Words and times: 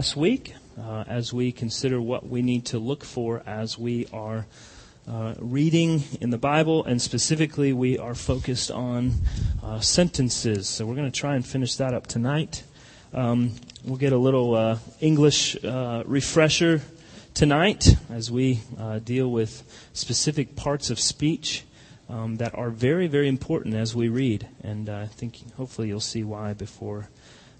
last 0.00 0.16
week 0.16 0.54
uh, 0.80 1.04
as 1.08 1.30
we 1.30 1.52
consider 1.52 2.00
what 2.00 2.26
we 2.26 2.40
need 2.40 2.64
to 2.64 2.78
look 2.78 3.04
for 3.04 3.42
as 3.46 3.76
we 3.78 4.06
are 4.14 4.46
uh, 5.06 5.34
reading 5.38 6.02
in 6.22 6.30
the 6.30 6.38
Bible, 6.38 6.82
and 6.86 7.02
specifically 7.02 7.74
we 7.74 7.98
are 7.98 8.14
focused 8.14 8.70
on 8.70 9.12
uh, 9.62 9.78
sentences. 9.80 10.66
So 10.70 10.86
we're 10.86 10.94
going 10.94 11.12
to 11.12 11.20
try 11.20 11.34
and 11.36 11.44
finish 11.44 11.76
that 11.76 11.92
up 11.92 12.06
tonight. 12.06 12.62
Um, 13.12 13.52
we'll 13.84 13.98
get 13.98 14.14
a 14.14 14.16
little 14.16 14.54
uh, 14.54 14.78
English 15.02 15.62
uh, 15.62 16.02
refresher 16.06 16.80
tonight 17.34 17.94
as 18.08 18.30
we 18.30 18.60
uh, 18.78 19.00
deal 19.00 19.30
with 19.30 19.62
specific 19.92 20.56
parts 20.56 20.88
of 20.88 20.98
speech. 20.98 21.64
Um, 22.08 22.38
that 22.38 22.56
are 22.56 22.70
very, 22.70 23.06
very 23.06 23.28
important 23.28 23.76
as 23.76 23.94
we 23.94 24.08
read, 24.08 24.48
and 24.64 24.88
I 24.88 25.06
think 25.06 25.54
hopefully 25.54 25.86
you'll 25.86 26.00
see 26.00 26.24
why 26.24 26.54
before 26.54 27.08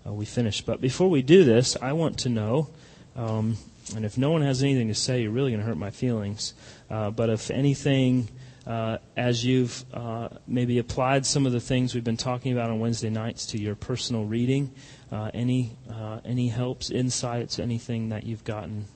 uh, 0.07 0.13
we 0.13 0.25
finish. 0.25 0.61
But 0.61 0.81
before 0.81 1.11
we 1.11 1.23
do 1.23 1.45
this, 1.45 1.77
I 1.81 1.93
want 1.93 2.19
to 2.21 2.29
know, 2.29 2.69
um, 3.17 3.57
and 3.95 4.05
if 4.05 4.17
no 4.17 4.31
one 4.31 4.43
has 4.43 4.63
anything 4.63 4.89
to 4.89 4.95
say, 4.95 5.23
you're 5.23 5.31
really 5.31 5.51
going 5.51 5.61
to 5.61 5.67
hurt 5.67 5.77
my 5.77 5.91
feelings. 5.91 6.55
Uh, 6.89 7.11
but 7.11 7.29
if 7.31 7.51
anything, 7.51 8.29
uh, 8.67 8.99
as 9.17 9.45
you've 9.45 9.85
uh, 9.93 10.29
maybe 10.47 10.79
applied 10.79 11.27
some 11.27 11.47
of 11.47 11.53
the 11.53 11.61
things 11.61 11.95
we've 11.95 12.05
been 12.05 12.17
talking 12.17 12.53
about 12.53 12.71
on 12.71 12.81
Wednesday 12.81 13.11
nights 13.11 13.47
to 13.47 13.59
your 13.59 13.75
personal 13.75 14.25
reading, 14.25 14.73
uh, 15.11 15.31
any 15.35 15.77
uh, 15.91 16.21
any 16.25 16.49
helps, 16.49 16.91
insights, 16.91 17.59
anything 17.59 18.11
that 18.11 18.25
you've 18.25 18.45
gotten 18.45 18.87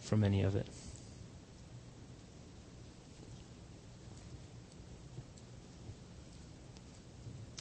from 0.00 0.22
any 0.22 0.42
of 0.42 0.54
it. 0.54 0.66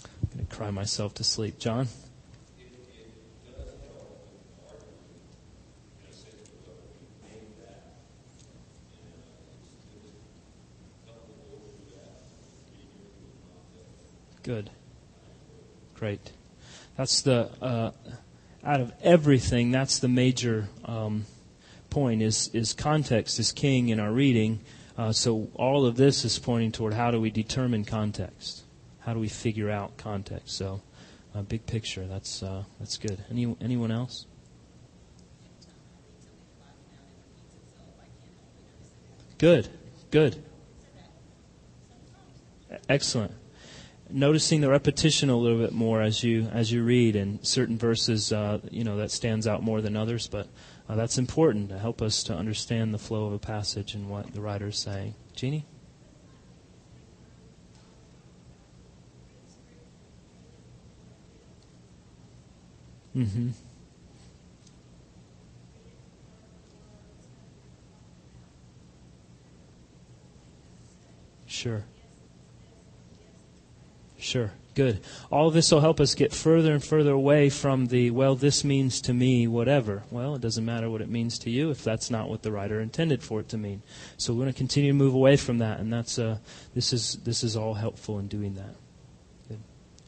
I'm 0.04 0.29
going 0.38 0.45
to 0.45 0.55
cry 0.55 0.70
myself 0.70 1.15
to 1.15 1.23
sleep. 1.23 1.57
John? 1.57 1.88
Good. 14.46 14.70
Great. 15.96 16.32
That's 16.96 17.21
the, 17.21 17.49
uh, 17.60 17.91
out 18.63 18.79
of 18.79 18.93
everything, 19.01 19.71
that's 19.71 19.98
the 19.98 20.07
major 20.07 20.70
um, 20.85 21.26
point 21.90 22.21
is, 22.21 22.51
is 22.54 22.71
context 22.71 23.40
is 23.40 23.51
king 23.51 23.90
in 23.90 23.99
our 23.99 24.12
reading. 24.12 24.60
Uh, 24.99 25.12
so 25.12 25.49
all 25.55 25.88
of 25.88 25.96
this 25.96 26.23
is 26.23 26.38
pointing 26.38 26.71
toward 26.71 26.93
how 26.93 27.10
do 27.10 27.20
we 27.20 27.32
determine 27.32 27.85
context? 27.85 28.62
How 28.99 29.16
do 29.16 29.20
we 29.20 29.29
figure 29.29 29.71
out 29.71 29.98
context? 29.98 30.55
So, 30.55 30.84
uh, 31.34 31.41
big 31.41 31.66
picture. 31.66 32.05
That's 32.05 32.43
uh, 32.43 32.66
that's 32.79 32.98
good. 32.98 33.23
Any 33.32 33.55
anyone 33.62 33.91
else? 33.91 34.27
Good, 39.40 39.68
good, 40.12 40.41
excellent 42.88 43.34
noticing 44.16 44.62
the 44.62 44.70
repetition 44.70 45.30
a 45.30 45.35
little 45.35 45.60
bit 45.60 45.74
more 45.74 46.02
as 46.02 46.24
you 46.24 46.48
as 46.54 46.71
you 46.71 46.84
read, 46.84 47.16
and 47.16 47.46
certain 47.46 47.77
verses, 47.77 48.32
uh, 48.32 48.60
you 48.72 48.84
know, 48.84 48.98
that 48.98 49.12
stands 49.12 49.46
out 49.46 49.62
more 49.62 49.82
than 49.82 49.96
others. 49.96 50.27
But 50.27 50.48
uh, 50.88 50.96
that's 50.96 51.18
important 51.18 51.70
to 51.70 51.77
help 51.77 52.02
us 52.02 52.24
to 52.24 52.34
understand 52.34 52.94
the 52.94 52.98
flow 52.98 53.27
of 53.27 53.34
a 53.34 53.40
passage 53.40 53.94
and 53.94 54.10
what 54.10 54.34
the 54.34 54.41
writer 54.41 54.68
is 54.68 54.77
saying. 54.77 55.16
Jeannie. 55.35 55.66
Mm-hmm. 63.16 63.50
Sure. 71.46 71.85
Sure. 74.25 74.52
Good. 74.74 75.02
All 75.31 75.52
this 75.52 75.72
will 75.72 75.81
help 75.81 76.00
us 76.00 76.16
get 76.16 76.34
further 76.34 76.74
and 76.74 76.84
further 76.84 77.12
away 77.12 77.52
from 77.52 77.86
the, 77.86 78.09
well, 78.09 78.36
this 78.36 78.63
means 78.63 79.00
to 79.02 79.13
me 79.13 79.47
whatever. 79.47 80.02
Well, 80.09 80.34
it 80.34 80.41
doesn't 80.41 80.66
matter 80.66 80.90
what 80.90 81.02
it 81.02 81.09
means 81.09 81.38
to 81.40 81.52
you 81.52 81.69
if 81.69 81.84
that's 81.84 82.09
not 82.09 82.28
what 82.28 82.41
the 82.41 82.52
writer 82.52 82.81
intended 82.81 83.22
for 83.22 83.40
it 83.40 83.50
to 83.50 83.58
mean. 83.59 83.84
So 84.18 84.34
we're 84.34 84.41
going 84.41 84.53
to 84.53 84.58
continue 84.58 84.91
to 84.94 84.97
move 84.97 85.13
away 85.13 85.38
from 85.38 85.59
that, 85.59 85.80
and 85.80 85.94
that's, 85.94 86.18
uh, 86.18 86.40
this, 86.74 86.91
is, 86.91 87.19
this 87.24 87.44
is 87.44 87.56
all 87.56 87.75
helpful 87.75 88.18
in 88.18 88.28
doing 88.28 88.56
that. 88.56 88.75
Good. 89.47 89.59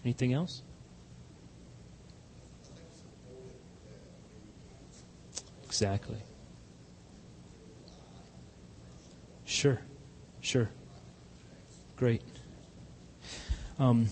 Anything 0.04 0.34
else? 0.34 0.64
Exactly. 5.68 6.18
Sure. 9.46 9.80
Sure. 10.42 10.72
Great. 11.98 12.24
Um, 13.80 14.10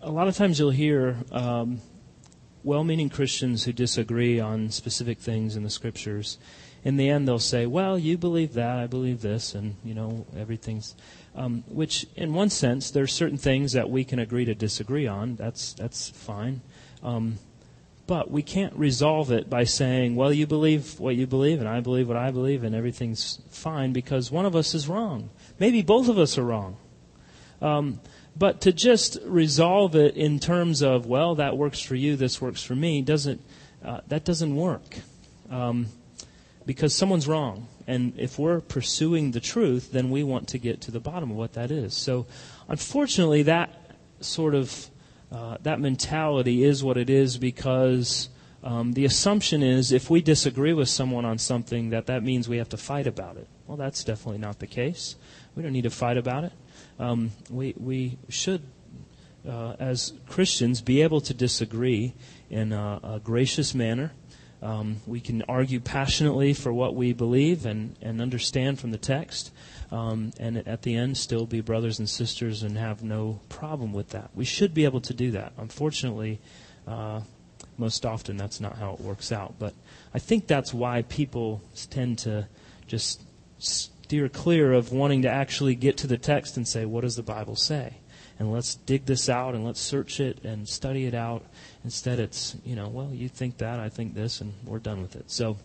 a 0.00 0.10
lot 0.10 0.28
of 0.28 0.36
times 0.36 0.58
you'll 0.58 0.70
hear 0.70 1.16
um, 1.32 1.80
well 2.62 2.84
meaning 2.84 3.10
Christians 3.10 3.64
who 3.64 3.72
disagree 3.72 4.38
on 4.38 4.70
specific 4.70 5.18
things 5.18 5.56
in 5.56 5.64
the 5.64 5.70
scriptures. 5.70 6.38
In 6.84 6.96
the 6.96 7.08
end, 7.08 7.26
they'll 7.26 7.40
say, 7.40 7.66
Well, 7.66 7.98
you 7.98 8.16
believe 8.16 8.54
that, 8.54 8.78
I 8.78 8.86
believe 8.86 9.20
this, 9.20 9.56
and, 9.56 9.74
you 9.84 9.94
know, 9.94 10.24
everything's. 10.38 10.94
Um, 11.34 11.64
which, 11.66 12.06
in 12.14 12.32
one 12.32 12.48
sense, 12.48 12.90
there 12.92 13.02
are 13.02 13.08
certain 13.08 13.38
things 13.38 13.72
that 13.72 13.90
we 13.90 14.04
can 14.04 14.20
agree 14.20 14.44
to 14.44 14.54
disagree 14.54 15.06
on. 15.06 15.34
That's, 15.34 15.72
that's 15.74 16.08
fine. 16.10 16.60
Um, 17.02 17.38
but 18.06 18.30
we 18.30 18.42
can't 18.42 18.72
resolve 18.74 19.32
it 19.32 19.50
by 19.50 19.64
saying, 19.64 20.14
well, 20.14 20.32
you 20.32 20.46
believe 20.46 21.00
what 21.00 21.16
you 21.16 21.26
believe, 21.26 21.58
and 21.58 21.68
I 21.68 21.80
believe 21.80 22.06
what 22.06 22.16
I 22.16 22.30
believe, 22.30 22.62
and 22.62 22.74
everything's 22.74 23.40
fine 23.50 23.92
because 23.92 24.30
one 24.30 24.46
of 24.46 24.54
us 24.54 24.74
is 24.74 24.86
wrong. 24.86 25.30
Maybe 25.58 25.82
both 25.82 26.08
of 26.08 26.18
us 26.18 26.38
are 26.38 26.44
wrong. 26.44 26.76
Um, 27.60 28.00
but 28.38 28.60
to 28.62 28.72
just 28.72 29.18
resolve 29.24 29.96
it 29.96 30.16
in 30.16 30.38
terms 30.38 30.82
of, 30.82 31.06
well, 31.06 31.36
that 31.36 31.56
works 31.56 31.80
for 31.80 31.94
you, 31.94 32.16
this 32.16 32.40
works 32.40 32.62
for 32.62 32.74
me, 32.74 33.00
doesn't, 33.00 33.40
uh, 33.84 34.00
that 34.08 34.24
doesn't 34.24 34.54
work. 34.54 34.96
Um, 35.50 35.86
because 36.66 36.94
someone's 36.94 37.28
wrong. 37.28 37.68
And 37.86 38.18
if 38.18 38.38
we're 38.38 38.60
pursuing 38.60 39.30
the 39.30 39.40
truth, 39.40 39.92
then 39.92 40.10
we 40.10 40.24
want 40.24 40.48
to 40.48 40.58
get 40.58 40.80
to 40.82 40.90
the 40.90 41.00
bottom 41.00 41.30
of 41.30 41.36
what 41.36 41.52
that 41.52 41.70
is. 41.70 41.94
So, 41.94 42.26
unfortunately, 42.68 43.44
that 43.44 43.92
sort 44.20 44.54
of 44.54 44.90
uh, 45.30 45.56
that 45.62 45.80
mentality 45.80 46.64
is 46.64 46.82
what 46.82 46.96
it 46.96 47.08
is 47.08 47.38
because 47.38 48.28
um, 48.64 48.92
the 48.94 49.04
assumption 49.04 49.62
is 49.62 49.92
if 49.92 50.10
we 50.10 50.20
disagree 50.20 50.72
with 50.72 50.88
someone 50.88 51.24
on 51.24 51.38
something, 51.38 51.90
that 51.90 52.06
that 52.06 52.24
means 52.24 52.48
we 52.48 52.58
have 52.58 52.68
to 52.70 52.76
fight 52.76 53.06
about 53.06 53.36
it. 53.36 53.46
Well, 53.66 53.76
that's 53.76 54.02
definitely 54.02 54.38
not 54.38 54.58
the 54.58 54.66
case. 54.66 55.14
We 55.54 55.62
don't 55.62 55.72
need 55.72 55.82
to 55.82 55.90
fight 55.90 56.16
about 56.16 56.44
it 56.44 56.52
um, 56.98 57.30
we, 57.50 57.74
we 57.76 58.18
should, 58.28 58.62
uh, 59.48 59.74
as 59.78 60.12
Christians, 60.28 60.80
be 60.80 61.02
able 61.02 61.20
to 61.22 61.34
disagree 61.34 62.14
in 62.50 62.72
a, 62.72 63.00
a 63.02 63.20
gracious 63.22 63.74
manner. 63.74 64.12
Um, 64.62 64.96
we 65.06 65.20
can 65.20 65.42
argue 65.42 65.80
passionately 65.80 66.54
for 66.54 66.72
what 66.72 66.94
we 66.94 67.12
believe 67.12 67.66
and, 67.66 67.94
and 68.00 68.20
understand 68.20 68.80
from 68.80 68.90
the 68.90 68.98
text, 68.98 69.52
um, 69.92 70.32
and 70.40 70.66
at 70.66 70.82
the 70.82 70.96
end 70.96 71.18
still 71.18 71.46
be 71.46 71.60
brothers 71.60 71.98
and 71.98 72.08
sisters 72.08 72.62
and 72.62 72.78
have 72.78 73.02
no 73.02 73.40
problem 73.48 73.92
with 73.92 74.10
that. 74.10 74.30
We 74.34 74.46
should 74.46 74.72
be 74.72 74.84
able 74.84 75.02
to 75.02 75.14
do 75.14 75.30
that. 75.32 75.52
Unfortunately, 75.58 76.40
uh, 76.86 77.20
most 77.76 78.06
often 78.06 78.36
that's 78.36 78.60
not 78.60 78.78
how 78.78 78.94
it 78.94 79.00
works 79.00 79.30
out. 79.30 79.54
But 79.58 79.74
I 80.14 80.18
think 80.18 80.46
that's 80.46 80.72
why 80.72 81.02
people 81.02 81.60
tend 81.90 82.18
to 82.20 82.48
just 82.86 83.22
steer 84.06 84.28
clear 84.28 84.72
of 84.72 84.92
wanting 84.92 85.22
to 85.22 85.28
actually 85.28 85.74
get 85.74 85.96
to 85.96 86.06
the 86.06 86.16
text 86.16 86.56
and 86.56 86.68
say, 86.68 86.84
what 86.84 87.00
does 87.00 87.16
the 87.16 87.24
Bible 87.24 87.56
say? 87.56 87.94
And 88.38 88.52
let's 88.52 88.76
dig 88.76 89.04
this 89.04 89.28
out 89.28 89.56
and 89.56 89.64
let's 89.64 89.80
search 89.80 90.20
it 90.20 90.44
and 90.44 90.68
study 90.68 91.06
it 91.06 91.14
out. 91.14 91.44
Instead, 91.82 92.20
it's, 92.20 92.54
you 92.64 92.76
know, 92.76 92.86
well, 92.86 93.10
you 93.12 93.28
think 93.28 93.58
that, 93.58 93.80
I 93.80 93.88
think 93.88 94.14
this, 94.14 94.40
and 94.40 94.52
we're 94.64 94.78
done 94.78 95.02
with 95.02 95.16
it. 95.16 95.28
So, 95.28 95.56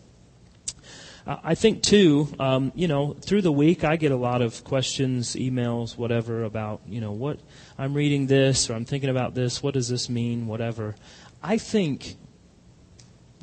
uh, 1.24 1.36
I 1.44 1.54
think 1.54 1.84
too, 1.84 2.34
um, 2.40 2.72
you 2.74 2.88
know, 2.88 3.12
through 3.12 3.42
the 3.42 3.52
week 3.52 3.84
I 3.84 3.94
get 3.94 4.10
a 4.10 4.16
lot 4.16 4.42
of 4.42 4.64
questions, 4.64 5.36
emails, 5.36 5.96
whatever 5.96 6.42
about, 6.42 6.80
you 6.84 7.00
know, 7.00 7.12
what 7.12 7.38
I'm 7.78 7.94
reading 7.94 8.26
this 8.26 8.68
or 8.68 8.74
I'm 8.74 8.86
thinking 8.86 9.10
about 9.10 9.36
this. 9.36 9.62
What 9.62 9.74
does 9.74 9.88
this 9.88 10.08
mean? 10.08 10.48
Whatever. 10.48 10.96
I 11.44 11.58
think, 11.58 12.16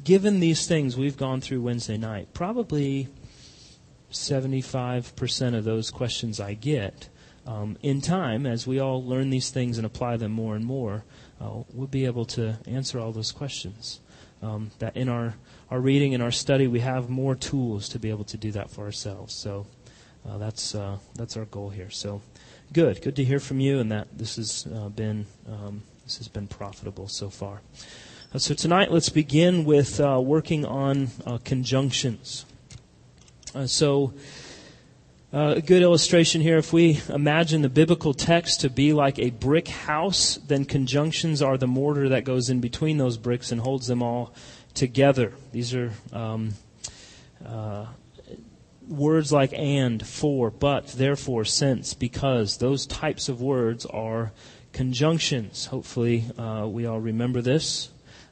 given 0.03 0.41
these 0.41 0.67
things 0.67 0.97
we've 0.97 1.15
gone 1.15 1.39
through 1.39 1.61
Wednesday 1.61 1.95
night, 1.95 2.33
probably 2.33 3.07
75% 4.11 5.55
of 5.55 5.63
those 5.63 5.91
questions 5.91 6.39
I 6.39 6.53
get, 6.53 7.09
um, 7.45 7.77
in 7.81 8.01
time, 8.01 8.45
as 8.45 8.67
we 8.67 8.79
all 8.79 9.03
learn 9.03 9.31
these 9.31 9.49
things 9.49 9.77
and 9.77 9.85
apply 9.85 10.17
them 10.17 10.31
more 10.31 10.55
and 10.55 10.63
more, 10.63 11.03
uh, 11.41 11.63
we'll 11.73 11.87
be 11.87 12.05
able 12.05 12.25
to 12.25 12.59
answer 12.67 12.99
all 12.99 13.11
those 13.11 13.31
questions. 13.31 14.01
Um, 14.41 14.71
that 14.79 14.95
in 14.95 15.09
our, 15.09 15.35
our 15.69 15.81
reading 15.81 16.13
and 16.13 16.23
our 16.23 16.31
study, 16.31 16.67
we 16.67 16.79
have 16.79 17.09
more 17.09 17.35
tools 17.35 17.89
to 17.89 17.99
be 17.99 18.09
able 18.09 18.23
to 18.25 18.37
do 18.37 18.51
that 18.51 18.69
for 18.69 18.85
ourselves. 18.85 19.33
So 19.33 19.65
uh, 20.27 20.37
that's, 20.37 20.75
uh, 20.75 20.99
that's 21.15 21.35
our 21.35 21.45
goal 21.45 21.69
here. 21.69 21.89
So 21.89 22.21
good. 22.71 23.01
Good 23.01 23.15
to 23.17 23.23
hear 23.23 23.39
from 23.39 23.59
you 23.59 23.79
and 23.79 23.91
that 23.91 24.17
this 24.17 24.37
has 24.37 24.67
uh, 24.73 24.89
been, 24.89 25.25
um, 25.47 25.81
this 26.05 26.17
has 26.19 26.27
been 26.27 26.47
profitable 26.47 27.07
so 27.07 27.29
far. 27.29 27.61
Uh, 28.33 28.37
so 28.37 28.53
tonight, 28.53 28.91
let's 28.91 29.09
begin 29.09 29.65
with 29.65 29.99
uh, 29.99 30.21
working 30.23 30.65
on 30.65 31.09
conjunctions. 31.43 32.45
Uh, 33.55 33.65
so, 33.65 34.13
uh, 35.33 35.55
a 35.57 35.61
good 35.61 35.81
illustration 35.81 36.39
here 36.39 36.57
if 36.57 36.71
we 36.71 37.01
imagine 37.09 37.63
the 37.63 37.69
biblical 37.69 38.13
text 38.13 38.61
to 38.61 38.69
be 38.69 38.93
like 38.93 39.17
a 39.17 39.31
brick 39.31 39.67
house, 39.67 40.37
then 40.47 40.65
conjunctions 40.65 41.41
are 41.41 41.57
the 41.57 41.67
mortar 41.67 42.09
that 42.09 42.23
goes 42.23 42.49
in 42.49 42.59
between 42.59 42.97
those 42.97 43.17
bricks 43.17 43.51
and 43.51 43.61
holds 43.61 43.87
them 43.87 44.03
all 44.03 44.33
together. 44.75 45.33
These 45.51 45.73
are 45.73 45.91
um, 46.13 46.53
uh, 47.43 47.87
words 48.87 49.31
like 49.31 49.51
and, 49.53 50.05
for, 50.05 50.51
but, 50.51 50.87
therefore, 50.89 51.43
since, 51.45 51.95
because. 51.95 52.57
Those 52.57 52.85
types 52.85 53.29
of 53.29 53.41
words 53.41 53.85
are 53.87 54.31
conjunctions. 54.73 55.65
Hopefully, 55.65 56.25
we 56.65 56.85
all 56.85 56.99
remember 56.99 57.41
this 57.41 57.89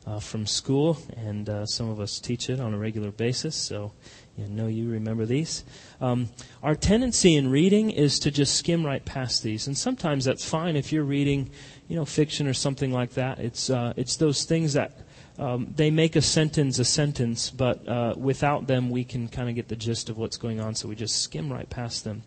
uh, 0.07 0.19
from 0.19 0.45
school, 0.45 0.97
and 1.15 1.49
uh, 1.49 1.65
some 1.65 1.89
of 1.89 1.99
us 1.99 2.19
teach 2.19 2.49
it 2.49 2.59
on 2.59 2.73
a 2.73 2.77
regular 2.77 3.11
basis, 3.11 3.55
so 3.55 3.91
you 4.37 4.47
know 4.47 4.67
you 4.67 4.89
remember 4.89 5.25
these. 5.25 5.63
Um, 5.99 6.29
our 6.61 6.75
tendency 6.75 7.35
in 7.35 7.49
reading 7.49 7.89
is 7.89 8.19
to 8.19 8.31
just 8.31 8.55
skim 8.55 8.85
right 8.85 9.03
past 9.03 9.41
these, 9.41 9.65
and 9.65 9.77
sometimes 9.77 10.25
that's 10.25 10.47
fine 10.47 10.75
if 10.75 10.91
you're 10.91 11.03
reading, 11.03 11.49
you 11.87 11.95
know, 11.95 12.05
fiction 12.05 12.47
or 12.47 12.53
something 12.53 12.91
like 12.91 13.11
that. 13.15 13.39
It's 13.39 13.69
uh, 13.69 13.93
it's 13.97 14.17
those 14.17 14.43
things 14.43 14.73
that 14.73 14.99
um, 15.39 15.73
they 15.75 15.89
make 15.89 16.15
a 16.15 16.21
sentence 16.21 16.77
a 16.77 16.85
sentence, 16.85 17.49
but 17.49 17.87
uh, 17.87 18.13
without 18.15 18.67
them 18.67 18.89
we 18.91 19.03
can 19.03 19.27
kind 19.27 19.49
of 19.49 19.55
get 19.55 19.69
the 19.69 19.75
gist 19.75 20.09
of 20.09 20.17
what's 20.17 20.37
going 20.37 20.59
on, 20.59 20.75
so 20.75 20.87
we 20.87 20.95
just 20.95 21.21
skim 21.21 21.51
right 21.51 21.69
past 21.69 22.03
them. 22.03 22.21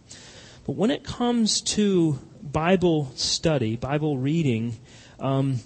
But 0.66 0.76
when 0.76 0.90
it 0.90 1.04
comes 1.04 1.60
to 1.62 2.18
Bible 2.42 3.12
study, 3.14 3.76
Bible 3.76 4.18
reading, 4.18 4.78
um, 5.18 5.60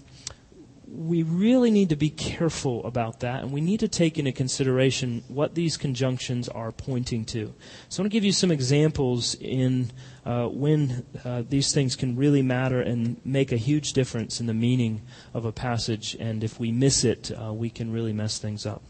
we 0.95 1.23
really 1.25 1.71
need 1.71 1.89
to 1.89 1.97
be 1.97 2.11
careful 2.11 2.85
about 2.87 3.21
that, 3.21 3.43
and 3.43 3.53
we 3.53 3.61
need 3.61 3.81
to 3.81 3.89
take 3.89 4.19
into 4.19 4.33
consideration 4.33 5.25
what 5.29 5.55
these 5.55 5.77
conjunctions 5.77 6.49
are 6.49 6.71
pointing 6.71 7.25
to. 7.27 7.53
So, 7.89 8.01
I 8.01 8.03
want 8.03 8.13
to 8.13 8.17
give 8.17 8.25
you 8.25 8.33
some 8.33 8.51
examples 8.51 9.35
in 9.35 9.91
uh, 10.25 10.47
when 10.47 11.05
uh, 11.25 11.43
these 11.49 11.73
things 11.73 11.97
can 11.97 12.17
really 12.17 12.43
matter 12.43 12.81
and 12.81 13.21
make 13.25 13.51
a 13.51 13.57
huge 13.57 13.93
difference 13.93 14.41
in 14.41 14.47
the 14.47 14.55
meaning 14.55 15.03
of 15.33 15.45
a 15.45 15.53
passage, 15.53 16.17
and 16.21 16.45
if 16.45 16.61
we 16.61 16.71
miss 16.71 17.05
it, 17.05 17.31
uh, 17.33 17.53
we 17.53 17.71
can 17.71 17.93
really 17.93 18.13
mess 18.13 18.39
things 18.39 18.65
up. 18.65 18.83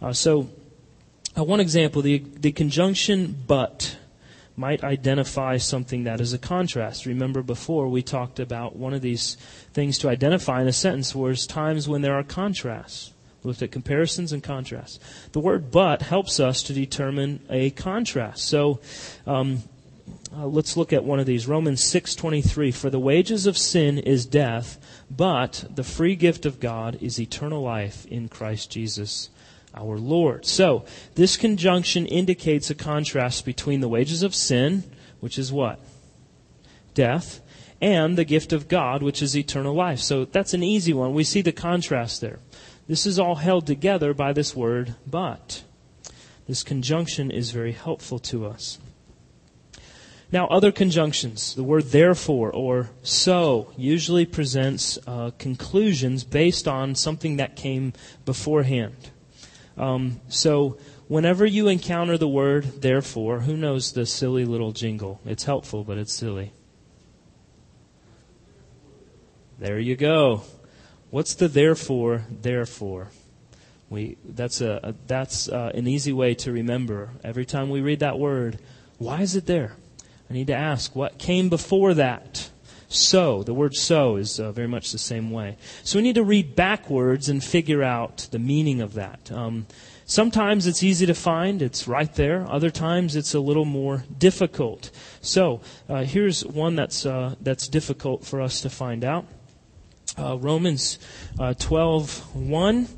Uh, 0.00 0.12
so, 0.12 0.48
uh, 1.36 1.44
one 1.44 1.60
example 1.60 2.00
the, 2.00 2.18
the 2.36 2.52
conjunction 2.52 3.36
but 3.46 3.96
might 4.56 4.84
identify 4.84 5.56
something 5.56 6.04
that 6.04 6.20
is 6.20 6.32
a 6.32 6.38
contrast. 6.38 7.06
Remember 7.06 7.42
before 7.42 7.88
we 7.88 8.02
talked 8.02 8.38
about 8.38 8.76
one 8.76 8.94
of 8.94 9.02
these 9.02 9.36
things 9.72 9.98
to 9.98 10.08
identify 10.08 10.62
in 10.62 10.68
a 10.68 10.72
sentence 10.72 11.14
was 11.14 11.46
times 11.46 11.88
when 11.88 12.02
there 12.02 12.14
are 12.14 12.22
contrasts. 12.22 13.12
We 13.42 13.48
looked 13.48 13.62
at 13.62 13.72
comparisons 13.72 14.32
and 14.32 14.42
contrasts. 14.42 15.00
The 15.32 15.40
word 15.40 15.70
but 15.70 16.02
helps 16.02 16.38
us 16.38 16.62
to 16.64 16.72
determine 16.72 17.40
a 17.50 17.70
contrast. 17.70 18.46
So, 18.46 18.80
um, 19.26 19.62
uh, 20.36 20.46
let's 20.46 20.76
look 20.76 20.92
at 20.92 21.04
one 21.04 21.20
of 21.20 21.26
these. 21.26 21.46
Romans 21.46 21.82
6:23 21.82 22.70
For 22.70 22.90
the 22.90 22.98
wages 22.98 23.46
of 23.46 23.58
sin 23.58 23.98
is 23.98 24.26
death, 24.26 24.78
but 25.10 25.64
the 25.74 25.84
free 25.84 26.16
gift 26.16 26.46
of 26.46 26.60
God 26.60 26.98
is 27.00 27.20
eternal 27.20 27.62
life 27.62 28.06
in 28.06 28.28
Christ 28.28 28.70
Jesus 28.70 29.30
our 29.74 29.98
Lord. 29.98 30.46
So, 30.46 30.84
this 31.14 31.36
conjunction 31.36 32.06
indicates 32.06 32.70
a 32.70 32.74
contrast 32.74 33.44
between 33.44 33.80
the 33.80 33.88
wages 33.88 34.22
of 34.22 34.34
sin, 34.34 34.84
which 35.20 35.38
is 35.38 35.52
what? 35.52 35.80
Death, 36.94 37.40
and 37.80 38.16
the 38.16 38.24
gift 38.24 38.52
of 38.52 38.68
God, 38.68 39.02
which 39.02 39.22
is 39.22 39.36
eternal 39.36 39.74
life. 39.74 40.00
So, 40.00 40.24
that's 40.24 40.54
an 40.54 40.62
easy 40.62 40.92
one. 40.92 41.14
We 41.14 41.24
see 41.24 41.42
the 41.42 41.52
contrast 41.52 42.20
there. 42.20 42.38
This 42.86 43.06
is 43.06 43.18
all 43.18 43.36
held 43.36 43.66
together 43.66 44.14
by 44.14 44.32
this 44.32 44.54
word, 44.54 44.94
but. 45.06 45.64
This 46.46 46.62
conjunction 46.62 47.30
is 47.30 47.52
very 47.52 47.72
helpful 47.72 48.18
to 48.18 48.46
us. 48.46 48.78
Now, 50.34 50.46
other 50.48 50.72
conjunctions, 50.72 51.54
the 51.54 51.62
word 51.62 51.84
therefore 51.84 52.50
or 52.50 52.90
so, 53.02 53.72
usually 53.76 54.26
presents 54.26 54.98
uh, 55.06 55.30
conclusions 55.38 56.24
based 56.24 56.66
on 56.66 56.96
something 56.96 57.36
that 57.36 57.56
came 57.56 57.92
beforehand. 58.24 59.10
Um, 59.76 60.20
so 60.28 60.78
whenever 61.08 61.44
you 61.44 61.68
encounter 61.68 62.16
the 62.16 62.28
word 62.28 62.80
therefore, 62.82 63.40
who 63.40 63.56
knows 63.56 63.92
the 63.92 64.06
silly 64.06 64.44
little 64.44 64.72
jingle? 64.72 65.20
It's 65.24 65.44
helpful, 65.44 65.84
but 65.84 65.98
it's 65.98 66.12
silly. 66.12 66.52
There 69.58 69.78
you 69.78 69.96
go. 69.96 70.42
What's 71.10 71.34
the 71.34 71.48
therefore, 71.48 72.24
therefore? 72.28 73.08
We, 73.88 74.16
that's 74.24 74.60
a, 74.60 74.80
a 74.82 74.94
that's 75.06 75.48
uh, 75.48 75.70
an 75.74 75.86
easy 75.86 76.12
way 76.12 76.34
to 76.36 76.50
remember. 76.50 77.10
Every 77.22 77.44
time 77.44 77.70
we 77.70 77.80
read 77.80 78.00
that 78.00 78.18
word, 78.18 78.58
why 78.98 79.20
is 79.20 79.36
it 79.36 79.46
there? 79.46 79.76
I 80.28 80.32
need 80.32 80.48
to 80.48 80.54
ask, 80.54 80.96
what 80.96 81.18
came 81.18 81.48
before 81.48 81.94
that? 81.94 82.50
So, 82.94 83.42
the 83.42 83.54
word 83.54 83.74
so 83.74 84.16
is 84.16 84.38
uh, 84.38 84.52
very 84.52 84.68
much 84.68 84.92
the 84.92 84.98
same 84.98 85.32
way. 85.32 85.56
So 85.82 85.98
we 85.98 86.04
need 86.04 86.14
to 86.14 86.22
read 86.22 86.54
backwards 86.54 87.28
and 87.28 87.42
figure 87.42 87.82
out 87.82 88.28
the 88.30 88.38
meaning 88.38 88.80
of 88.80 88.94
that. 88.94 89.32
Um, 89.32 89.66
sometimes 90.06 90.68
it's 90.68 90.82
easy 90.84 91.04
to 91.06 91.14
find, 91.14 91.60
it's 91.60 91.88
right 91.88 92.12
there. 92.14 92.46
Other 92.48 92.70
times 92.70 93.16
it's 93.16 93.34
a 93.34 93.40
little 93.40 93.64
more 93.64 94.04
difficult. 94.16 94.92
So, 95.20 95.60
uh, 95.88 96.04
here's 96.04 96.46
one 96.46 96.76
that's, 96.76 97.04
uh, 97.04 97.34
that's 97.40 97.66
difficult 97.66 98.24
for 98.24 98.40
us 98.40 98.60
to 98.60 98.70
find 98.70 99.04
out. 99.04 99.26
Uh, 100.16 100.38
Romans 100.38 101.00
uh, 101.40 101.54
12 101.54 102.36
1. 102.36 102.88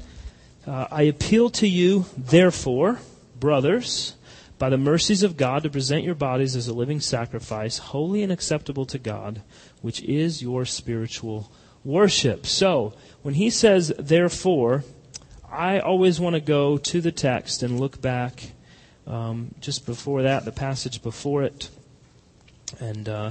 Uh, 0.67 0.87
I 0.91 1.03
appeal 1.03 1.49
to 1.51 1.67
you, 1.67 2.05
therefore, 2.19 2.99
brothers, 3.39 4.15
by 4.59 4.69
the 4.69 4.77
mercies 4.77 5.23
of 5.23 5.37
God, 5.37 5.63
to 5.63 5.71
present 5.71 6.05
your 6.05 6.15
bodies 6.15 6.57
as 6.57 6.67
a 6.67 6.75
living 6.75 7.01
sacrifice, 7.01 7.79
holy 7.79 8.23
and 8.23 8.33
acceptable 8.33 8.85
to 8.87 8.99
God 8.99 9.43
which 9.87 10.03
is 10.03 10.43
your 10.43 10.65
spiritual 10.65 11.49
worship. 11.85 12.45
So, 12.45 12.93
when 13.23 13.35
he 13.35 13.51
says, 13.51 13.93
therefore, 13.97 14.83
I 15.49 15.79
always 15.79 16.19
want 16.19 16.35
to 16.35 16.41
go 16.41 16.77
to 16.77 17.01
the 17.01 17.13
text 17.13 17.63
and 17.63 17.79
look 17.79 18.01
back 18.03 18.51
um, 19.07 19.55
just 19.61 19.87
before 19.87 20.23
that, 20.23 20.45
the 20.45 20.51
passage 20.51 21.05
before 21.05 21.45
it. 21.45 21.71
And 22.81 23.09
uh, 23.09 23.31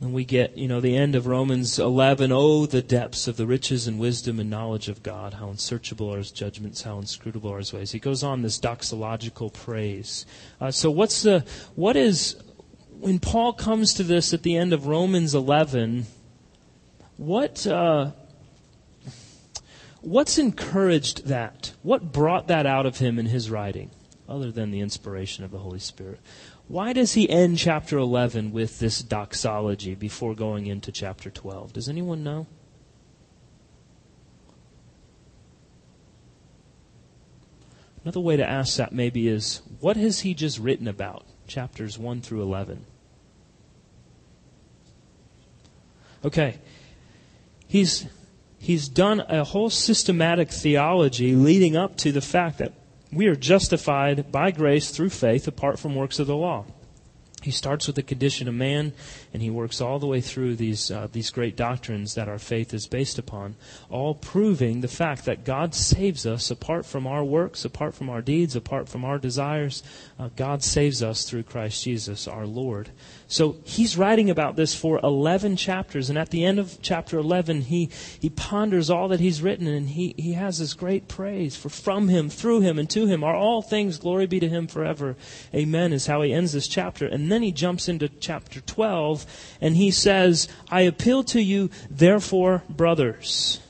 then 0.00 0.14
we 0.14 0.24
get, 0.24 0.56
you 0.56 0.66
know, 0.66 0.80
the 0.80 0.96
end 0.96 1.14
of 1.14 1.26
Romans 1.26 1.78
11. 1.78 2.32
Oh, 2.32 2.64
the 2.64 2.80
depths 2.80 3.28
of 3.28 3.36
the 3.36 3.46
riches 3.46 3.86
and 3.86 3.98
wisdom 3.98 4.40
and 4.40 4.48
knowledge 4.48 4.88
of 4.88 5.02
God. 5.02 5.34
How 5.34 5.50
unsearchable 5.50 6.10
are 6.14 6.16
his 6.16 6.30
judgments, 6.30 6.80
how 6.80 6.96
inscrutable 6.96 7.52
are 7.52 7.58
his 7.58 7.74
ways. 7.74 7.92
He 7.92 7.98
goes 7.98 8.22
on 8.22 8.40
this 8.40 8.58
doxological 8.58 9.52
praise. 9.52 10.24
Uh, 10.58 10.70
so 10.70 10.90
what's 10.90 11.20
the, 11.20 11.44
what 11.74 11.96
is 11.96 12.34
when 13.00 13.18
Paul 13.18 13.52
comes 13.52 13.94
to 13.94 14.02
this 14.02 14.34
at 14.34 14.42
the 14.42 14.56
end 14.56 14.72
of 14.72 14.86
Romans 14.86 15.34
11, 15.34 16.06
what, 17.16 17.66
uh, 17.66 18.10
what's 20.00 20.38
encouraged 20.38 21.26
that? 21.26 21.72
What 21.82 22.12
brought 22.12 22.48
that 22.48 22.66
out 22.66 22.86
of 22.86 22.98
him 22.98 23.18
in 23.18 23.26
his 23.26 23.50
writing, 23.50 23.90
other 24.28 24.50
than 24.50 24.70
the 24.70 24.80
inspiration 24.80 25.44
of 25.44 25.50
the 25.52 25.58
Holy 25.58 25.78
Spirit? 25.78 26.20
Why 26.66 26.92
does 26.92 27.14
he 27.14 27.30
end 27.30 27.58
chapter 27.58 27.98
11 27.98 28.52
with 28.52 28.78
this 28.78 29.00
doxology 29.00 29.94
before 29.94 30.34
going 30.34 30.66
into 30.66 30.92
chapter 30.92 31.30
12? 31.30 31.72
Does 31.72 31.88
anyone 31.88 32.24
know? 32.24 32.46
Another 38.02 38.20
way 38.20 38.36
to 38.36 38.48
ask 38.48 38.76
that 38.76 38.92
maybe 38.92 39.28
is 39.28 39.62
what 39.80 39.96
has 39.96 40.20
he 40.20 40.34
just 40.34 40.58
written 40.58 40.88
about? 40.88 41.24
Chapters 41.48 41.98
1 41.98 42.20
through 42.20 42.42
11. 42.42 42.84
Okay. 46.24 46.58
He's, 47.66 48.06
he's 48.58 48.88
done 48.88 49.20
a 49.20 49.44
whole 49.44 49.70
systematic 49.70 50.50
theology 50.50 51.34
leading 51.34 51.76
up 51.76 51.96
to 51.98 52.12
the 52.12 52.20
fact 52.20 52.58
that 52.58 52.72
we 53.12 53.26
are 53.26 53.36
justified 53.36 54.30
by 54.30 54.50
grace 54.50 54.90
through 54.90 55.10
faith 55.10 55.48
apart 55.48 55.78
from 55.78 55.94
works 55.94 56.18
of 56.18 56.26
the 56.26 56.36
law. 56.36 56.64
He 57.48 57.52
starts 57.52 57.86
with 57.86 57.96
the 57.96 58.02
condition 58.02 58.46
of 58.46 58.54
man, 58.54 58.92
and 59.32 59.40
he 59.40 59.48
works 59.48 59.80
all 59.80 59.98
the 59.98 60.06
way 60.06 60.20
through 60.20 60.56
these 60.56 60.90
uh, 60.90 61.08
these 61.10 61.30
great 61.30 61.56
doctrines 61.56 62.14
that 62.14 62.28
our 62.28 62.38
faith 62.38 62.74
is 62.74 62.86
based 62.86 63.18
upon, 63.18 63.56
all 63.88 64.14
proving 64.14 64.82
the 64.82 64.86
fact 64.86 65.24
that 65.24 65.46
God 65.46 65.74
saves 65.74 66.26
us 66.26 66.50
apart 66.50 66.84
from 66.84 67.06
our 67.06 67.24
works, 67.24 67.64
apart 67.64 67.94
from 67.94 68.10
our 68.10 68.20
deeds, 68.20 68.54
apart 68.54 68.86
from 68.86 69.02
our 69.02 69.16
desires. 69.16 69.82
Uh, 70.18 70.28
God 70.36 70.62
saves 70.62 71.02
us 71.02 71.24
through 71.24 71.44
Christ 71.44 71.82
Jesus, 71.82 72.28
our 72.28 72.44
Lord. 72.44 72.90
So 73.28 73.56
he's 73.64 73.96
writing 73.96 74.28
about 74.28 74.56
this 74.56 74.74
for 74.74 75.00
11 75.02 75.56
chapters, 75.56 76.10
and 76.10 76.18
at 76.18 76.30
the 76.30 76.44
end 76.44 76.58
of 76.58 76.78
chapter 76.82 77.18
11, 77.18 77.62
he, 77.62 77.88
he 78.20 78.28
ponders 78.28 78.90
all 78.90 79.08
that 79.08 79.20
he's 79.20 79.40
written, 79.40 79.66
and 79.66 79.90
he, 79.90 80.14
he 80.18 80.32
has 80.32 80.58
this 80.58 80.74
great 80.74 81.08
praise 81.08 81.56
for 81.56 81.68
from 81.68 82.08
him, 82.08 82.28
through 82.28 82.60
him, 82.60 82.78
and 82.78 82.90
to 82.90 83.06
him 83.06 83.24
are 83.24 83.36
all 83.36 83.62
things, 83.62 83.98
glory 83.98 84.26
be 84.26 84.40
to 84.40 84.48
him 84.48 84.66
forever. 84.66 85.16
Amen, 85.54 85.92
is 85.92 86.06
how 86.06 86.22
he 86.22 86.32
ends 86.32 86.52
this 86.52 86.66
chapter. 86.66 87.06
And 87.06 87.30
then 87.30 87.37
he 87.42 87.52
jumps 87.52 87.88
into 87.88 88.08
chapter 88.08 88.60
12, 88.60 89.26
and 89.60 89.76
he 89.76 89.90
says, 89.90 90.48
I 90.70 90.82
appeal 90.82 91.22
to 91.24 91.40
you, 91.40 91.70
therefore, 91.90 92.62
brothers. 92.68 93.60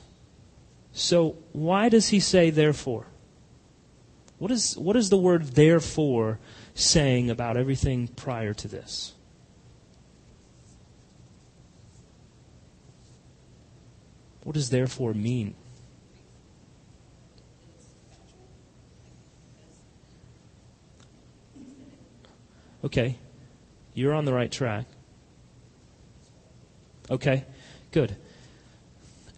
So, 0.91 1.37
why 1.53 1.89
does 1.89 2.09
he 2.09 2.19
say 2.19 2.49
therefore? 2.49 3.07
What 4.37 4.51
is, 4.51 4.77
what 4.77 4.95
is 4.95 5.09
the 5.09 5.17
word 5.17 5.43
therefore 5.55 6.39
saying 6.73 7.29
about 7.29 7.57
everything 7.57 8.07
prior 8.07 8.53
to 8.53 8.67
this? 8.67 9.13
What 14.43 14.53
does 14.53 14.69
therefore 14.69 15.13
mean? 15.13 15.55
Okay, 22.83 23.17
you're 23.93 24.13
on 24.13 24.25
the 24.25 24.33
right 24.33 24.51
track. 24.51 24.85
Okay, 27.09 27.45
good. 27.91 28.15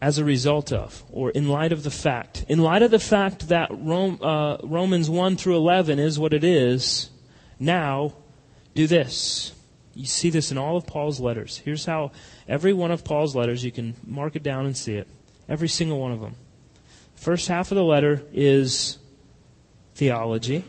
As 0.02 0.18
a 0.18 0.26
result 0.26 0.72
of, 0.72 1.04
or 1.12 1.30
in 1.30 1.48
light 1.48 1.72
of 1.72 1.84
the 1.84 1.92
fact, 1.92 2.46
in 2.50 2.60
light 2.60 2.82
of 2.82 2.92
the 2.92 3.00
fact 3.00 3.50
that 3.50 3.70
Rome, 3.72 4.20
uh, 4.22 4.58
Romans 4.64 5.10
1 5.10 5.38
through 5.38 5.56
11 5.58 6.00
is 6.00 6.18
what 6.18 6.34
it 6.34 6.44
is, 6.44 7.12
now 7.60 8.14
do 8.74 8.88
this. 8.88 9.54
You 9.94 10.06
see 10.06 10.30
this 10.30 10.52
in 10.52 10.58
all 10.58 10.78
of 10.78 10.88
Paul's 10.88 11.20
letters. 11.20 11.62
Here's 11.64 11.86
how 11.86 12.12
every 12.48 12.74
one 12.74 12.92
of 12.92 13.04
Paul's 13.04 13.36
letters, 13.36 13.64
you 13.64 13.72
can 13.72 13.96
mark 14.06 14.36
it 14.36 14.44
down 14.44 14.66
and 14.66 14.76
see 14.76 14.96
it. 14.96 15.08
Every 15.48 15.68
single 15.68 16.00
one 16.00 16.12
of 16.12 16.22
them. 16.22 16.36
First 17.16 17.48
half 17.50 17.72
of 17.72 17.76
the 17.76 17.84
letter 17.84 18.24
is 18.34 18.98
theology. 19.96 20.64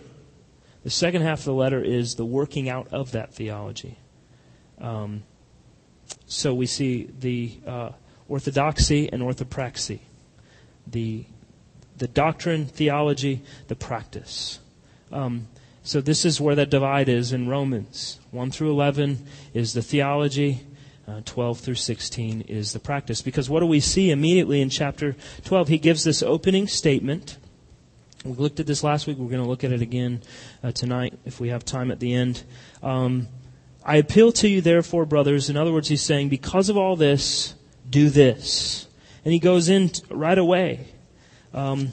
The 0.84 0.90
second 0.90 1.22
half 1.22 1.40
of 1.40 1.44
the 1.44 1.54
letter 1.54 1.82
is 1.82 2.16
the 2.16 2.24
working 2.24 2.68
out 2.68 2.88
of 2.92 3.12
that 3.12 3.34
theology. 3.34 3.98
Um, 4.80 5.22
so 6.26 6.52
we 6.52 6.66
see 6.66 7.08
the 7.20 7.58
uh, 7.66 7.90
orthodoxy 8.28 9.12
and 9.12 9.22
orthopraxy, 9.22 10.00
the 10.86 11.24
the 11.98 12.08
doctrine, 12.08 12.66
theology, 12.66 13.42
the 13.68 13.76
practice. 13.76 14.58
Um, 15.12 15.46
so 15.84 16.00
this 16.00 16.24
is 16.24 16.40
where 16.40 16.54
that 16.56 16.70
divide 16.70 17.08
is 17.08 17.32
in 17.32 17.48
Romans. 17.48 18.18
1 18.30 18.50
through 18.50 18.70
11 18.70 19.24
is 19.52 19.74
the 19.74 19.82
theology, 19.82 20.62
uh, 21.06 21.20
12 21.24 21.60
through 21.60 21.74
16 21.74 22.42
is 22.42 22.72
the 22.72 22.80
practice. 22.80 23.20
Because 23.20 23.50
what 23.50 23.60
do 23.60 23.66
we 23.66 23.78
see 23.80 24.10
immediately 24.10 24.60
in 24.60 24.70
chapter 24.70 25.14
12? 25.44 25.68
He 25.68 25.78
gives 25.78 26.04
this 26.04 26.22
opening 26.22 26.66
statement 26.66 27.36
we 28.24 28.32
looked 28.32 28.60
at 28.60 28.66
this 28.66 28.84
last 28.84 29.06
week. 29.06 29.18
We're 29.18 29.30
going 29.30 29.42
to 29.42 29.48
look 29.48 29.64
at 29.64 29.72
it 29.72 29.82
again 29.82 30.22
uh, 30.62 30.70
tonight 30.70 31.18
if 31.24 31.40
we 31.40 31.48
have 31.48 31.64
time 31.64 31.90
at 31.90 31.98
the 31.98 32.14
end. 32.14 32.44
Um, 32.82 33.28
I 33.84 33.96
appeal 33.96 34.30
to 34.32 34.48
you, 34.48 34.60
therefore, 34.60 35.06
brothers. 35.06 35.50
In 35.50 35.56
other 35.56 35.72
words, 35.72 35.88
he's 35.88 36.02
saying, 36.02 36.28
because 36.28 36.68
of 36.68 36.76
all 36.76 36.94
this, 36.94 37.54
do 37.88 38.10
this. 38.10 38.86
And 39.24 39.32
he 39.32 39.40
goes 39.40 39.68
in 39.68 39.88
t- 39.88 40.02
right 40.08 40.38
away. 40.38 40.86
Um, 41.52 41.90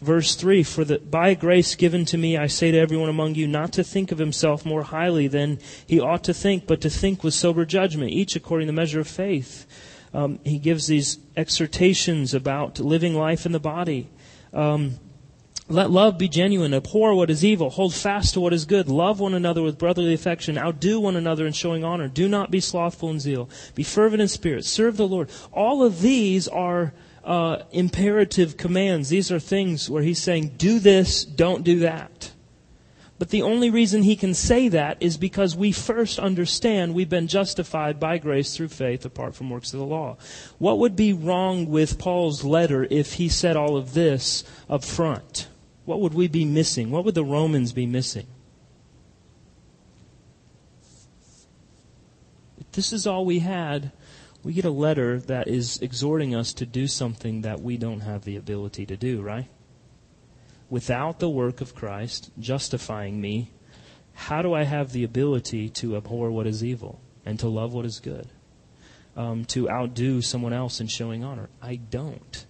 verse 0.00 0.34
3 0.34 0.62
For 0.62 0.82
the, 0.82 0.98
by 0.98 1.34
grace 1.34 1.74
given 1.74 2.06
to 2.06 2.16
me, 2.16 2.38
I 2.38 2.46
say 2.46 2.70
to 2.70 2.78
everyone 2.78 3.10
among 3.10 3.34
you, 3.34 3.46
not 3.46 3.72
to 3.74 3.84
think 3.84 4.12
of 4.12 4.18
himself 4.18 4.64
more 4.64 4.82
highly 4.82 5.28
than 5.28 5.58
he 5.86 6.00
ought 6.00 6.24
to 6.24 6.32
think, 6.32 6.66
but 6.66 6.80
to 6.80 6.90
think 6.90 7.22
with 7.22 7.34
sober 7.34 7.66
judgment, 7.66 8.12
each 8.12 8.34
according 8.34 8.66
to 8.66 8.72
the 8.72 8.76
measure 8.76 9.00
of 9.00 9.08
faith. 9.08 9.66
Um, 10.14 10.38
he 10.42 10.58
gives 10.58 10.86
these 10.86 11.18
exhortations 11.36 12.32
about 12.32 12.78
living 12.78 13.14
life 13.14 13.44
in 13.44 13.52
the 13.52 13.60
body. 13.60 14.08
Um, 14.54 14.98
let 15.68 15.90
love 15.90 16.18
be 16.18 16.28
genuine. 16.28 16.74
Abhor 16.74 17.14
what 17.14 17.30
is 17.30 17.44
evil. 17.44 17.70
Hold 17.70 17.94
fast 17.94 18.34
to 18.34 18.40
what 18.40 18.52
is 18.52 18.66
good. 18.66 18.88
Love 18.88 19.18
one 19.18 19.32
another 19.32 19.62
with 19.62 19.78
brotherly 19.78 20.12
affection. 20.12 20.58
Outdo 20.58 21.00
one 21.00 21.16
another 21.16 21.46
in 21.46 21.54
showing 21.54 21.84
honor. 21.84 22.06
Do 22.06 22.28
not 22.28 22.50
be 22.50 22.60
slothful 22.60 23.08
in 23.10 23.18
zeal. 23.18 23.48
Be 23.74 23.82
fervent 23.82 24.20
in 24.20 24.28
spirit. 24.28 24.66
Serve 24.66 24.98
the 24.98 25.08
Lord. 25.08 25.30
All 25.52 25.82
of 25.82 26.02
these 26.02 26.48
are 26.48 26.92
uh, 27.24 27.62
imperative 27.72 28.58
commands. 28.58 29.08
These 29.08 29.32
are 29.32 29.40
things 29.40 29.88
where 29.88 30.02
he's 30.02 30.20
saying, 30.20 30.54
do 30.58 30.78
this, 30.78 31.24
don't 31.24 31.64
do 31.64 31.78
that. 31.78 32.32
But 33.18 33.30
the 33.30 33.42
only 33.42 33.70
reason 33.70 34.02
he 34.02 34.16
can 34.16 34.34
say 34.34 34.68
that 34.68 34.98
is 35.00 35.16
because 35.16 35.56
we 35.56 35.72
first 35.72 36.18
understand 36.18 36.92
we've 36.92 37.08
been 37.08 37.28
justified 37.28 37.98
by 37.98 38.18
grace 38.18 38.54
through 38.54 38.68
faith 38.68 39.06
apart 39.06 39.34
from 39.34 39.48
works 39.48 39.72
of 39.72 39.78
the 39.78 39.86
law. 39.86 40.18
What 40.58 40.78
would 40.80 40.96
be 40.96 41.14
wrong 41.14 41.70
with 41.70 41.98
Paul's 41.98 42.44
letter 42.44 42.86
if 42.90 43.14
he 43.14 43.30
said 43.30 43.56
all 43.56 43.78
of 43.78 43.94
this 43.94 44.44
up 44.68 44.84
front? 44.84 45.46
What 45.84 46.00
would 46.00 46.14
we 46.14 46.28
be 46.28 46.44
missing? 46.44 46.90
What 46.90 47.04
would 47.04 47.14
the 47.14 47.24
Romans 47.24 47.72
be 47.72 47.86
missing? 47.86 48.26
If 52.58 52.72
this 52.72 52.92
is 52.92 53.06
all 53.06 53.24
we 53.24 53.40
had, 53.40 53.92
we 54.42 54.52
get 54.52 54.64
a 54.64 54.70
letter 54.70 55.20
that 55.20 55.48
is 55.48 55.80
exhorting 55.80 56.34
us 56.34 56.52
to 56.54 56.66
do 56.66 56.86
something 56.86 57.42
that 57.42 57.60
we 57.60 57.76
don't 57.76 58.00
have 58.00 58.24
the 58.24 58.36
ability 58.36 58.86
to 58.86 58.96
do, 58.96 59.22
right? 59.22 59.48
Without 60.70 61.18
the 61.18 61.28
work 61.28 61.60
of 61.60 61.74
Christ 61.74 62.30
justifying 62.38 63.20
me, 63.20 63.50
how 64.14 64.42
do 64.42 64.54
I 64.54 64.64
have 64.64 64.92
the 64.92 65.04
ability 65.04 65.68
to 65.70 65.96
abhor 65.96 66.30
what 66.30 66.46
is 66.46 66.64
evil 66.64 67.00
and 67.26 67.38
to 67.40 67.48
love 67.48 67.74
what 67.74 67.84
is 67.84 68.00
good? 68.00 68.28
Um, 69.16 69.44
to 69.46 69.70
outdo 69.70 70.22
someone 70.22 70.52
else 70.52 70.80
in 70.80 70.86
showing 70.86 71.22
honor? 71.22 71.48
I 71.62 71.76
don't. 71.76 72.46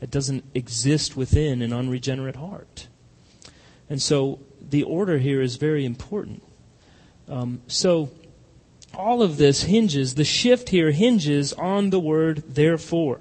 It 0.00 0.10
doesn't 0.10 0.44
exist 0.54 1.16
within 1.16 1.62
an 1.62 1.72
unregenerate 1.72 2.36
heart. 2.36 2.88
And 3.88 4.00
so 4.02 4.40
the 4.60 4.82
order 4.82 5.18
here 5.18 5.40
is 5.40 5.56
very 5.56 5.84
important. 5.84 6.42
Um, 7.28 7.62
so 7.66 8.10
all 8.94 9.22
of 9.22 9.36
this 9.36 9.62
hinges, 9.64 10.14
the 10.14 10.24
shift 10.24 10.68
here 10.68 10.90
hinges 10.90 11.52
on 11.52 11.90
the 11.90 12.00
word 12.00 12.42
therefore. 12.46 13.20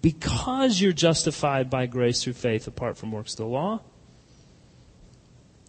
Because 0.00 0.80
you're 0.80 0.92
justified 0.92 1.68
by 1.68 1.86
grace 1.86 2.22
through 2.22 2.34
faith 2.34 2.66
apart 2.68 2.96
from 2.96 3.10
works 3.10 3.32
of 3.32 3.38
the 3.38 3.46
law, 3.46 3.80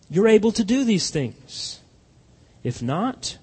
you're 0.09 0.27
able 0.27 0.51
to 0.51 0.63
do 0.63 0.83
these 0.83 1.09
things. 1.09 1.79
If 2.63 2.81
not, 2.81 3.37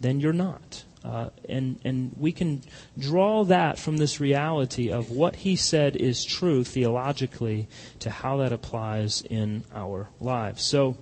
then 0.00 0.20
you're 0.20 0.32
not. 0.32 0.84
Uh, 1.04 1.30
and, 1.48 1.78
and 1.84 2.12
we 2.16 2.32
can 2.32 2.62
draw 2.98 3.44
that 3.44 3.78
from 3.78 3.96
this 3.98 4.20
reality 4.20 4.90
of 4.90 5.10
what 5.10 5.36
he 5.36 5.56
said 5.56 5.96
is 5.96 6.24
true 6.24 6.64
theologically 6.64 7.68
to 8.00 8.10
how 8.10 8.36
that 8.38 8.52
applies 8.52 9.22
in 9.22 9.64
our 9.72 10.08
lives. 10.20 10.62
So, 10.62 10.96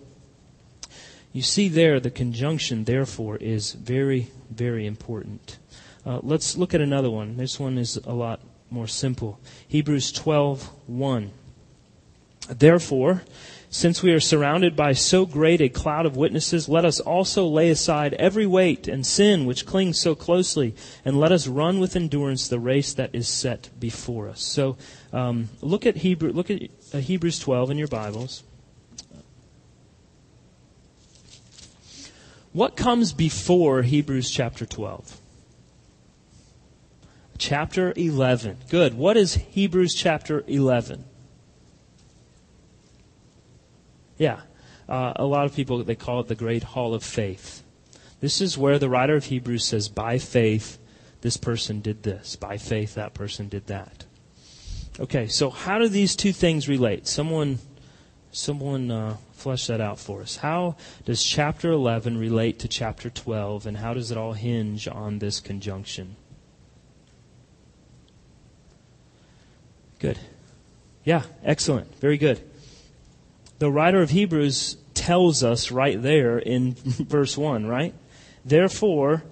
you 1.32 1.42
see 1.42 1.68
there 1.68 2.00
the 2.00 2.10
conjunction, 2.10 2.84
therefore, 2.84 3.36
is 3.36 3.72
very, 3.72 4.28
very 4.50 4.86
important. 4.86 5.58
Uh, 6.06 6.20
let's 6.22 6.56
look 6.56 6.72
at 6.72 6.80
another 6.80 7.10
one. 7.10 7.36
This 7.36 7.60
one 7.60 7.76
is 7.76 7.96
a 7.96 8.12
lot 8.12 8.40
more 8.70 8.86
simple. 8.86 9.38
Hebrews 9.68 10.12
12 10.12 10.70
1. 10.86 11.30
Therefore, 12.48 13.22
since 13.70 14.02
we 14.02 14.12
are 14.12 14.20
surrounded 14.20 14.76
by 14.76 14.92
so 14.92 15.26
great 15.26 15.60
a 15.60 15.68
cloud 15.68 16.06
of 16.06 16.16
witnesses, 16.16 16.68
let 16.68 16.84
us 16.84 17.00
also 17.00 17.46
lay 17.46 17.70
aside 17.70 18.14
every 18.14 18.46
weight 18.46 18.88
and 18.88 19.06
sin 19.06 19.44
which 19.44 19.66
clings 19.66 20.00
so 20.00 20.14
closely, 20.14 20.74
and 21.04 21.18
let 21.18 21.32
us 21.32 21.46
run 21.46 21.80
with 21.80 21.96
endurance 21.96 22.48
the 22.48 22.58
race 22.58 22.94
that 22.94 23.14
is 23.14 23.28
set 23.28 23.70
before 23.78 24.28
us. 24.28 24.42
So, 24.42 24.76
um, 25.12 25.48
look 25.60 25.86
at 25.86 25.96
Hebrew, 25.96 26.32
look 26.32 26.50
at 26.50 26.62
uh, 26.94 26.98
Hebrews 26.98 27.38
12 27.38 27.70
in 27.70 27.78
your 27.78 27.88
Bibles. 27.88 28.42
What 32.52 32.74
comes 32.74 33.12
before 33.12 33.82
Hebrews 33.82 34.30
chapter 34.30 34.64
12? 34.64 35.20
Chapter 37.36 37.92
11. 37.94 38.56
Good. 38.70 38.94
What 38.94 39.18
is 39.18 39.34
Hebrews 39.34 39.94
chapter 39.94 40.42
11? 40.46 41.04
Yeah. 44.18 44.40
Uh, 44.88 45.12
a 45.16 45.24
lot 45.24 45.46
of 45.46 45.54
people, 45.54 45.82
they 45.82 45.94
call 45.94 46.20
it 46.20 46.28
the 46.28 46.34
Great 46.34 46.62
Hall 46.62 46.94
of 46.94 47.02
Faith. 47.02 47.62
This 48.20 48.40
is 48.40 48.56
where 48.56 48.78
the 48.78 48.88
writer 48.88 49.16
of 49.16 49.24
Hebrews 49.24 49.64
says, 49.64 49.88
by 49.88 50.18
faith, 50.18 50.78
this 51.20 51.36
person 51.36 51.80
did 51.80 52.02
this. 52.02 52.36
By 52.36 52.56
faith, 52.56 52.94
that 52.94 53.14
person 53.14 53.48
did 53.48 53.66
that. 53.66 54.04
Okay, 54.98 55.26
so 55.26 55.50
how 55.50 55.78
do 55.78 55.88
these 55.88 56.16
two 56.16 56.32
things 56.32 56.68
relate? 56.68 57.06
Someone, 57.06 57.58
someone 58.30 58.90
uh, 58.90 59.16
flesh 59.32 59.66
that 59.66 59.80
out 59.80 59.98
for 59.98 60.22
us. 60.22 60.36
How 60.36 60.76
does 61.04 61.22
chapter 61.22 61.70
11 61.72 62.16
relate 62.16 62.58
to 62.60 62.68
chapter 62.68 63.10
12, 63.10 63.66
and 63.66 63.76
how 63.76 63.92
does 63.92 64.10
it 64.10 64.16
all 64.16 64.32
hinge 64.32 64.88
on 64.88 65.18
this 65.18 65.40
conjunction? 65.40 66.16
Good. 69.98 70.18
Yeah, 71.04 71.24
excellent. 71.44 71.94
Very 71.96 72.16
good 72.16 72.42
the 73.58 73.70
writer 73.70 74.02
of 74.02 74.10
Hebrews 74.10 74.76
tells 74.94 75.42
us 75.42 75.70
right 75.70 76.00
there 76.00 76.38
in 76.38 76.72
verse 76.74 77.36
1, 77.36 77.66
right? 77.66 77.94
Therefore, 78.44 79.24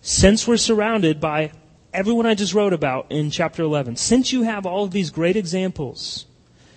since 0.00 0.46
we're 0.46 0.56
surrounded 0.56 1.20
by 1.20 1.52
everyone 1.92 2.26
I 2.26 2.34
just 2.34 2.54
wrote 2.54 2.72
about 2.72 3.06
in 3.10 3.30
chapter 3.30 3.62
11, 3.62 3.96
since 3.96 4.32
you 4.32 4.42
have 4.42 4.66
all 4.66 4.84
of 4.84 4.90
these 4.90 5.10
great 5.10 5.36
examples, 5.36 6.26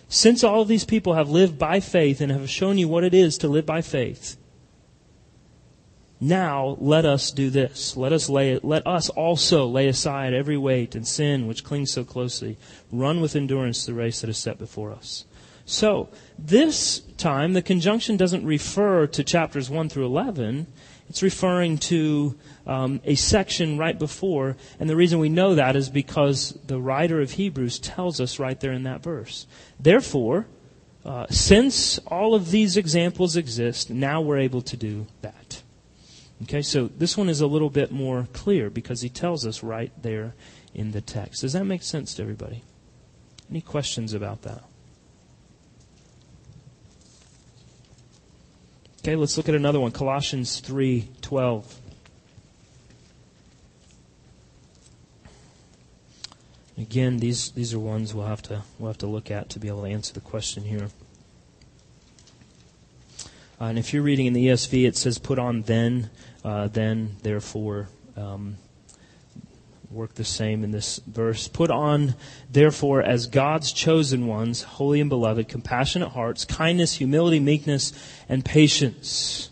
since 0.07 0.43
all 0.43 0.61
of 0.61 0.67
these 0.67 0.85
people 0.85 1.13
have 1.13 1.29
lived 1.29 1.57
by 1.57 1.79
faith 1.79 2.21
and 2.21 2.31
have 2.31 2.49
shown 2.49 2.77
you 2.77 2.87
what 2.87 3.03
it 3.03 3.13
is 3.13 3.37
to 3.39 3.47
live 3.47 3.65
by 3.65 3.81
faith, 3.81 4.37
Now 6.23 6.77
let 6.79 7.03
us 7.03 7.31
do 7.31 7.49
this. 7.49 7.97
Let 7.97 8.13
us 8.13 8.29
lay 8.29 8.59
let 8.61 8.85
us 8.85 9.09
also 9.09 9.65
lay 9.65 9.87
aside 9.87 10.33
every 10.35 10.57
weight 10.57 10.93
and 10.93 11.05
sin 11.07 11.47
which 11.47 11.63
clings 11.63 11.91
so 11.91 12.03
closely. 12.03 12.57
Run 12.91 13.21
with 13.21 13.35
endurance 13.35 13.85
the 13.85 13.95
race 13.95 14.21
that 14.21 14.29
is 14.29 14.37
set 14.37 14.59
before 14.59 14.91
us. 14.91 15.25
So, 15.65 16.09
this 16.37 16.99
time 17.17 17.53
the 17.53 17.61
conjunction 17.61 18.17
doesn't 18.17 18.45
refer 18.45 19.07
to 19.07 19.23
chapters 19.23 19.69
1 19.69 19.89
through 19.89 20.05
11. 20.05 20.67
It's 21.09 21.21
referring 21.21 21.77
to 21.79 22.37
um, 22.65 23.01
a 23.03 23.15
section 23.15 23.77
right 23.77 23.97
before, 23.97 24.55
and 24.79 24.89
the 24.89 24.95
reason 24.95 25.19
we 25.19 25.29
know 25.29 25.55
that 25.55 25.75
is 25.75 25.89
because 25.89 26.57
the 26.65 26.79
writer 26.79 27.19
of 27.21 27.31
Hebrews 27.31 27.79
tells 27.79 28.21
us 28.21 28.39
right 28.39 28.59
there 28.59 28.71
in 28.71 28.83
that 28.83 29.03
verse. 29.03 29.45
Therefore, 29.79 30.47
uh, 31.03 31.25
since 31.29 31.97
all 32.07 32.33
of 32.33 32.51
these 32.51 32.77
examples 32.77 33.35
exist, 33.35 33.89
now 33.89 34.21
we're 34.21 34.37
able 34.37 34.61
to 34.61 34.77
do 34.77 35.07
that. 35.21 35.61
Okay, 36.43 36.61
so 36.61 36.87
this 36.87 37.17
one 37.17 37.29
is 37.29 37.41
a 37.41 37.47
little 37.47 37.69
bit 37.69 37.91
more 37.91 38.27
clear 38.33 38.69
because 38.69 39.01
he 39.01 39.09
tells 39.09 39.45
us 39.45 39.61
right 39.61 39.91
there 40.01 40.33
in 40.73 40.91
the 40.91 41.01
text. 41.01 41.41
Does 41.41 41.53
that 41.53 41.65
make 41.65 41.83
sense 41.83 42.15
to 42.15 42.23
everybody? 42.23 42.63
Any 43.49 43.61
questions 43.61 44.13
about 44.13 44.43
that? 44.43 44.63
Okay, 49.03 49.15
let's 49.15 49.35
look 49.35 49.49
at 49.49 49.55
another 49.55 49.79
one. 49.79 49.91
Colossians 49.91 50.61
3:12. 50.61 51.79
Again, 56.77 57.17
these 57.17 57.49
these 57.49 57.73
are 57.73 57.79
ones 57.79 58.13
we'll 58.13 58.27
have 58.27 58.43
to 58.43 58.61
we'll 58.77 58.91
have 58.91 58.99
to 58.99 59.07
look 59.07 59.31
at 59.31 59.49
to 59.49 59.59
be 59.59 59.67
able 59.69 59.81
to 59.81 59.87
answer 59.87 60.13
the 60.13 60.21
question 60.21 60.65
here. 60.65 60.89
Uh, 63.59 63.65
and 63.65 63.79
if 63.79 63.91
you're 63.91 64.03
reading 64.03 64.27
in 64.27 64.33
the 64.33 64.45
ESV, 64.45 64.85
it 64.85 64.95
says 64.95 65.17
"put 65.17 65.39
on 65.39 65.63
then, 65.63 66.11
uh, 66.45 66.67
then, 66.67 67.15
therefore." 67.23 67.89
Um, 68.15 68.57
work 69.91 70.15
the 70.15 70.23
same 70.23 70.63
in 70.63 70.71
this 70.71 70.99
verse. 71.05 71.47
Put 71.47 71.69
on, 71.69 72.15
therefore, 72.49 73.01
as 73.01 73.27
God's 73.27 73.71
chosen 73.71 74.27
ones, 74.27 74.63
holy 74.63 75.01
and 75.01 75.09
beloved, 75.09 75.47
compassionate 75.47 76.09
hearts, 76.09 76.45
kindness, 76.45 76.95
humility, 76.95 77.39
meekness, 77.39 77.91
and 78.29 78.45
patience. 78.45 79.49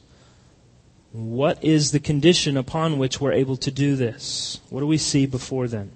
What 1.11 1.63
is 1.63 1.91
the 1.91 1.99
condition 1.99 2.55
upon 2.55 2.97
which 2.97 3.19
we're 3.19 3.33
able 3.33 3.57
to 3.57 3.71
do 3.71 3.95
this? 3.95 4.59
What 4.69 4.79
do 4.79 4.87
we 4.87 4.97
see 4.97 5.25
before 5.25 5.67
then? 5.67 5.91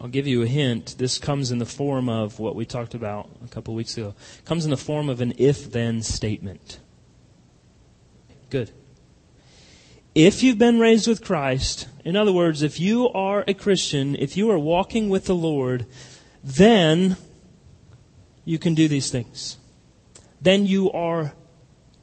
I'll 0.00 0.08
give 0.08 0.26
you 0.26 0.42
a 0.42 0.46
hint. 0.46 0.96
This 0.98 1.18
comes 1.18 1.50
in 1.50 1.58
the 1.58 1.66
form 1.66 2.08
of 2.08 2.38
what 2.38 2.54
we 2.54 2.64
talked 2.64 2.94
about 2.94 3.28
a 3.44 3.48
couple 3.48 3.74
weeks 3.74 3.96
ago. 3.96 4.14
It 4.38 4.44
comes 4.44 4.64
in 4.64 4.70
the 4.70 4.76
form 4.76 5.08
of 5.08 5.20
an 5.20 5.34
if 5.38 5.72
then 5.72 6.02
statement. 6.02 6.78
Good. 8.50 8.70
If 10.18 10.42
you've 10.42 10.58
been 10.58 10.80
raised 10.80 11.06
with 11.06 11.22
Christ, 11.22 11.86
in 12.04 12.16
other 12.16 12.32
words, 12.32 12.62
if 12.62 12.80
you 12.80 13.08
are 13.10 13.44
a 13.46 13.54
Christian, 13.54 14.16
if 14.16 14.36
you 14.36 14.50
are 14.50 14.58
walking 14.58 15.08
with 15.08 15.26
the 15.26 15.34
Lord, 15.36 15.86
then 16.42 17.16
you 18.44 18.58
can 18.58 18.74
do 18.74 18.88
these 18.88 19.12
things. 19.12 19.58
Then 20.40 20.66
you 20.66 20.90
are 20.90 21.34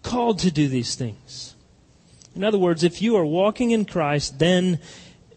called 0.02 0.40
to 0.40 0.50
do 0.50 0.70
these 0.70 0.96
things. 0.96 1.56
In 2.34 2.46
other 2.46 2.58
words, 2.58 2.86
if 2.86 3.02
you 3.02 3.18
are 3.18 3.26
walking 3.26 3.72
in 3.72 3.84
Christ, 3.84 4.40
then 4.40 4.80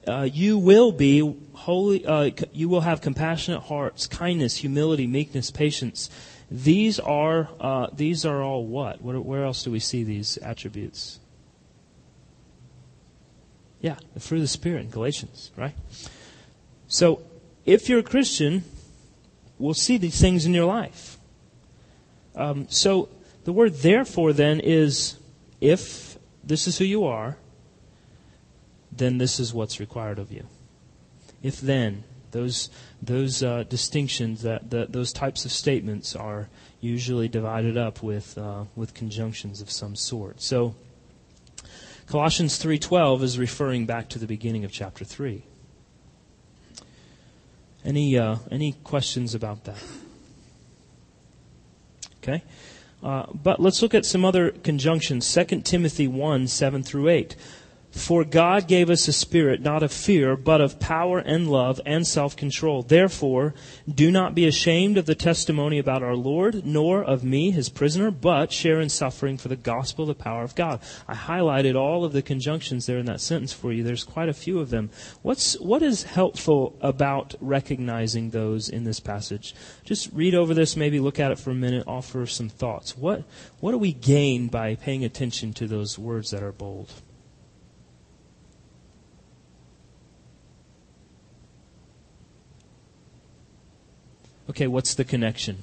uh, 0.06 0.28
you 0.32 0.56
will 0.56 0.92
be 0.92 1.36
holy. 1.54 2.06
Uh, 2.06 2.30
you 2.52 2.68
will 2.68 2.82
have 2.82 3.00
compassionate 3.00 3.62
hearts, 3.62 4.06
kindness, 4.06 4.54
humility, 4.54 5.08
meekness, 5.08 5.50
patience. 5.50 6.10
These 6.48 7.00
are 7.00 7.48
uh, 7.58 7.88
these 7.92 8.24
are 8.24 8.40
all 8.40 8.64
what? 8.64 9.02
Where 9.02 9.44
else 9.44 9.64
do 9.64 9.72
we 9.72 9.80
see 9.80 10.04
these 10.04 10.36
attributes? 10.36 11.18
Yeah, 13.80 13.96
the 14.14 14.20
fruit 14.20 14.38
of 14.38 14.42
the 14.42 14.48
Spirit 14.48 14.82
in 14.82 14.90
Galatians, 14.90 15.50
right? 15.56 15.74
So, 16.88 17.22
if 17.64 17.88
you're 17.88 18.00
a 18.00 18.04
Christian, 18.04 18.64
we'll 19.58 19.74
see 19.74 19.98
these 19.98 20.20
things 20.20 20.46
in 20.46 20.54
your 20.54 20.64
life. 20.64 21.18
Um, 22.34 22.66
so, 22.70 23.08
the 23.44 23.52
word 23.52 23.74
therefore 23.74 24.32
then 24.32 24.60
is 24.60 25.18
if 25.60 26.18
this 26.42 26.66
is 26.66 26.78
who 26.78 26.84
you 26.84 27.04
are, 27.04 27.36
then 28.90 29.18
this 29.18 29.38
is 29.38 29.54
what's 29.54 29.78
required 29.78 30.18
of 30.18 30.32
you. 30.32 30.46
If 31.42 31.60
then, 31.60 32.04
those 32.32 32.70
those 33.00 33.42
uh, 33.42 33.62
distinctions, 33.62 34.42
that, 34.42 34.70
that 34.70 34.92
those 34.92 35.12
types 35.12 35.44
of 35.44 35.52
statements 35.52 36.16
are 36.16 36.48
usually 36.80 37.28
divided 37.28 37.76
up 37.76 38.02
with 38.02 38.36
uh, 38.36 38.64
with 38.74 38.94
conjunctions 38.94 39.60
of 39.60 39.70
some 39.70 39.94
sort. 39.94 40.40
So 40.40 40.74
Colossians 42.08 42.58
3:12 42.58 43.22
is 43.22 43.38
referring 43.38 43.84
back 43.84 44.08
to 44.08 44.18
the 44.18 44.26
beginning 44.26 44.64
of 44.64 44.72
chapter 44.72 45.04
3. 45.04 45.42
Any 47.84 48.16
uh, 48.16 48.36
any 48.50 48.72
questions 48.82 49.34
about 49.34 49.64
that? 49.64 49.82
Okay. 52.22 52.42
Uh, 53.02 53.26
but 53.32 53.60
let's 53.60 53.82
look 53.82 53.94
at 53.94 54.06
some 54.06 54.24
other 54.24 54.50
conjunctions. 54.50 55.32
2 55.32 55.60
Timothy 55.60 56.08
1, 56.08 56.48
7 56.48 56.82
through 56.82 57.08
8. 57.08 57.36
For 57.98 58.24
God 58.24 58.68
gave 58.68 58.90
us 58.90 59.08
a 59.08 59.12
spirit 59.12 59.60
not 59.60 59.82
of 59.82 59.92
fear, 59.92 60.36
but 60.36 60.60
of 60.60 60.78
power 60.78 61.18
and 61.18 61.50
love 61.50 61.80
and 61.84 62.06
self-control. 62.06 62.84
Therefore, 62.84 63.54
do 63.92 64.10
not 64.10 64.36
be 64.36 64.46
ashamed 64.46 64.96
of 64.96 65.04
the 65.04 65.16
testimony 65.16 65.78
about 65.78 66.02
our 66.02 66.14
Lord, 66.14 66.64
nor 66.64 67.02
of 67.02 67.24
me, 67.24 67.50
his 67.50 67.68
prisoner, 67.68 68.10
but 68.12 68.52
share 68.52 68.80
in 68.80 68.88
suffering 68.88 69.36
for 69.36 69.48
the 69.48 69.56
gospel, 69.56 70.06
the 70.06 70.14
power 70.14 70.44
of 70.44 70.54
God. 70.54 70.80
I 71.08 71.14
highlighted 71.14 71.74
all 71.74 72.04
of 72.04 72.12
the 72.12 72.22
conjunctions 72.22 72.86
there 72.86 72.98
in 72.98 73.06
that 73.06 73.20
sentence 73.20 73.52
for 73.52 73.72
you. 73.72 73.82
There's 73.82 74.04
quite 74.04 74.28
a 74.28 74.32
few 74.32 74.60
of 74.60 74.70
them. 74.70 74.90
What's, 75.22 75.58
what 75.58 75.82
is 75.82 76.04
helpful 76.04 76.78
about 76.80 77.34
recognizing 77.40 78.30
those 78.30 78.68
in 78.68 78.84
this 78.84 79.00
passage? 79.00 79.54
Just 79.84 80.10
read 80.12 80.36
over 80.36 80.54
this, 80.54 80.76
maybe 80.76 81.00
look 81.00 81.18
at 81.18 81.32
it 81.32 81.38
for 81.38 81.50
a 81.50 81.54
minute, 81.54 81.84
offer 81.86 82.26
some 82.26 82.48
thoughts. 82.48 82.96
What, 82.96 83.24
what 83.58 83.72
do 83.72 83.78
we 83.78 83.92
gain 83.92 84.46
by 84.46 84.76
paying 84.76 85.04
attention 85.04 85.52
to 85.54 85.66
those 85.66 85.98
words 85.98 86.30
that 86.30 86.44
are 86.44 86.52
bold? 86.52 86.92
Okay, 94.48 94.66
what's 94.66 94.94
the 94.94 95.04
connection? 95.04 95.62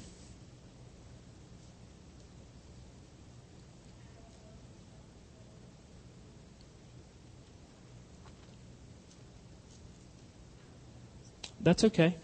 That's 11.65 11.83
okay. 11.83 12.15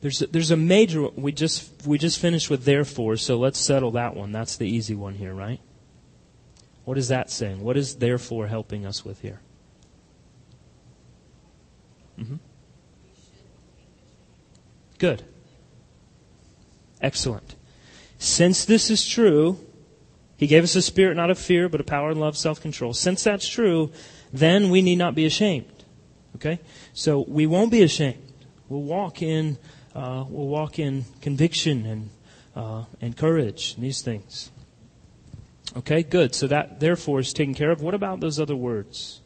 There's 0.00 0.22
a, 0.22 0.28
there's 0.28 0.52
a 0.52 0.56
major 0.56 1.08
we 1.08 1.32
just 1.32 1.84
we 1.84 1.98
just 1.98 2.20
finished 2.20 2.48
with 2.48 2.64
therefore, 2.64 3.16
so 3.16 3.36
let's 3.36 3.58
settle 3.58 3.90
that 3.92 4.14
one. 4.14 4.30
That's 4.30 4.56
the 4.56 4.68
easy 4.68 4.94
one 4.94 5.14
here, 5.14 5.34
right? 5.34 5.60
What 6.84 6.96
is 6.96 7.08
that 7.08 7.28
saying? 7.30 7.60
What 7.60 7.76
is 7.76 7.96
therefore 7.96 8.46
helping 8.46 8.86
us 8.86 9.04
with 9.04 9.20
here? 9.20 9.40
Mm-hmm. 12.20 12.36
Good. 14.98 15.22
Excellent. 17.00 17.54
Since 18.18 18.64
this 18.64 18.90
is 18.90 19.06
true, 19.06 19.58
he 20.36 20.46
gave 20.46 20.64
us 20.64 20.74
a 20.74 20.82
spirit 20.82 21.16
not 21.16 21.30
of 21.30 21.38
fear, 21.38 21.68
but 21.68 21.80
of 21.80 21.86
power 21.86 22.10
and 22.10 22.20
love, 22.20 22.36
self 22.36 22.60
control. 22.60 22.92
Since 22.92 23.24
that's 23.24 23.48
true, 23.48 23.92
then 24.32 24.70
we 24.70 24.82
need 24.82 24.96
not 24.96 25.14
be 25.14 25.24
ashamed. 25.24 25.84
Okay? 26.36 26.60
So 26.92 27.24
we 27.26 27.46
won't 27.46 27.70
be 27.70 27.82
ashamed. 27.82 28.22
We'll 28.68 28.82
walk 28.82 29.22
in, 29.22 29.56
uh, 29.94 30.24
we'll 30.28 30.48
walk 30.48 30.78
in 30.78 31.04
conviction 31.20 31.86
and, 31.86 32.10
uh, 32.54 32.84
and 33.00 33.16
courage 33.16 33.74
and 33.74 33.84
these 33.84 34.02
things. 34.02 34.50
Okay, 35.76 36.02
good. 36.02 36.34
So 36.34 36.46
that 36.46 36.80
therefore 36.80 37.20
is 37.20 37.32
taken 37.32 37.54
care 37.54 37.70
of. 37.70 37.82
What 37.82 37.94
about 37.94 38.20
those 38.20 38.40
other 38.40 38.56
words? 38.56 39.20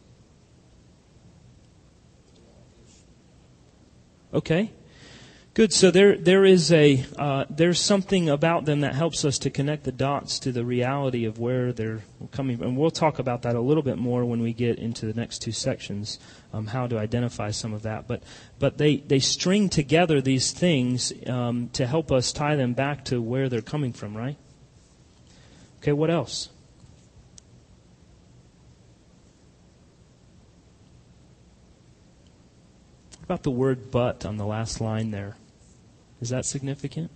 Okay. 4.34 4.70
Good. 5.54 5.74
So 5.74 5.90
there, 5.90 6.16
there 6.16 6.46
is 6.46 6.72
a, 6.72 7.04
uh, 7.18 7.44
there's 7.50 7.78
something 7.78 8.30
about 8.30 8.64
them 8.64 8.80
that 8.80 8.94
helps 8.94 9.22
us 9.22 9.38
to 9.40 9.50
connect 9.50 9.84
the 9.84 9.92
dots 9.92 10.38
to 10.38 10.50
the 10.50 10.64
reality 10.64 11.26
of 11.26 11.38
where 11.38 11.74
they're 11.74 12.00
coming 12.30 12.56
from. 12.56 12.68
And 12.68 12.76
we'll 12.78 12.90
talk 12.90 13.18
about 13.18 13.42
that 13.42 13.54
a 13.54 13.60
little 13.60 13.82
bit 13.82 13.98
more 13.98 14.24
when 14.24 14.40
we 14.40 14.54
get 14.54 14.78
into 14.78 15.04
the 15.04 15.12
next 15.12 15.40
two 15.40 15.52
sections, 15.52 16.18
um, 16.54 16.68
how 16.68 16.86
to 16.86 16.96
identify 16.96 17.50
some 17.50 17.74
of 17.74 17.82
that. 17.82 18.08
But, 18.08 18.22
but 18.58 18.78
they, 18.78 18.96
they 18.96 19.18
string 19.18 19.68
together 19.68 20.22
these 20.22 20.52
things 20.52 21.12
um, 21.26 21.68
to 21.74 21.86
help 21.86 22.10
us 22.10 22.32
tie 22.32 22.56
them 22.56 22.72
back 22.72 23.04
to 23.06 23.20
where 23.20 23.50
they're 23.50 23.60
coming 23.60 23.92
from, 23.92 24.16
right? 24.16 24.38
Okay, 25.82 25.92
what 25.92 26.08
else? 26.08 26.48
About 33.24 33.42
the 33.42 33.50
word 33.50 33.90
but 33.90 34.24
on 34.24 34.38
the 34.38 34.46
last 34.46 34.80
line 34.80 35.10
there? 35.10 35.36
Is 36.22 36.28
that 36.28 36.44
significant? 36.44 37.10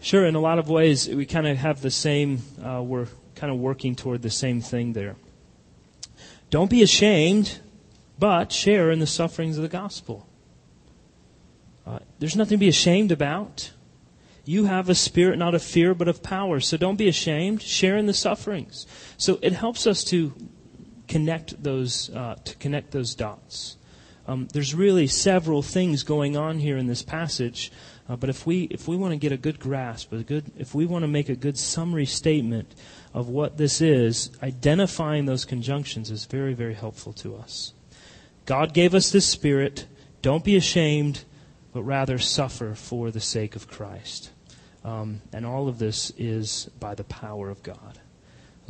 Sure, 0.00 0.26
in 0.26 0.34
a 0.34 0.40
lot 0.40 0.58
of 0.58 0.68
ways, 0.68 1.08
we 1.08 1.24
kind 1.24 1.46
of 1.46 1.56
have 1.56 1.82
the 1.82 1.90
same, 1.90 2.42
uh, 2.60 2.82
we're 2.82 3.06
kind 3.36 3.52
of 3.52 3.60
working 3.60 3.94
toward 3.94 4.22
the 4.22 4.30
same 4.30 4.60
thing 4.60 4.92
there. 4.92 5.14
Don't 6.50 6.68
be 6.68 6.82
ashamed, 6.82 7.60
but 8.18 8.50
share 8.50 8.90
in 8.90 8.98
the 8.98 9.06
sufferings 9.06 9.56
of 9.56 9.62
the 9.62 9.68
gospel. 9.68 10.26
Uh, 11.86 12.00
there's 12.18 12.34
nothing 12.34 12.58
to 12.58 12.60
be 12.60 12.68
ashamed 12.68 13.12
about. 13.12 13.70
You 14.44 14.64
have 14.64 14.88
a 14.88 14.96
spirit 14.96 15.38
not 15.38 15.54
of 15.54 15.62
fear, 15.62 15.94
but 15.94 16.08
of 16.08 16.24
power. 16.24 16.58
So 16.58 16.76
don't 16.76 16.96
be 16.96 17.06
ashamed. 17.06 17.62
Share 17.62 17.96
in 17.96 18.06
the 18.06 18.14
sufferings. 18.14 18.84
So 19.16 19.38
it 19.42 19.52
helps 19.52 19.86
us 19.86 20.02
to 20.04 20.34
connect 21.08 21.62
those 21.62 22.10
uh, 22.10 22.36
to 22.44 22.56
connect 22.56 22.90
those 22.90 23.14
dots. 23.14 23.76
Um, 24.28 24.48
there's 24.52 24.74
really 24.74 25.06
several 25.06 25.62
things 25.62 26.02
going 26.02 26.36
on 26.36 26.58
here 26.58 26.76
in 26.76 26.88
this 26.88 27.02
passage, 27.02 27.70
uh, 28.08 28.16
but 28.16 28.28
if 28.28 28.44
we 28.44 28.64
if 28.64 28.88
we 28.88 28.96
want 28.96 29.12
to 29.12 29.16
get 29.16 29.32
a 29.32 29.36
good 29.36 29.60
grasp, 29.60 30.12
a 30.12 30.22
good 30.22 30.50
if 30.58 30.74
we 30.74 30.84
want 30.84 31.02
to 31.04 31.08
make 31.08 31.28
a 31.28 31.36
good 31.36 31.56
summary 31.56 32.06
statement 32.06 32.74
of 33.14 33.28
what 33.28 33.56
this 33.56 33.80
is, 33.80 34.30
identifying 34.42 35.26
those 35.26 35.44
conjunctions 35.44 36.10
is 36.10 36.24
very 36.24 36.54
very 36.54 36.74
helpful 36.74 37.12
to 37.12 37.36
us. 37.36 37.72
God 38.46 38.74
gave 38.74 38.94
us 38.94 39.10
this 39.10 39.26
spirit. 39.26 39.86
Don't 40.22 40.44
be 40.44 40.56
ashamed, 40.56 41.24
but 41.72 41.82
rather 41.82 42.18
suffer 42.18 42.74
for 42.74 43.10
the 43.10 43.20
sake 43.20 43.54
of 43.54 43.68
Christ. 43.68 44.30
Um, 44.84 45.20
and 45.32 45.44
all 45.44 45.68
of 45.68 45.78
this 45.78 46.12
is 46.16 46.70
by 46.78 46.94
the 46.94 47.04
power 47.04 47.50
of 47.50 47.62
God. 47.62 48.00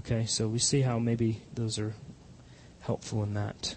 Okay, 0.01 0.27
so 0.27 0.49
we 0.49 0.59
see 0.59 0.81
how 0.81 0.99
maybe 0.99 1.43
those 1.55 1.79
are 1.79 1.95
helpful 2.87 3.23
in 3.23 3.35
that. 3.35 3.75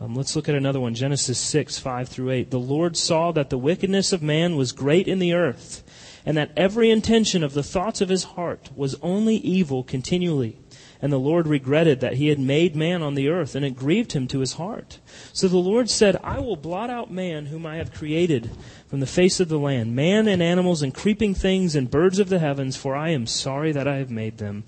Um, 0.00 0.14
let's 0.14 0.34
look 0.34 0.48
at 0.48 0.54
another 0.54 0.80
one 0.80 0.94
Genesis 0.94 1.38
6, 1.38 1.78
5 1.78 2.08
through 2.08 2.30
8. 2.30 2.50
The 2.50 2.58
Lord 2.58 2.96
saw 2.96 3.32
that 3.32 3.50
the 3.50 3.58
wickedness 3.58 4.12
of 4.12 4.22
man 4.22 4.56
was 4.56 4.72
great 4.72 5.06
in 5.06 5.18
the 5.18 5.34
earth, 5.34 5.82
and 6.24 6.36
that 6.36 6.52
every 6.56 6.90
intention 6.90 7.42
of 7.42 7.52
the 7.52 7.62
thoughts 7.62 8.00
of 8.00 8.08
his 8.08 8.24
heart 8.24 8.70
was 8.74 8.96
only 9.02 9.36
evil 9.36 9.82
continually. 9.82 10.58
And 11.02 11.12
the 11.12 11.18
Lord 11.18 11.46
regretted 11.46 12.00
that 12.00 12.14
he 12.14 12.28
had 12.28 12.38
made 12.38 12.76
man 12.76 13.02
on 13.02 13.14
the 13.14 13.28
earth, 13.28 13.54
and 13.54 13.64
it 13.64 13.76
grieved 13.76 14.12
him 14.12 14.26
to 14.28 14.40
his 14.40 14.54
heart. 14.54 14.98
So 15.32 15.48
the 15.48 15.58
Lord 15.58 15.88
said, 15.88 16.18
I 16.22 16.40
will 16.40 16.56
blot 16.56 16.90
out 16.90 17.10
man 17.10 17.46
whom 17.46 17.64
I 17.66 17.76
have 17.76 17.92
created 17.92 18.50
from 18.88 19.00
the 19.00 19.06
face 19.06 19.40
of 19.40 19.48
the 19.48 19.58
land, 19.58 19.96
man 19.96 20.28
and 20.28 20.42
animals 20.42 20.82
and 20.82 20.94
creeping 20.94 21.34
things 21.34 21.74
and 21.74 21.90
birds 21.90 22.18
of 22.18 22.28
the 22.28 22.38
heavens, 22.38 22.76
for 22.76 22.94
I 22.94 23.10
am 23.10 23.26
sorry 23.26 23.72
that 23.72 23.88
I 23.88 23.96
have 23.96 24.10
made 24.10 24.38
them. 24.38 24.64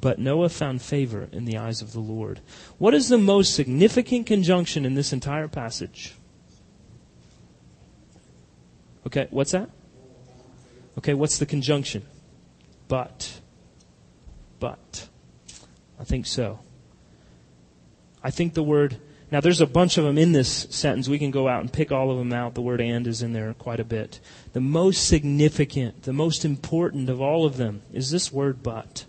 But 0.00 0.18
Noah 0.18 0.48
found 0.48 0.80
favor 0.80 1.28
in 1.30 1.44
the 1.44 1.58
eyes 1.58 1.82
of 1.82 1.92
the 1.92 2.00
Lord. 2.00 2.40
What 2.78 2.94
is 2.94 3.08
the 3.08 3.18
most 3.18 3.54
significant 3.54 4.26
conjunction 4.26 4.86
in 4.86 4.94
this 4.94 5.12
entire 5.12 5.48
passage? 5.48 6.14
Okay, 9.06 9.28
what's 9.30 9.52
that? 9.52 9.70
Okay, 10.98 11.14
what's 11.14 11.38
the 11.38 11.46
conjunction? 11.46 12.04
But. 12.88 13.40
But. 14.58 15.08
I 15.98 16.04
think 16.04 16.26
so. 16.26 16.60
I 18.22 18.30
think 18.30 18.54
the 18.54 18.62
word, 18.62 18.96
now 19.30 19.40
there's 19.40 19.60
a 19.60 19.66
bunch 19.66 19.98
of 19.98 20.04
them 20.04 20.18
in 20.18 20.32
this 20.32 20.66
sentence. 20.70 21.08
We 21.08 21.18
can 21.18 21.30
go 21.30 21.48
out 21.48 21.60
and 21.60 21.72
pick 21.72 21.92
all 21.92 22.10
of 22.10 22.18
them 22.18 22.32
out. 22.32 22.54
The 22.54 22.62
word 22.62 22.80
and 22.80 23.06
is 23.06 23.22
in 23.22 23.32
there 23.32 23.52
quite 23.54 23.80
a 23.80 23.84
bit. 23.84 24.20
The 24.52 24.60
most 24.60 25.08
significant, 25.08 26.02
the 26.02 26.12
most 26.12 26.44
important 26.44 27.08
of 27.08 27.20
all 27.20 27.44
of 27.44 27.56
them 27.56 27.82
is 27.92 28.10
this 28.10 28.32
word 28.32 28.62
but. 28.62 29.04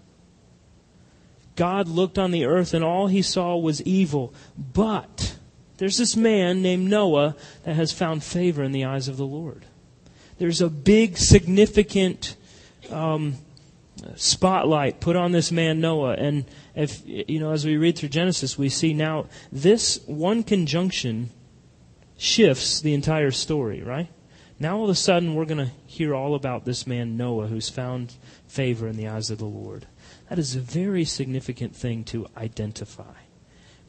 God 1.56 1.88
looked 1.88 2.18
on 2.18 2.32
the 2.32 2.46
earth 2.46 2.74
and 2.74 2.84
all 2.84 3.08
he 3.08 3.22
saw 3.22 3.58
was 3.58 3.82
evil. 3.84 4.34
But 4.58 5.38
there's 5.78 5.98
this 5.98 6.16
man 6.16 6.62
named 6.62 6.90
Noah 6.90 7.36
that 7.64 7.76
has 7.76 7.92
found 7.92 8.24
favor 8.24 8.64
in 8.64 8.72
the 8.72 8.86
eyes 8.86 9.08
of 9.08 9.18
the 9.18 9.26
Lord. 9.26 9.66
There's 10.38 10.62
a 10.62 10.70
big, 10.70 11.18
significant 11.18 12.36
um, 12.90 13.36
spotlight 14.16 15.00
put 15.00 15.16
on 15.16 15.32
this 15.32 15.52
man 15.52 15.80
Noah. 15.80 16.14
And 16.14 16.46
if 16.76 17.02
you 17.06 17.40
know, 17.40 17.52
as 17.52 17.66
we 17.66 17.78
read 17.78 17.98
through 17.98 18.10
Genesis, 18.10 18.58
we 18.58 18.70
see 18.70 18.94
now 18.94 19.28
this 19.52 20.00
one 20.06 20.44
conjunction 20.44 21.30
shifts 22.18 22.82
the 22.82 22.94
entire 22.94 23.32
story, 23.32 23.82
right? 23.82 24.08
Now 24.60 24.78
all 24.78 24.84
of 24.84 24.90
a 24.92 24.96
sudden 24.96 25.34
we're 25.34 25.46
going 25.46 25.66
to 25.66 25.72
hear 25.88 26.14
all 26.14 26.36
about 26.36 26.66
this 26.66 26.86
man 26.86 27.18
Noah 27.18 27.48
who's 27.48 27.70
found 27.70 28.14
favor 28.48 28.88
in 28.88 28.96
the 28.96 29.08
eyes 29.08 29.32
of 29.32 29.40
the 29.40 29.46
Lord. 29.46 29.88
That 30.32 30.40
is 30.40 30.56
a 30.56 30.62
very 30.62 31.04
significant 31.04 31.76
thing 31.76 32.06
to 32.06 32.26
identify 32.38 33.26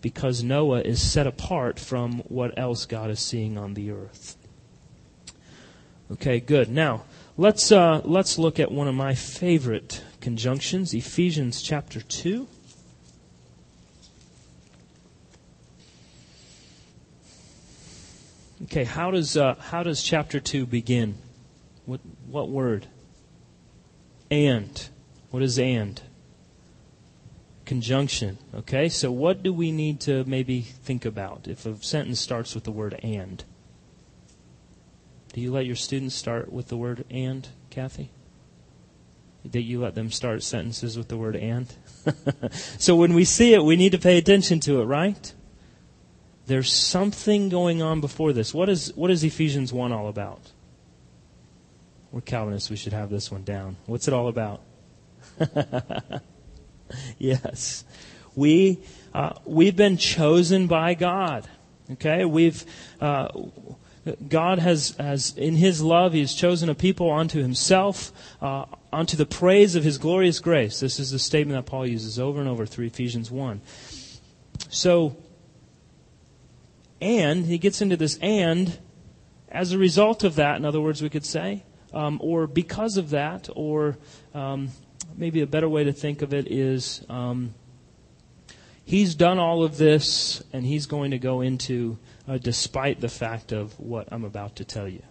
because 0.00 0.42
Noah 0.42 0.81
is 0.81 1.00
set 1.00 1.24
apart 1.24 1.78
from 1.78 2.18
what 2.26 2.59
else 2.59 2.85
God 2.85 3.11
is 3.11 3.20
seeing 3.20 3.57
on 3.57 3.74
the 3.74 3.92
earth. 3.92 4.37
Okay, 6.11 6.40
good. 6.40 6.68
Now, 6.68 7.05
let's, 7.37 7.70
uh, 7.70 8.00
let's 8.05 8.40
look 8.40 8.59
at 8.59 8.72
one 8.72 8.88
of 8.88 8.94
my 8.96 9.14
favorite 9.14 10.02
conjunctions, 10.20 10.92
Ephesians 10.94 11.62
chapter 11.62 12.00
2. 12.00 12.48
Okay, 18.64 18.83
how 18.83 19.12
does, 19.12 19.37
uh, 19.37 19.55
how 19.55 19.85
does 19.85 20.02
chapter 20.02 20.40
2 20.40 20.66
begin? 20.66 21.18
What, 21.87 22.00
what 22.26 22.48
word? 22.48 22.88
And. 24.28 24.88
What 25.31 25.44
is 25.44 25.57
and? 25.57 26.02
Conjunction. 27.64 28.38
Okay, 28.55 28.88
so 28.88 29.11
what 29.11 29.42
do 29.42 29.53
we 29.53 29.72
need 29.72 30.01
to 30.01 30.25
maybe 30.25 30.61
think 30.61 31.05
about 31.05 31.46
if 31.48 31.66
a 31.66 31.77
sentence 31.83 32.20
starts 32.20 32.55
with 32.55 32.64
the 32.64 32.72
word 32.72 32.98
and? 33.03 33.44
Do 35.33 35.40
you 35.40 35.53
let 35.53 35.66
your 35.66 35.77
students 35.77 36.14
start 36.14 36.53
with 36.53 36.68
the 36.68 36.77
word 36.77 37.05
and, 37.11 37.48
Kathy? 37.70 38.11
That 39.44 39.62
you 39.62 39.81
let 39.81 39.94
them 39.94 40.11
start 40.11 40.42
sentences 40.42 40.96
with 40.96 41.09
the 41.09 41.16
word 41.16 41.37
and? 41.37 41.72
so 42.79 42.94
when 42.94 43.14
we 43.14 43.25
see 43.25 43.55
it, 43.55 43.64
we 43.64 43.77
need 43.77 43.92
to 43.92 43.98
pay 43.98 44.18
attention 44.18 44.61
to 44.61 44.81
it, 44.81 44.85
right? 44.85 45.33
There's 46.46 46.72
something 46.72 47.48
going 47.48 47.83
on 47.83 48.01
before 48.01 48.33
this. 48.33 48.53
What 48.53 48.68
is, 48.68 48.92
what 48.94 49.11
is 49.11 49.25
Ephesians 49.25 49.72
1 49.72 49.92
all 49.92 50.09
about? 50.09 50.53
We're 52.11 52.20
Calvinists. 52.20 52.68
We 52.68 52.77
should 52.77 52.92
have 52.92 53.09
this 53.09 53.33
one 53.33 53.42
down. 53.42 53.77
What's 53.87 54.07
it 54.07 54.14
all 54.14 54.29
about? 54.29 54.61
yes. 57.18 57.85
We, 58.35 58.81
uh, 59.14 59.35
we've 59.44 59.76
been 59.76 59.96
chosen 59.96 60.66
by 60.66 60.94
God. 60.94 61.48
Okay? 61.92 62.24
We've, 62.24 62.64
uh, 63.00 63.28
God 64.28 64.59
has, 64.59 64.96
has, 64.98 65.37
in 65.37 65.57
His 65.57 65.83
love, 65.83 66.12
He 66.12 66.20
has 66.20 66.35
chosen 66.35 66.68
a 66.68 66.74
people 66.74 67.11
unto 67.11 67.40
Himself, 67.40 68.12
uh, 68.40 68.64
unto 68.92 69.16
the 69.16 69.26
praise 69.26 69.74
of 69.74 69.85
His 69.85 69.98
glorious 69.98 70.40
grace. 70.40 70.81
This 70.81 70.98
is 70.98 71.11
the 71.11 71.18
statement 71.18 71.64
that 71.64 71.70
Paul 71.70 71.87
uses 71.87 72.18
over 72.18 72.40
and 72.40 72.48
over 72.48 72.66
through 72.66 72.87
Ephesians 72.87 73.31
1. 73.31 73.61
So, 74.68 75.16
and, 77.00 77.46
he 77.46 77.59
gets 77.59 77.83
into 77.83 77.96
this 77.96 78.18
and, 78.22 78.78
as 79.48 79.72
a 79.72 79.78
result 79.78 80.24
of 80.24 80.37
that, 80.37 80.57
in 80.57 80.64
other 80.64 80.81
words, 80.81 81.02
we 81.02 81.11
could 81.11 81.26
say, 81.26 81.62
um, 81.92 82.18
or 82.22 82.46
because 82.46 82.96
of 82.96 83.11
that, 83.11 83.48
or 83.55 83.98
um, 84.35 84.70
maybe 85.16 85.40
a 85.40 85.46
better 85.46 85.68
way 85.68 85.85
to 85.85 85.92
think 85.92 86.22
of 86.22 86.33
it 86.33 86.51
is 86.51 87.05
um, 87.09 87.55
he's 88.85 89.14
done 89.14 89.38
all 89.38 89.62
of 89.62 89.77
this 89.77 90.42
and 90.53 90.64
he's 90.64 90.87
going 90.87 91.11
to 91.12 91.18
go 91.18 91.40
into 91.40 91.98
uh, 92.29 92.38
despite 92.38 93.01
the 93.01 93.09
fact 93.09 93.53
of 93.53 93.79
what 93.79 94.09
I'm 94.11 94.25
about 94.25 94.57
to 94.57 94.64
tell 94.64 94.88
you. 94.88 95.03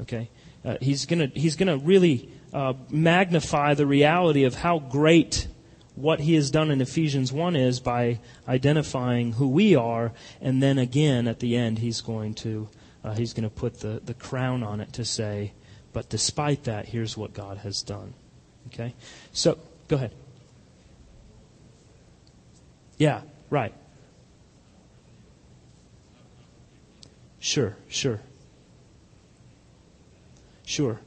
Okay? 0.00 0.30
Uh, 0.64 0.76
he's 0.80 1.06
going 1.06 1.30
to 1.30 1.38
he's 1.38 1.56
to 1.56 1.76
really 1.78 2.28
uh, 2.52 2.74
magnify 2.90 3.74
the 3.74 3.86
reality 3.86 4.44
of 4.44 4.54
how 4.54 4.78
great 4.78 5.48
what 5.94 6.20
he 6.20 6.34
has 6.34 6.50
done 6.50 6.70
in 6.70 6.80
Ephesians 6.80 7.32
1 7.32 7.56
is 7.56 7.80
by 7.80 8.18
identifying 8.48 9.32
who 9.32 9.48
we 9.48 9.74
are 9.74 10.12
and 10.40 10.62
then 10.62 10.78
again 10.78 11.28
at 11.28 11.40
the 11.40 11.56
end 11.56 11.78
he's 11.78 12.00
going 12.00 12.34
to 12.34 12.68
uh, 13.02 13.14
he's 13.14 13.32
going 13.32 13.48
to 13.48 13.54
put 13.54 13.80
the, 13.80 14.00
the 14.04 14.14
crown 14.14 14.62
on 14.62 14.80
it 14.80 14.92
to 14.92 15.04
say 15.04 15.52
but 15.92 16.08
despite 16.08 16.64
that 16.64 16.86
here's 16.86 17.16
what 17.16 17.32
God 17.32 17.58
has 17.58 17.82
done. 17.82 18.14
Okay? 18.72 18.94
So, 19.32 19.58
go 19.88 19.96
ahead. 19.96 20.12
Yeah, 22.98 23.22
right. 23.48 23.72
Sure, 27.38 27.76
sure. 27.88 28.20
Sure. 30.66 31.00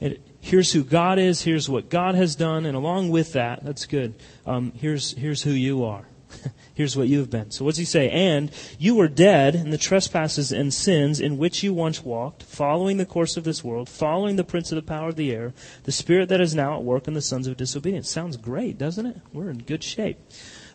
And 0.00 0.18
here's 0.40 0.72
who 0.72 0.82
God 0.84 1.18
is, 1.18 1.42
here's 1.42 1.68
what 1.68 1.88
God 1.88 2.16
has 2.16 2.36
done, 2.36 2.66
and 2.66 2.76
along 2.76 3.10
with 3.10 3.32
that, 3.32 3.64
that's 3.64 3.86
good. 3.86 4.14
Um, 4.44 4.72
here's, 4.76 5.12
here's 5.12 5.42
who 5.42 5.52
you 5.52 5.84
are. 5.84 6.04
Here's 6.76 6.94
what 6.94 7.08
you've 7.08 7.30
been. 7.30 7.50
So 7.52 7.64
what's 7.64 7.78
he 7.78 7.86
say? 7.86 8.10
And 8.10 8.50
you 8.78 8.96
were 8.96 9.08
dead 9.08 9.54
in 9.54 9.70
the 9.70 9.78
trespasses 9.78 10.52
and 10.52 10.74
sins 10.74 11.20
in 11.20 11.38
which 11.38 11.62
you 11.62 11.72
once 11.72 12.04
walked, 12.04 12.42
following 12.42 12.98
the 12.98 13.06
course 13.06 13.38
of 13.38 13.44
this 13.44 13.64
world, 13.64 13.88
following 13.88 14.36
the 14.36 14.44
prince 14.44 14.70
of 14.70 14.76
the 14.76 14.82
power 14.82 15.08
of 15.08 15.16
the 15.16 15.32
air, 15.32 15.54
the 15.84 15.90
spirit 15.90 16.28
that 16.28 16.42
is 16.42 16.54
now 16.54 16.76
at 16.76 16.84
work 16.84 17.08
in 17.08 17.14
the 17.14 17.22
sons 17.22 17.46
of 17.46 17.56
disobedience. 17.56 18.10
Sounds 18.10 18.36
great, 18.36 18.76
doesn't 18.76 19.06
it? 19.06 19.16
We're 19.32 19.48
in 19.48 19.60
good 19.60 19.82
shape. 19.82 20.18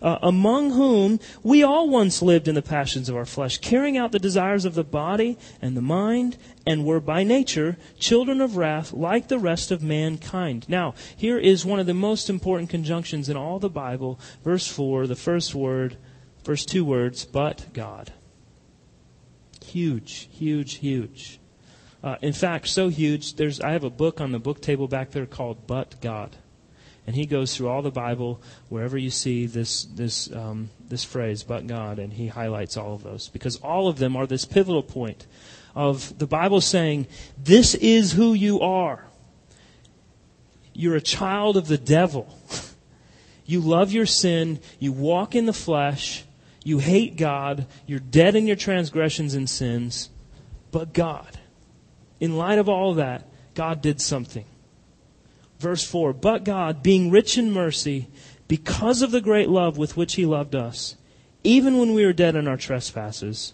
Uh, 0.02 0.18
among 0.22 0.72
whom 0.72 1.20
we 1.44 1.64
all 1.64 1.90
once 1.90 2.22
lived 2.22 2.48
in 2.48 2.56
the 2.56 2.62
passions 2.62 3.10
of 3.10 3.16
our 3.16 3.26
flesh, 3.26 3.58
carrying 3.60 3.98
out 3.98 4.12
the 4.12 4.20
desires 4.20 4.66
of 4.66 4.74
the 4.74 4.84
body 4.84 5.38
and 5.62 5.78
the 5.78 5.82
mind, 5.82 6.38
and 6.66 6.86
were 6.86 7.00
by 7.00 7.24
nature 7.24 7.78
children 8.00 8.42
of 8.42 8.58
wrath 8.58 8.94
like 8.94 9.28
the 9.28 9.40
rest 9.40 9.72
of 9.72 9.84
mankind. 9.84 10.66
Now, 10.68 10.94
here 11.16 11.38
is 11.38 11.66
one 11.66 11.80
of 11.80 11.86
the 11.86 11.94
most 11.94 12.30
important 12.30 12.70
conjunctions 12.70 13.30
in 13.30 13.38
all 13.38 13.60
the 13.60 13.70
Bible. 13.70 14.20
Verse 14.44 14.68
4, 14.68 15.08
the 15.08 15.16
first 15.16 15.54
word, 15.56 15.98
first 16.44 16.68
two 16.68 16.86
words, 16.86 17.26
but 17.26 17.66
God. 17.74 18.14
Huge, 19.64 20.28
huge, 20.32 20.76
huge. 20.76 21.40
Uh, 22.04 22.16
in 22.22 22.34
fact, 22.34 22.68
so 22.68 22.90
huge, 22.90 23.36
there's, 23.36 23.62
I 23.62 23.72
have 23.72 23.84
a 23.84 23.90
book 23.90 24.20
on 24.20 24.32
the 24.32 24.40
book 24.40 24.62
table 24.62 24.88
back 24.88 25.12
there 25.12 25.28
called 25.28 25.68
But 25.68 26.02
God. 26.02 26.36
And 27.12 27.17
he 27.17 27.26
goes 27.26 27.54
through 27.54 27.67
all 27.67 27.82
the 27.82 27.91
Bible 27.91 28.41
wherever 28.69 28.97
you 28.97 29.10
see 29.10 29.45
this, 29.45 29.84
this, 29.84 30.32
um, 30.32 30.69
this 30.88 31.04
phrase, 31.04 31.43
but 31.43 31.67
God, 31.67 32.00
and 32.00 32.13
he 32.13 32.28
highlights 32.28 32.78
all 32.78 32.93
of 32.93 33.04
those. 33.04 33.28
Because 33.28 33.58
all 33.58 33.89
of 33.89 33.97
them 33.97 34.15
are 34.15 34.26
this 34.26 34.45
pivotal 34.45 34.82
point 34.82 35.28
of 35.76 36.17
the 36.19 36.26
Bible 36.26 36.62
saying, 36.62 37.08
this 37.38 37.76
is 37.76 38.13
who 38.13 38.34
you 38.34 38.62
are. 38.62 39.04
You're 40.71 40.95
a 40.95 41.02
child 41.02 41.58
of 41.58 41.67
the 41.67 41.78
devil. 41.78 42.34
You 43.43 43.60
love 43.60 43.91
your 43.91 44.06
sin. 44.06 44.62
You 44.80 44.93
walk 44.93 45.36
in 45.36 45.45
the 45.45 45.52
flesh. 45.52 46.24
You 46.63 46.78
hate 46.80 47.17
God. 47.17 47.65
You're 47.86 48.00
dead 48.00 48.36
in 48.36 48.47
your 48.47 48.56
transgressions 48.56 49.34
and 49.34 49.50
sins. 49.50 50.10
But 50.71 50.93
God, 50.93 51.28
in 52.21 52.38
light 52.38 52.60
of 52.60 52.69
all 52.69 52.91
of 52.91 52.95
that, 52.95 53.28
God 53.54 53.82
did 53.82 54.00
something. 54.00 54.45
Verse 55.62 55.84
4 55.84 56.13
But 56.13 56.43
God, 56.43 56.82
being 56.82 57.12
rich 57.12 57.38
in 57.38 57.52
mercy, 57.52 58.08
because 58.47 59.04
of 59.04 59.12
the 59.12 59.21
great 59.21 59.47
love 59.47 59.78
with 59.78 59.95
which 59.95 60.15
He 60.15 60.26
loved 60.26 60.56
us, 60.56 60.95
even 61.43 61.78
when 61.78 61.93
we 61.93 62.04
were 62.04 62.13
dead 62.13 62.36
in 62.36 62.47
our 62.47 62.58
trespasses, 62.58 63.54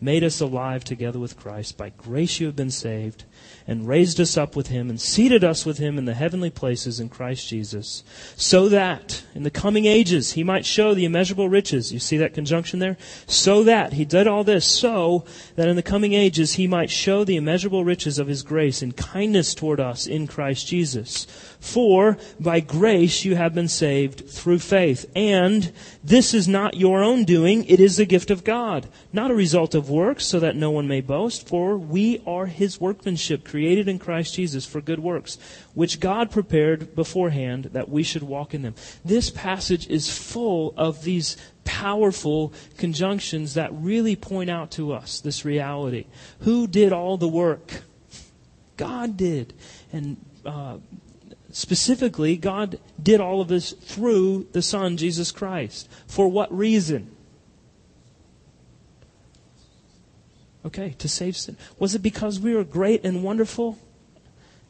made 0.00 0.24
us 0.24 0.40
alive 0.40 0.84
together 0.84 1.18
with 1.18 1.38
Christ. 1.38 1.76
By 1.76 1.90
grace 1.90 2.40
you 2.40 2.46
have 2.46 2.56
been 2.56 2.70
saved 2.70 3.24
and 3.66 3.86
raised 3.86 4.20
us 4.20 4.36
up 4.36 4.56
with 4.56 4.68
him 4.68 4.88
and 4.88 5.00
seated 5.00 5.44
us 5.44 5.66
with 5.66 5.78
him 5.78 5.98
in 5.98 6.06
the 6.06 6.14
heavenly 6.14 6.50
places 6.50 7.00
in 7.00 7.08
Christ 7.08 7.48
Jesus, 7.48 8.02
so 8.36 8.68
that 8.68 9.22
in 9.34 9.42
the 9.42 9.50
coming 9.50 9.86
ages 9.86 10.32
he 10.32 10.42
might 10.42 10.64
show 10.64 10.94
the 10.94 11.04
immeasurable 11.04 11.48
riches. 11.48 11.92
You 11.92 11.98
see 11.98 12.16
that 12.16 12.34
conjunction 12.34 12.78
there? 12.78 12.96
So 13.26 13.62
that 13.64 13.92
he 13.92 14.04
did 14.04 14.26
all 14.26 14.44
this 14.44 14.66
so 14.66 15.24
that 15.56 15.68
in 15.68 15.76
the 15.76 15.82
coming 15.82 16.14
ages 16.14 16.54
he 16.54 16.66
might 16.66 16.90
show 16.90 17.24
the 17.24 17.36
immeasurable 17.36 17.84
riches 17.84 18.18
of 18.18 18.28
his 18.28 18.42
grace 18.42 18.82
and 18.82 18.96
kindness 18.96 19.54
toward 19.54 19.80
us 19.80 20.06
in 20.06 20.26
Christ 20.26 20.66
Jesus. 20.66 21.26
For 21.60 22.16
by 22.40 22.60
grace 22.60 23.24
you 23.24 23.36
have 23.36 23.54
been 23.54 23.68
saved 23.68 24.28
through 24.28 24.60
faith. 24.60 25.04
And 25.14 25.70
this 26.02 26.32
is 26.32 26.48
not 26.48 26.76
your 26.76 27.02
own 27.02 27.24
doing, 27.24 27.64
it 27.66 27.78
is 27.78 27.96
the 27.96 28.06
gift 28.06 28.30
of 28.30 28.44
God, 28.44 28.88
not 29.12 29.30
a 29.30 29.34
result 29.34 29.74
of 29.74 29.90
works, 29.90 30.24
so 30.24 30.40
that 30.40 30.56
no 30.56 30.70
one 30.70 30.88
may 30.88 31.02
boast. 31.02 31.46
For 31.46 31.76
we 31.76 32.22
are 32.26 32.46
his 32.46 32.80
workmanship, 32.80 33.44
created 33.44 33.88
in 33.88 33.98
Christ 33.98 34.34
Jesus 34.34 34.64
for 34.64 34.80
good 34.80 35.00
works, 35.00 35.38
which 35.74 36.00
God 36.00 36.30
prepared 36.30 36.96
beforehand 36.96 37.70
that 37.72 37.90
we 37.90 38.02
should 38.02 38.22
walk 38.22 38.54
in 38.54 38.62
them. 38.62 38.74
This 39.04 39.28
passage 39.28 39.86
is 39.88 40.10
full 40.10 40.72
of 40.78 41.04
these 41.04 41.36
powerful 41.64 42.52
conjunctions 42.78 43.54
that 43.54 43.70
really 43.72 44.16
point 44.16 44.48
out 44.48 44.70
to 44.72 44.92
us 44.92 45.20
this 45.20 45.44
reality. 45.44 46.06
Who 46.40 46.66
did 46.66 46.92
all 46.92 47.18
the 47.18 47.28
work? 47.28 47.82
God 48.76 49.16
did. 49.16 49.52
And 49.92 50.16
uh, 50.44 50.78
specifically, 51.52 52.36
God 52.36 52.78
did 53.02 53.20
all 53.20 53.40
of 53.40 53.48
this 53.48 53.72
through 53.72 54.48
the 54.52 54.62
Son, 54.62 54.96
Jesus 54.96 55.32
Christ. 55.32 55.88
For 56.06 56.28
what 56.28 56.56
reason? 56.56 57.14
Okay, 60.64 60.94
to 60.98 61.08
save 61.08 61.36
sin. 61.36 61.56
Was 61.78 61.94
it 61.94 62.02
because 62.02 62.38
we 62.38 62.54
were 62.54 62.64
great 62.64 63.04
and 63.04 63.24
wonderful? 63.24 63.78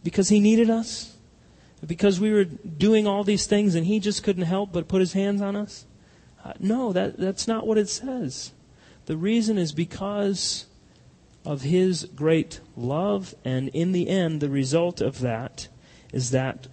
Because 0.04 0.28
He 0.28 0.40
needed 0.40 0.70
us? 0.70 1.16
Because 1.84 2.20
we 2.20 2.32
were 2.32 2.44
doing 2.44 3.06
all 3.06 3.24
these 3.24 3.46
things 3.46 3.74
and 3.74 3.86
He 3.86 3.98
just 3.98 4.22
couldn't 4.22 4.44
help 4.44 4.72
but 4.72 4.88
put 4.88 5.00
His 5.00 5.14
hands 5.14 5.42
on 5.42 5.56
us? 5.56 5.86
Uh, 6.44 6.52
no, 6.60 6.92
that, 6.92 7.18
that's 7.18 7.48
not 7.48 7.66
what 7.66 7.78
it 7.78 7.88
says. 7.88 8.52
The 9.06 9.16
reason 9.16 9.58
is 9.58 9.72
because 9.72 10.66
of 11.44 11.62
His 11.62 12.04
great 12.14 12.60
love, 12.76 13.34
and 13.44 13.68
in 13.70 13.92
the 13.92 14.08
end, 14.08 14.40
the 14.40 14.48
result 14.48 15.00
of 15.00 15.20
that 15.20 15.68
is 16.12 16.30
that 16.30 16.66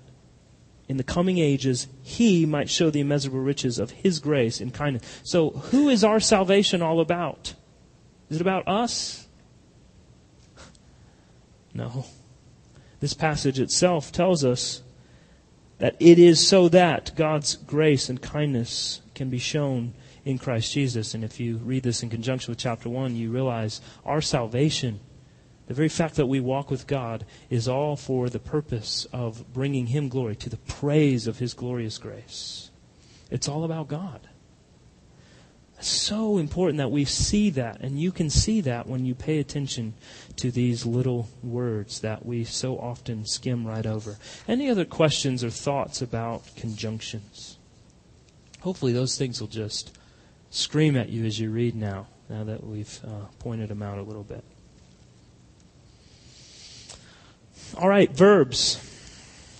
in 0.88 0.98
the 0.98 1.04
coming 1.04 1.38
ages, 1.38 1.88
he 2.02 2.46
might 2.46 2.70
show 2.70 2.90
the 2.90 3.02
immeasurable 3.02 3.42
riches 3.42 3.78
of 3.78 3.92
his 3.92 4.20
grace 4.20 4.62
and 4.62 4.74
kindness. 4.74 5.04
So, 5.24 5.50
who 5.50 5.90
is 5.90 6.04
our 6.04 6.20
salvation 6.20 6.82
all 6.82 7.02
about? 7.02 7.54
Is 8.30 8.38
it 8.38 8.42
about 8.42 8.68
us? 8.68 9.28
No. 11.74 12.06
This 13.02 13.14
passage 13.14 13.60
itself 13.60 14.12
tells 14.12 14.44
us 14.44 14.82
that 15.78 15.96
it 16.00 16.18
is 16.18 16.48
so 16.48 16.68
that 16.70 17.16
God's 17.16 17.56
grace 17.56 18.10
and 18.10 18.20
kindness 18.20 19.02
can 19.14 19.30
be 19.30 19.38
shown 19.38 19.94
in 20.26 20.40
Christ 20.40 20.74
Jesus. 20.74 21.14
And 21.14 21.24
if 21.24 21.40
you 21.40 21.58
read 21.58 21.84
this 21.84 22.02
in 22.02 22.10
conjunction 22.10 22.52
with 22.52 22.58
chapter 22.58 22.90
1, 22.90 23.16
you 23.16 23.30
realize 23.30 23.80
our 24.06 24.22
salvation 24.22 25.00
the 25.68 25.74
very 25.74 25.90
fact 25.90 26.16
that 26.16 26.28
we 26.28 26.40
walk 26.40 26.72
with 26.72 26.88
God 26.88 27.26
is 27.50 27.68
all 27.68 27.96
for 27.96 28.30
the 28.30 28.40
purpose 28.40 29.06
of 29.12 29.54
bringing 29.54 29.88
Him 29.88 30.08
glory, 30.08 30.36
to 30.38 30.50
the 30.50 30.58
praise 30.58 31.28
of 31.28 31.40
His 31.40 31.54
glorious 31.54 31.98
grace. 31.98 32.72
It's 33.30 33.50
all 33.50 33.66
about 33.66 33.90
God. 33.90 34.30
It's 35.78 35.88
so 35.88 36.38
important 36.38 36.78
that 36.78 36.90
we 36.90 37.06
see 37.06 37.50
that, 37.52 37.82
and 37.82 38.00
you 38.00 38.12
can 38.12 38.30
see 38.30 38.62
that 38.62 38.88
when 38.88 39.06
you 39.06 39.14
pay 39.14 39.40
attention 39.40 39.94
to 40.38 40.50
these 40.50 40.86
little 40.86 41.30
words 41.44 42.00
that 42.00 42.26
we 42.26 42.46
so 42.46 42.80
often 42.80 43.26
skim 43.26 43.68
right 43.68 43.86
over. 43.86 44.18
Any 44.48 44.70
other 44.70 44.86
questions 44.86 45.44
or 45.44 45.50
thoughts 45.50 46.02
about 46.02 46.44
conjunctions? 46.56 47.58
Hopefully, 48.62 48.92
those 48.92 49.18
things 49.18 49.40
will 49.40 49.50
just 49.50 49.96
scream 50.50 50.96
at 50.96 51.10
you 51.10 51.26
as 51.26 51.40
you 51.40 51.52
read 51.52 51.76
now, 51.76 52.08
now 52.30 52.44
that 52.46 52.64
we've 52.64 53.00
uh, 53.06 53.26
pointed 53.38 53.70
them 53.70 53.84
out 53.84 54.00
a 54.00 54.04
little 54.04 54.24
bit. 54.24 54.44
All 57.76 57.90
right, 57.90 58.12
verbs. 58.12 58.84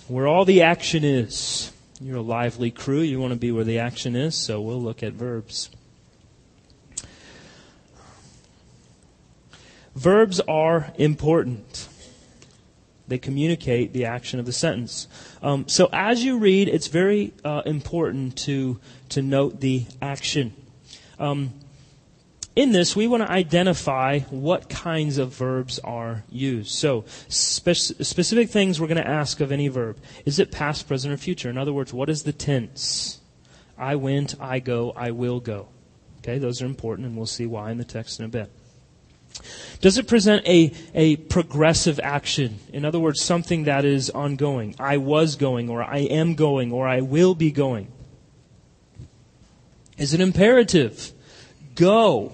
Where 0.08 0.26
all 0.26 0.44
the 0.44 0.62
action 0.62 1.04
is. 1.04 1.72
You're 2.00 2.18
a 2.18 2.22
lively 2.22 2.70
crew. 2.70 3.00
You 3.00 3.20
want 3.20 3.32
to 3.32 3.38
be 3.38 3.52
where 3.52 3.64
the 3.64 3.78
action 3.78 4.16
is, 4.16 4.34
so 4.36 4.60
we'll 4.60 4.80
look 4.80 5.02
at 5.02 5.12
verbs. 5.12 5.68
Verbs 9.94 10.40
are 10.40 10.92
important. 10.96 11.88
They 13.08 13.18
communicate 13.18 13.92
the 13.92 14.04
action 14.04 14.38
of 14.38 14.46
the 14.46 14.52
sentence. 14.52 15.08
Um, 15.42 15.66
so 15.66 15.88
as 15.92 16.22
you 16.22 16.38
read, 16.38 16.68
it's 16.68 16.86
very 16.86 17.32
uh, 17.44 17.62
important 17.66 18.38
to 18.38 18.78
to 19.08 19.22
note 19.22 19.60
the 19.60 19.86
action. 20.00 20.54
Um, 21.18 21.52
in 22.58 22.72
this, 22.72 22.96
we 22.96 23.06
want 23.06 23.22
to 23.22 23.30
identify 23.30 24.18
what 24.30 24.68
kinds 24.68 25.16
of 25.16 25.32
verbs 25.32 25.78
are 25.78 26.24
used. 26.28 26.72
So, 26.72 27.04
spe- 27.28 27.70
specific 27.76 28.50
things 28.50 28.80
we're 28.80 28.88
going 28.88 29.00
to 29.00 29.06
ask 29.06 29.38
of 29.38 29.52
any 29.52 29.68
verb. 29.68 29.96
Is 30.26 30.40
it 30.40 30.50
past, 30.50 30.88
present, 30.88 31.14
or 31.14 31.16
future? 31.18 31.48
In 31.48 31.56
other 31.56 31.72
words, 31.72 31.92
what 31.92 32.10
is 32.10 32.24
the 32.24 32.32
tense? 32.32 33.20
I 33.78 33.94
went, 33.94 34.34
I 34.40 34.58
go, 34.58 34.92
I 34.96 35.12
will 35.12 35.38
go. 35.38 35.68
Okay, 36.18 36.38
those 36.38 36.60
are 36.60 36.66
important, 36.66 37.06
and 37.06 37.16
we'll 37.16 37.26
see 37.26 37.46
why 37.46 37.70
in 37.70 37.78
the 37.78 37.84
text 37.84 38.18
in 38.18 38.24
a 38.24 38.28
bit. 38.28 38.50
Does 39.80 39.96
it 39.96 40.08
present 40.08 40.44
a, 40.44 40.72
a 40.94 41.14
progressive 41.14 42.00
action? 42.02 42.58
In 42.72 42.84
other 42.84 42.98
words, 42.98 43.22
something 43.22 43.64
that 43.64 43.84
is 43.84 44.10
ongoing. 44.10 44.74
I 44.80 44.96
was 44.96 45.36
going, 45.36 45.70
or 45.70 45.80
I 45.80 45.98
am 45.98 46.34
going, 46.34 46.72
or 46.72 46.88
I 46.88 47.02
will 47.02 47.36
be 47.36 47.52
going. 47.52 47.86
Is 49.96 50.12
it 50.12 50.20
imperative? 50.20 51.12
Go. 51.76 52.32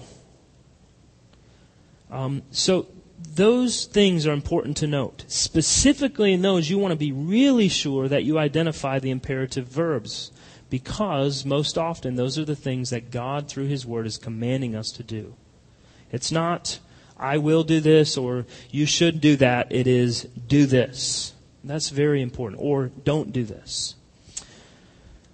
Um, 2.11 2.43
so 2.51 2.87
those 3.35 3.85
things 3.85 4.25
are 4.25 4.33
important 4.33 4.77
to 4.77 4.87
note. 4.87 5.25
Specifically 5.27 6.33
in 6.33 6.41
those, 6.41 6.69
you 6.69 6.77
want 6.77 6.91
to 6.91 6.97
be 6.97 7.11
really 7.11 7.67
sure 7.67 8.07
that 8.07 8.23
you 8.23 8.37
identify 8.37 8.99
the 8.99 9.11
imperative 9.11 9.67
verbs 9.67 10.31
because 10.69 11.45
most 11.45 11.77
often 11.77 12.15
those 12.15 12.37
are 12.39 12.45
the 12.45 12.55
things 12.55 12.89
that 12.89 13.11
God, 13.11 13.47
through 13.47 13.67
His 13.67 13.85
Word, 13.85 14.05
is 14.05 14.17
commanding 14.17 14.75
us 14.75 14.91
to 14.93 15.03
do. 15.03 15.35
It's 16.11 16.31
not, 16.31 16.79
I 17.17 17.37
will 17.37 17.63
do 17.63 17.79
this 17.79 18.17
or 18.17 18.45
you 18.71 18.85
should 18.85 19.21
do 19.21 19.35
that. 19.37 19.71
It 19.71 19.87
is, 19.87 20.23
do 20.23 20.65
this. 20.65 21.33
That's 21.63 21.89
very 21.89 22.21
important. 22.21 22.61
Or 22.61 22.91
don't 23.03 23.31
do 23.31 23.43
this. 23.43 23.95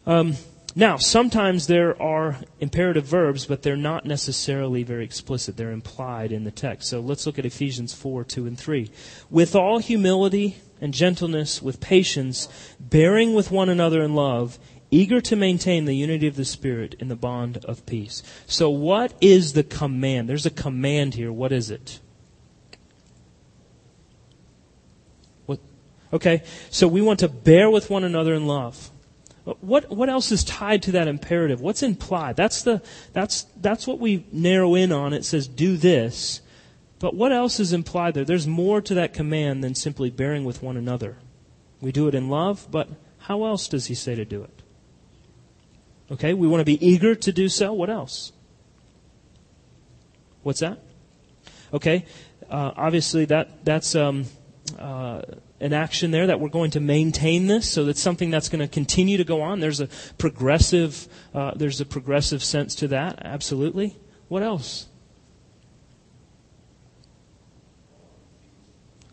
Um, 0.05 0.35
now, 0.73 0.95
sometimes 0.95 1.67
there 1.67 2.01
are 2.01 2.37
imperative 2.59 3.05
verbs, 3.05 3.45
but 3.45 3.61
they're 3.61 3.75
not 3.75 4.05
necessarily 4.05 4.83
very 4.83 5.03
explicit. 5.03 5.57
They're 5.57 5.71
implied 5.71 6.31
in 6.31 6.45
the 6.45 6.51
text. 6.51 6.87
So 6.89 7.01
let's 7.01 7.25
look 7.25 7.37
at 7.37 7.45
Ephesians 7.45 7.93
4, 7.93 8.23
2, 8.23 8.47
and 8.47 8.57
3. 8.57 8.89
With 9.29 9.53
all 9.53 9.79
humility 9.79 10.57
and 10.79 10.93
gentleness, 10.93 11.61
with 11.61 11.81
patience, 11.81 12.47
bearing 12.79 13.33
with 13.33 13.51
one 13.51 13.67
another 13.67 14.01
in 14.01 14.15
love, 14.15 14.59
eager 14.91 15.19
to 15.21 15.35
maintain 15.35 15.85
the 15.85 15.95
unity 15.95 16.27
of 16.27 16.37
the 16.37 16.45
Spirit 16.45 16.95
in 16.99 17.09
the 17.09 17.15
bond 17.17 17.65
of 17.65 17.85
peace. 17.85 18.23
So, 18.45 18.69
what 18.69 19.13
is 19.19 19.53
the 19.53 19.63
command? 19.63 20.29
There's 20.29 20.45
a 20.45 20.51
command 20.51 21.15
here. 21.15 21.33
What 21.33 21.51
is 21.51 21.69
it? 21.69 21.99
What? 25.47 25.59
Okay, 26.13 26.43
so 26.69 26.87
we 26.87 27.01
want 27.01 27.19
to 27.19 27.27
bear 27.27 27.69
with 27.69 27.89
one 27.89 28.05
another 28.05 28.33
in 28.33 28.47
love. 28.47 28.89
What, 29.43 29.89
what 29.89 30.09
else 30.09 30.31
is 30.31 30.43
tied 30.43 30.83
to 30.83 30.91
that 30.91 31.07
imperative? 31.07 31.61
What's 31.61 31.81
implied? 31.81 32.35
That's, 32.35 32.61
the, 32.61 32.81
that's, 33.11 33.43
that's 33.57 33.87
what 33.87 33.99
we 33.99 34.25
narrow 34.31 34.75
in 34.75 34.91
on. 34.91 35.13
It 35.13 35.25
says, 35.25 35.47
do 35.47 35.77
this. 35.77 36.41
But 36.99 37.15
what 37.15 37.31
else 37.31 37.59
is 37.59 37.73
implied 37.73 38.13
there? 38.13 38.23
There's 38.23 38.45
more 38.45 38.81
to 38.81 38.93
that 38.93 39.13
command 39.13 39.63
than 39.63 39.73
simply 39.73 40.11
bearing 40.11 40.45
with 40.45 40.61
one 40.61 40.77
another. 40.77 41.17
We 41.81 41.91
do 41.91 42.07
it 42.07 42.13
in 42.13 42.29
love, 42.29 42.67
but 42.69 42.89
how 43.17 43.43
else 43.45 43.67
does 43.67 43.87
he 43.87 43.95
say 43.95 44.13
to 44.13 44.25
do 44.25 44.43
it? 44.43 44.61
Okay, 46.11 46.33
we 46.33 46.47
want 46.47 46.61
to 46.61 46.65
be 46.65 46.85
eager 46.85 47.15
to 47.15 47.31
do 47.31 47.49
so. 47.49 47.73
What 47.73 47.89
else? 47.89 48.33
What's 50.43 50.59
that? 50.59 50.79
Okay, 51.73 52.05
uh, 52.49 52.71
obviously 52.75 53.25
that 53.25 53.63
that's 53.63 53.95
um, 53.95 54.25
uh, 54.77 55.21
an 55.61 55.73
action 55.73 56.11
there 56.11 56.27
that 56.27 56.39
we're 56.39 56.49
going 56.49 56.71
to 56.71 56.79
maintain 56.79 57.47
this, 57.47 57.69
so 57.69 57.85
that's 57.85 58.01
something 58.01 58.29
that's 58.31 58.49
going 58.49 58.59
to 58.59 58.67
continue 58.67 59.17
to 59.17 59.23
go 59.23 59.41
on. 59.41 59.59
There's 59.59 59.79
a 59.79 59.87
progressive 60.17 61.07
uh, 61.33 61.51
there's 61.55 61.79
a 61.79 61.85
progressive 61.85 62.43
sense 62.43 62.75
to 62.75 62.87
that. 62.89 63.19
Absolutely. 63.23 63.97
What 64.27 64.43
else? 64.43 64.87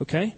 Okay 0.01 0.35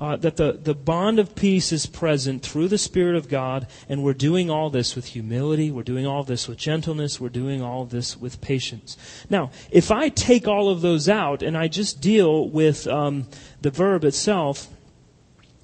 uh, 0.00 0.16
that 0.16 0.36
the, 0.36 0.52
the 0.52 0.74
bond 0.74 1.18
of 1.18 1.34
peace 1.34 1.72
is 1.72 1.86
present 1.86 2.42
through 2.42 2.68
the 2.68 2.78
Spirit 2.78 3.16
of 3.16 3.28
God, 3.28 3.66
and 3.88 4.02
we're 4.02 4.12
doing 4.12 4.50
all 4.50 4.70
this 4.70 4.96
with 4.96 5.06
humility, 5.06 5.70
we're 5.70 5.82
doing 5.82 6.06
all 6.06 6.24
this 6.24 6.48
with 6.48 6.58
gentleness, 6.58 7.20
we're 7.20 7.28
doing 7.28 7.62
all 7.62 7.84
this 7.84 8.16
with 8.16 8.40
patience. 8.40 8.96
Now, 9.30 9.50
if 9.70 9.90
I 9.90 10.08
take 10.08 10.48
all 10.48 10.68
of 10.68 10.80
those 10.80 11.08
out 11.08 11.42
and 11.42 11.56
I 11.56 11.68
just 11.68 12.00
deal 12.00 12.48
with 12.48 12.86
um, 12.86 13.26
the 13.62 13.70
verb 13.70 14.04
itself, 14.04 14.68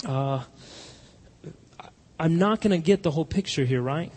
uh, 0.06 0.42
I'm 2.18 2.38
not 2.38 2.60
going 2.60 2.72
to 2.72 2.84
get 2.84 3.02
the 3.02 3.10
whole 3.10 3.24
picture 3.24 3.64
here, 3.64 3.82
right? 3.82 4.12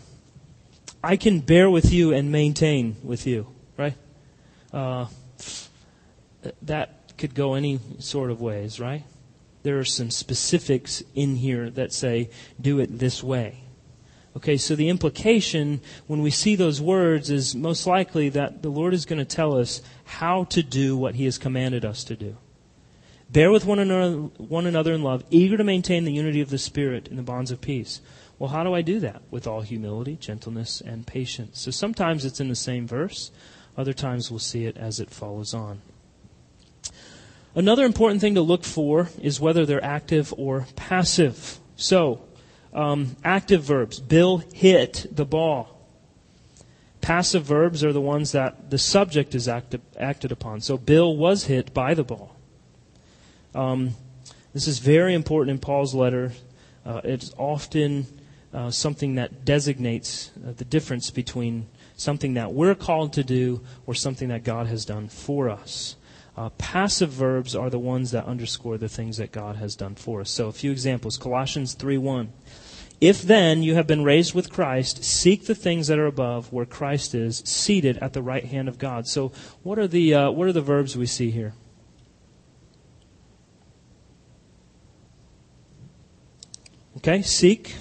I 1.02 1.16
can 1.16 1.40
bear 1.40 1.70
with 1.70 1.92
you 1.92 2.12
and 2.12 2.32
maintain 2.32 2.96
with 3.02 3.26
you, 3.26 3.46
right? 3.76 3.94
Uh, 4.72 5.06
that 6.62 7.16
could 7.18 7.34
go 7.34 7.54
any 7.54 7.80
sort 7.98 8.30
of 8.30 8.40
ways, 8.40 8.80
right? 8.80 9.04
there 9.64 9.78
are 9.78 9.84
some 9.84 10.10
specifics 10.10 11.02
in 11.14 11.36
here 11.36 11.70
that 11.70 11.92
say, 11.92 12.30
do 12.60 12.78
it 12.78 12.98
this 12.98 13.22
way. 13.24 13.62
Okay, 14.36 14.56
so 14.56 14.76
the 14.76 14.90
implication 14.90 15.80
when 16.06 16.20
we 16.20 16.30
see 16.30 16.54
those 16.54 16.80
words 16.80 17.30
is 17.30 17.54
most 17.54 17.86
likely 17.86 18.28
that 18.28 18.62
the 18.62 18.68
Lord 18.68 18.92
is 18.92 19.06
going 19.06 19.20
to 19.20 19.24
tell 19.24 19.56
us 19.56 19.80
how 20.04 20.44
to 20.44 20.62
do 20.62 20.96
what 20.96 21.14
He 21.14 21.24
has 21.24 21.38
commanded 21.38 21.84
us 21.84 22.04
to 22.04 22.16
do. 22.16 22.36
Bear 23.34 23.50
with 23.50 23.64
one 23.64 23.80
another, 23.80 24.12
one 24.12 24.64
another 24.64 24.92
in 24.92 25.02
love, 25.02 25.24
eager 25.28 25.56
to 25.56 25.64
maintain 25.64 26.04
the 26.04 26.12
unity 26.12 26.40
of 26.40 26.50
the 26.50 26.56
Spirit 26.56 27.08
in 27.08 27.16
the 27.16 27.22
bonds 27.22 27.50
of 27.50 27.60
peace. 27.60 28.00
Well, 28.38 28.50
how 28.50 28.62
do 28.62 28.72
I 28.72 28.80
do 28.80 29.00
that? 29.00 29.22
With 29.28 29.48
all 29.48 29.62
humility, 29.62 30.14
gentleness, 30.14 30.80
and 30.80 31.04
patience. 31.04 31.60
So 31.60 31.72
sometimes 31.72 32.24
it's 32.24 32.38
in 32.38 32.46
the 32.46 32.54
same 32.54 32.86
verse, 32.86 33.32
other 33.76 33.92
times 33.92 34.30
we'll 34.30 34.38
see 34.38 34.66
it 34.66 34.76
as 34.76 35.00
it 35.00 35.10
follows 35.10 35.52
on. 35.52 35.82
Another 37.56 37.84
important 37.84 38.20
thing 38.20 38.36
to 38.36 38.40
look 38.40 38.62
for 38.62 39.08
is 39.20 39.40
whether 39.40 39.66
they're 39.66 39.84
active 39.84 40.32
or 40.36 40.68
passive. 40.76 41.58
So, 41.74 42.20
um, 42.72 43.16
active 43.24 43.64
verbs. 43.64 43.98
Bill 43.98 44.44
hit 44.52 45.08
the 45.10 45.24
ball. 45.24 45.88
Passive 47.00 47.42
verbs 47.42 47.82
are 47.82 47.92
the 47.92 48.00
ones 48.00 48.30
that 48.30 48.70
the 48.70 48.78
subject 48.78 49.34
is 49.34 49.48
acted, 49.48 49.82
acted 49.98 50.30
upon. 50.30 50.60
So, 50.60 50.78
Bill 50.78 51.16
was 51.16 51.46
hit 51.46 51.74
by 51.74 51.94
the 51.94 52.04
ball. 52.04 52.33
Um, 53.54 53.94
this 54.52 54.66
is 54.66 54.78
very 54.78 55.14
important 55.14 55.50
in 55.50 55.58
Paul's 55.58 55.94
letter. 55.94 56.32
Uh, 56.84 57.00
it's 57.04 57.32
often 57.38 58.06
uh, 58.52 58.70
something 58.70 59.16
that 59.16 59.44
designates 59.44 60.30
uh, 60.36 60.52
the 60.52 60.64
difference 60.64 61.10
between 61.10 61.66
something 61.96 62.34
that 62.34 62.52
we're 62.52 62.74
called 62.74 63.12
to 63.14 63.24
do 63.24 63.60
or 63.86 63.94
something 63.94 64.28
that 64.28 64.44
God 64.44 64.66
has 64.66 64.84
done 64.84 65.08
for 65.08 65.48
us. 65.48 65.96
Uh, 66.36 66.48
passive 66.50 67.10
verbs 67.10 67.54
are 67.54 67.70
the 67.70 67.78
ones 67.78 68.10
that 68.10 68.24
underscore 68.26 68.76
the 68.76 68.88
things 68.88 69.18
that 69.18 69.30
God 69.30 69.56
has 69.56 69.76
done 69.76 69.94
for 69.94 70.20
us. 70.20 70.30
So 70.30 70.48
a 70.48 70.52
few 70.52 70.72
examples. 70.72 71.16
Colossians 71.16 71.74
3:1. 71.74 72.28
If 73.00 73.22
then 73.22 73.62
you 73.62 73.74
have 73.74 73.86
been 73.86 74.02
raised 74.02 74.34
with 74.34 74.52
Christ, 74.52 75.04
seek 75.04 75.46
the 75.46 75.54
things 75.54 75.88
that 75.88 75.98
are 75.98 76.06
above, 76.06 76.52
where 76.52 76.64
Christ 76.64 77.14
is 77.14 77.42
seated 77.44 77.98
at 77.98 78.14
the 78.14 78.22
right 78.22 78.44
hand 78.44 78.68
of 78.68 78.78
God. 78.78 79.06
So 79.06 79.30
what 79.62 79.78
are 79.78 79.86
the 79.86 80.14
uh, 80.14 80.30
what 80.30 80.48
are 80.48 80.52
the 80.52 80.60
verbs 80.60 80.96
we 80.96 81.06
see 81.06 81.30
here? 81.30 81.54
Okay, 87.04 87.20
seek. 87.20 87.74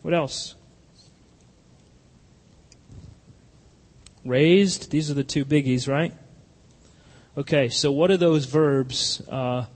What 0.00 0.14
else? 0.14 0.54
Raised. 4.24 4.90
These 4.90 5.10
are 5.10 5.14
the 5.14 5.22
two 5.22 5.44
biggies, 5.44 5.86
right? 5.86 6.14
Okay, 7.36 7.68
so 7.68 7.92
what 7.92 8.10
are 8.10 8.16
those 8.16 8.46
verbs? 8.46 9.20
Uh, 9.28 9.66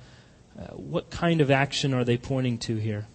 uh, 0.59 0.62
what 0.77 1.11
kind 1.11 1.42
of 1.42 1.51
action 1.51 1.92
are 1.92 2.05
they 2.05 2.16
pointing 2.16 2.57
to 2.61 2.77
here? 2.77 3.07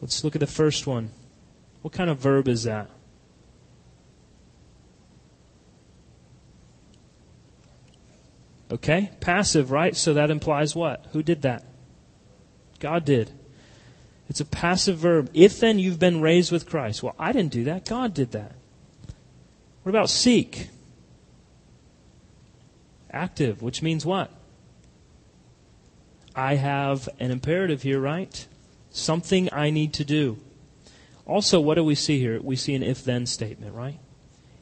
Let's 0.00 0.22
look 0.22 0.36
at 0.36 0.40
the 0.40 0.46
first 0.46 0.86
one. 0.86 1.10
What 1.80 1.92
kind 1.92 2.08
of 2.08 2.18
verb 2.18 2.46
is 2.46 2.62
that? 2.62 2.88
Okay, 8.70 9.10
passive, 9.18 9.72
right? 9.72 9.96
So 9.96 10.14
that 10.14 10.30
implies 10.30 10.76
what? 10.76 11.08
Who 11.10 11.24
did 11.24 11.42
that? 11.42 11.64
God 12.82 13.06
did. 13.06 13.30
It's 14.28 14.40
a 14.40 14.44
passive 14.44 14.98
verb. 14.98 15.30
If 15.32 15.60
then 15.60 15.78
you've 15.78 15.98
been 15.98 16.20
raised 16.20 16.52
with 16.52 16.68
Christ. 16.68 17.02
Well, 17.02 17.14
I 17.18 17.32
didn't 17.32 17.52
do 17.52 17.64
that. 17.64 17.86
God 17.86 18.12
did 18.12 18.32
that. 18.32 18.52
What 19.82 19.90
about 19.90 20.10
seek? 20.10 20.68
active, 23.12 23.62
which 23.62 23.82
means 23.82 24.06
what? 24.06 24.30
I 26.34 26.54
have 26.54 27.08
an 27.20 27.30
imperative 27.30 27.82
here, 27.82 28.00
right? 28.00 28.46
Something 28.90 29.48
I 29.52 29.70
need 29.70 29.92
to 29.94 30.04
do. 30.04 30.38
Also, 31.26 31.60
what 31.60 31.74
do 31.74 31.84
we 31.84 31.94
see 31.94 32.18
here? 32.18 32.40
We 32.40 32.56
see 32.56 32.74
an 32.74 32.82
if 32.82 33.04
then 33.04 33.26
statement, 33.26 33.74
right? 33.74 33.98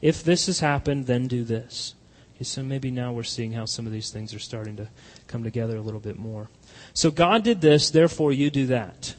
If 0.01 0.23
this 0.23 0.47
has 0.47 0.59
happened, 0.59 1.07
then 1.07 1.27
do 1.27 1.43
this. 1.43 1.95
So 2.43 2.63
maybe 2.63 2.91
now 2.91 3.13
we're 3.13 3.23
seeing 3.23 3.51
how 3.51 3.65
some 3.65 3.85
of 3.85 3.91
these 3.91 4.09
things 4.09 4.33
are 4.33 4.39
starting 4.39 4.75
to 4.77 4.89
come 5.27 5.43
together 5.43 5.77
a 5.77 5.81
little 5.81 5.99
bit 5.99 6.17
more. 6.17 6.49
So 6.93 7.11
God 7.11 7.43
did 7.43 7.61
this, 7.61 7.89
therefore 7.89 8.31
you 8.31 8.49
do 8.49 8.65
that. 8.67 9.15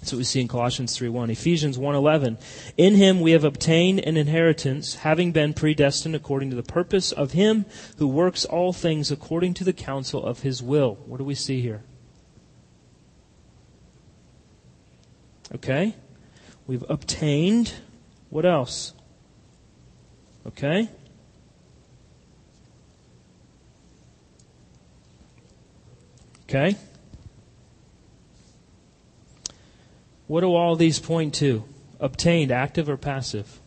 That's 0.00 0.12
what 0.12 0.18
we 0.18 0.24
see 0.24 0.40
in 0.40 0.48
Colossians 0.48 0.96
3.1. 0.96 1.30
Ephesians 1.30 1.78
1.11. 1.78 2.38
In 2.76 2.94
him 2.94 3.20
we 3.20 3.32
have 3.32 3.44
obtained 3.44 4.00
an 4.00 4.16
inheritance, 4.16 4.96
having 4.96 5.32
been 5.32 5.52
predestined 5.52 6.14
according 6.14 6.50
to 6.50 6.56
the 6.56 6.62
purpose 6.62 7.10
of 7.12 7.32
him 7.32 7.64
who 7.98 8.06
works 8.06 8.44
all 8.44 8.72
things 8.72 9.10
according 9.10 9.54
to 9.54 9.64
the 9.64 9.72
counsel 9.72 10.24
of 10.24 10.40
his 10.40 10.62
will. 10.62 10.94
What 11.06 11.16
do 11.18 11.24
we 11.24 11.34
see 11.34 11.60
here? 11.60 11.82
Okay. 15.54 15.96
We've 16.66 16.84
obtained. 16.88 17.72
What 18.30 18.44
else? 18.44 18.92
Okay. 20.46 20.88
Okay. 26.48 26.76
What 30.26 30.40
do 30.40 30.54
all 30.54 30.76
these 30.76 30.98
point 30.98 31.34
to? 31.36 31.64
Obtained, 31.98 32.52
active 32.52 32.88
or 32.88 32.96
passive? 32.96 33.60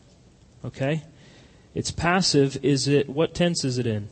Okay? 0.63 1.03
It's 1.73 1.91
passive. 1.91 2.63
Is 2.63 2.87
it, 2.87 3.09
what 3.09 3.33
tense 3.33 3.63
is 3.63 3.77
it 3.77 3.87
in? 3.87 4.09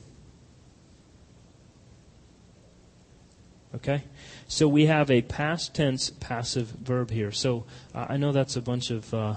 Okay? 3.75 4.03
So 4.47 4.67
we 4.67 4.85
have 4.85 5.11
a 5.11 5.21
past 5.21 5.73
tense 5.73 6.09
passive 6.09 6.67
verb 6.67 7.11
here. 7.11 7.31
So 7.31 7.65
uh, 7.93 8.07
I 8.09 8.17
know 8.17 8.31
that's 8.31 8.55
a 8.55 8.61
bunch 8.61 8.91
of 8.91 9.13
uh, 9.13 9.35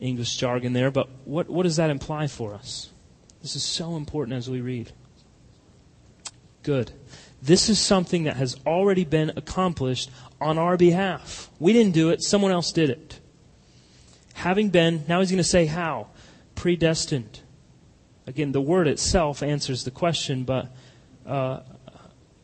English 0.00 0.36
jargon 0.36 0.72
there, 0.72 0.90
but 0.90 1.08
what, 1.24 1.48
what 1.50 1.64
does 1.64 1.76
that 1.76 1.90
imply 1.90 2.28
for 2.28 2.54
us? 2.54 2.90
This 3.40 3.56
is 3.56 3.64
so 3.64 3.96
important 3.96 4.36
as 4.36 4.48
we 4.48 4.60
read. 4.60 4.92
Good. 6.62 6.92
This 7.42 7.68
is 7.68 7.80
something 7.80 8.24
that 8.24 8.36
has 8.36 8.56
already 8.64 9.04
been 9.04 9.32
accomplished 9.36 10.10
on 10.40 10.58
our 10.58 10.76
behalf. 10.76 11.50
We 11.58 11.72
didn't 11.72 11.92
do 11.92 12.10
it, 12.10 12.22
someone 12.22 12.52
else 12.52 12.70
did 12.70 12.88
it. 12.88 13.18
Having 14.34 14.70
been, 14.70 15.04
now 15.08 15.20
he's 15.20 15.30
going 15.30 15.38
to 15.38 15.44
say 15.44 15.66
how? 15.66 16.06
Predestined. 16.54 17.40
Again, 18.28 18.52
the 18.52 18.60
word 18.60 18.86
itself 18.86 19.42
answers 19.42 19.82
the 19.82 19.90
question, 19.90 20.44
but 20.44 20.68
uh, 21.26 21.60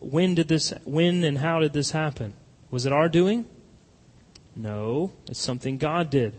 when 0.00 0.34
did 0.34 0.48
this, 0.48 0.74
when 0.84 1.22
and 1.22 1.38
how 1.38 1.60
did 1.60 1.72
this 1.72 1.92
happen? 1.92 2.34
Was 2.70 2.84
it 2.84 2.92
our 2.92 3.08
doing? 3.08 3.46
No, 4.56 5.12
it's 5.28 5.38
something 5.38 5.78
God 5.78 6.10
did. 6.10 6.34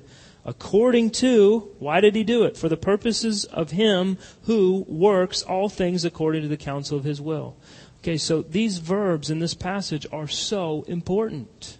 According 0.46 1.12
to, 1.12 1.72
why 1.80 2.02
did 2.02 2.16
he 2.16 2.24
do 2.24 2.44
it? 2.44 2.58
For 2.58 2.68
the 2.68 2.78
purposes 2.78 3.46
of 3.46 3.72
him 3.72 4.18
who 4.44 4.86
works 4.88 5.42
all 5.42 5.70
things 5.70 6.04
according 6.04 6.42
to 6.42 6.48
the 6.48 6.58
counsel 6.58 6.98
of 6.98 7.04
his 7.06 7.22
will. 7.22 7.56
Okay, 8.02 8.18
so 8.18 8.42
these 8.42 8.78
verbs 8.78 9.30
in 9.30 9.40
this 9.40 9.54
passage 9.54 10.08
are 10.12 10.28
so 10.28 10.84
important. 10.88 11.78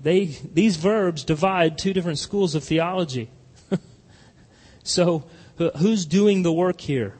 They, 0.00 0.26
these 0.26 0.76
verbs 0.76 1.24
divide 1.24 1.76
two 1.76 1.92
different 1.92 2.18
schools 2.18 2.54
of 2.54 2.64
theology. 2.64 3.28
so, 4.82 5.24
who's 5.78 6.06
doing 6.06 6.42
the 6.42 6.52
work 6.52 6.80
here? 6.80 7.16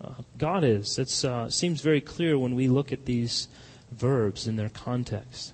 Uh, 0.00 0.14
God 0.38 0.64
is. 0.64 0.98
It 0.98 1.24
uh, 1.24 1.50
seems 1.50 1.80
very 1.80 2.00
clear 2.00 2.38
when 2.38 2.54
we 2.54 2.68
look 2.68 2.92
at 2.92 3.04
these 3.04 3.48
verbs 3.90 4.46
in 4.46 4.56
their 4.56 4.68
context. 4.68 5.52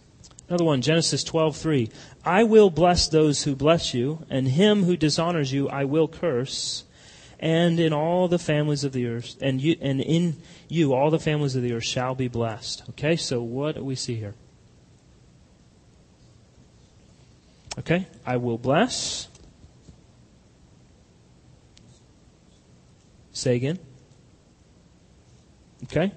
Another 0.48 0.64
one, 0.64 0.82
Genesis 0.82 1.24
12:3. 1.24 1.90
I 2.24 2.42
will 2.44 2.70
bless 2.70 3.08
those 3.08 3.44
who 3.44 3.54
bless 3.54 3.94
you, 3.94 4.26
and 4.28 4.48
him 4.48 4.84
who 4.84 4.96
dishonors 4.96 5.52
you 5.52 5.68
I 5.68 5.84
will 5.84 6.08
curse. 6.08 6.84
And 7.38 7.80
in 7.80 7.92
all 7.92 8.28
the 8.28 8.38
families 8.38 8.84
of 8.84 8.92
the 8.92 9.06
earth, 9.06 9.36
and 9.40 9.60
you, 9.62 9.76
and 9.80 10.00
in 10.00 10.36
you 10.70 10.94
all 10.94 11.10
the 11.10 11.18
families 11.18 11.56
of 11.56 11.62
the 11.62 11.72
earth 11.72 11.84
shall 11.84 12.14
be 12.14 12.28
blessed. 12.28 12.82
Okay, 12.90 13.16
so 13.16 13.42
what 13.42 13.74
do 13.74 13.84
we 13.84 13.94
see 13.94 14.14
here? 14.14 14.34
Okay, 17.78 18.06
I 18.26 18.36
will 18.36 18.58
bless. 18.58 19.28
Say 23.32 23.56
again. 23.56 23.78
Okay. 25.84 26.12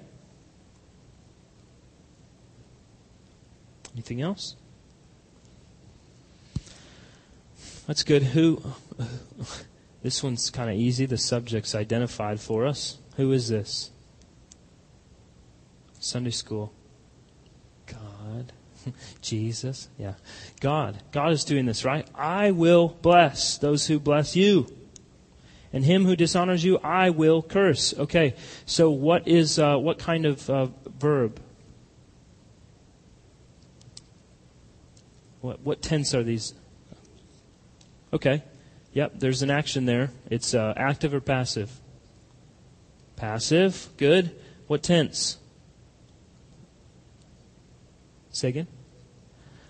Anything 3.94 4.20
else? 4.20 4.56
That's 7.86 8.02
good. 8.02 8.22
Who? 8.22 8.62
This 10.04 10.22
one's 10.22 10.50
kind 10.50 10.68
of 10.68 10.76
easy. 10.76 11.06
The 11.06 11.16
subject's 11.16 11.74
identified 11.74 12.38
for 12.38 12.66
us. 12.66 12.98
Who 13.16 13.32
is 13.32 13.48
this? 13.48 13.90
Sunday 16.04 16.30
school. 16.30 16.70
God. 17.86 18.52
Jesus. 19.22 19.88
Yeah. 19.98 20.14
God. 20.60 21.02
God 21.12 21.32
is 21.32 21.44
doing 21.44 21.64
this, 21.64 21.82
right? 21.84 22.06
I 22.14 22.50
will 22.50 22.88
bless 23.00 23.56
those 23.56 23.86
who 23.86 23.98
bless 23.98 24.36
you. 24.36 24.66
And 25.72 25.82
him 25.82 26.04
who 26.04 26.14
dishonors 26.14 26.62
you, 26.62 26.78
I 26.78 27.08
will 27.10 27.42
curse. 27.42 27.94
Okay. 27.98 28.34
So 28.66 28.90
what 28.90 29.26
is, 29.26 29.58
uh, 29.58 29.76
what 29.76 29.98
kind 29.98 30.26
of 30.26 30.48
uh, 30.50 30.68
verb? 30.98 31.40
What, 35.40 35.60
what 35.60 35.80
tense 35.80 36.14
are 36.14 36.22
these? 36.22 36.52
Okay. 38.12 38.42
Yep, 38.92 39.14
there's 39.18 39.42
an 39.42 39.50
action 39.50 39.86
there. 39.86 40.10
It's 40.30 40.54
uh, 40.54 40.74
active 40.76 41.14
or 41.14 41.20
passive? 41.20 41.80
Passive. 43.16 43.88
Good. 43.96 44.30
What 44.66 44.82
tense? 44.82 45.38
Say 48.34 48.48
again. 48.48 48.66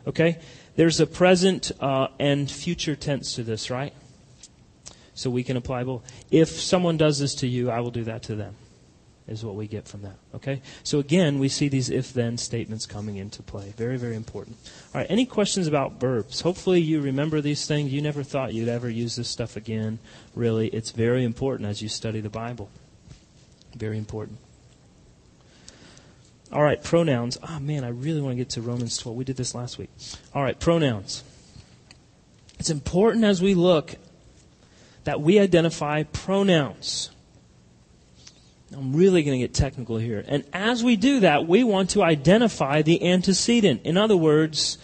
Okay. 0.06 0.38
There's 0.76 0.98
a 0.98 1.06
present 1.06 1.70
uh, 1.80 2.08
and 2.18 2.50
future 2.50 2.96
tense 2.96 3.34
to 3.36 3.44
this, 3.44 3.70
right? 3.70 3.94
So 5.14 5.30
we 5.30 5.44
can 5.44 5.56
apply 5.56 5.84
both. 5.84 6.02
If 6.32 6.48
someone 6.48 6.96
does 6.96 7.20
this 7.20 7.36
to 7.36 7.46
you, 7.46 7.70
I 7.70 7.78
will 7.80 7.92
do 7.92 8.04
that 8.04 8.24
to 8.24 8.34
them 8.34 8.56
is 9.26 9.44
what 9.44 9.54
we 9.54 9.66
get 9.66 9.88
from 9.88 10.02
that. 10.02 10.16
Okay? 10.34 10.60
So 10.82 10.98
again, 10.98 11.38
we 11.38 11.48
see 11.48 11.68
these 11.68 11.88
if 11.88 12.12
then 12.12 12.36
statements 12.36 12.84
coming 12.84 13.16
into 13.16 13.42
play. 13.42 13.72
Very, 13.76 13.96
very 13.96 14.16
important. 14.16 14.56
All 14.94 15.00
right, 15.00 15.06
any 15.08 15.24
questions 15.24 15.66
about 15.66 15.98
verbs? 15.98 16.42
Hopefully 16.42 16.80
you 16.80 17.00
remember 17.00 17.40
these 17.40 17.66
things. 17.66 17.92
You 17.92 18.02
never 18.02 18.22
thought 18.22 18.52
you'd 18.52 18.68
ever 18.68 18.90
use 18.90 19.16
this 19.16 19.28
stuff 19.28 19.56
again. 19.56 19.98
Really, 20.34 20.68
it's 20.68 20.90
very 20.90 21.24
important 21.24 21.68
as 21.68 21.80
you 21.80 21.88
study 21.88 22.20
the 22.20 22.28
Bible. 22.28 22.68
Very 23.74 23.96
important. 23.96 24.38
All 26.54 26.62
right, 26.62 26.80
pronouns. 26.80 27.36
Oh 27.42 27.58
man, 27.58 27.82
I 27.82 27.88
really 27.88 28.20
want 28.20 28.32
to 28.32 28.36
get 28.36 28.50
to 28.50 28.62
Romans 28.62 28.96
12. 28.98 29.18
We 29.18 29.24
did 29.24 29.36
this 29.36 29.56
last 29.56 29.76
week. 29.76 29.90
All 30.32 30.42
right, 30.42 30.58
pronouns. 30.58 31.24
It's 32.60 32.70
important 32.70 33.24
as 33.24 33.42
we 33.42 33.54
look 33.54 33.96
that 35.02 35.20
we 35.20 35.40
identify 35.40 36.04
pronouns. 36.04 37.10
I'm 38.72 38.94
really 38.94 39.24
going 39.24 39.38
to 39.40 39.44
get 39.44 39.52
technical 39.52 39.96
here. 39.98 40.24
And 40.26 40.44
as 40.52 40.84
we 40.84 40.94
do 40.94 41.20
that, 41.20 41.48
we 41.48 41.64
want 41.64 41.90
to 41.90 42.04
identify 42.04 42.82
the 42.82 43.04
antecedent. 43.04 43.82
In 43.82 43.96
other 43.96 44.16
words, 44.16 44.78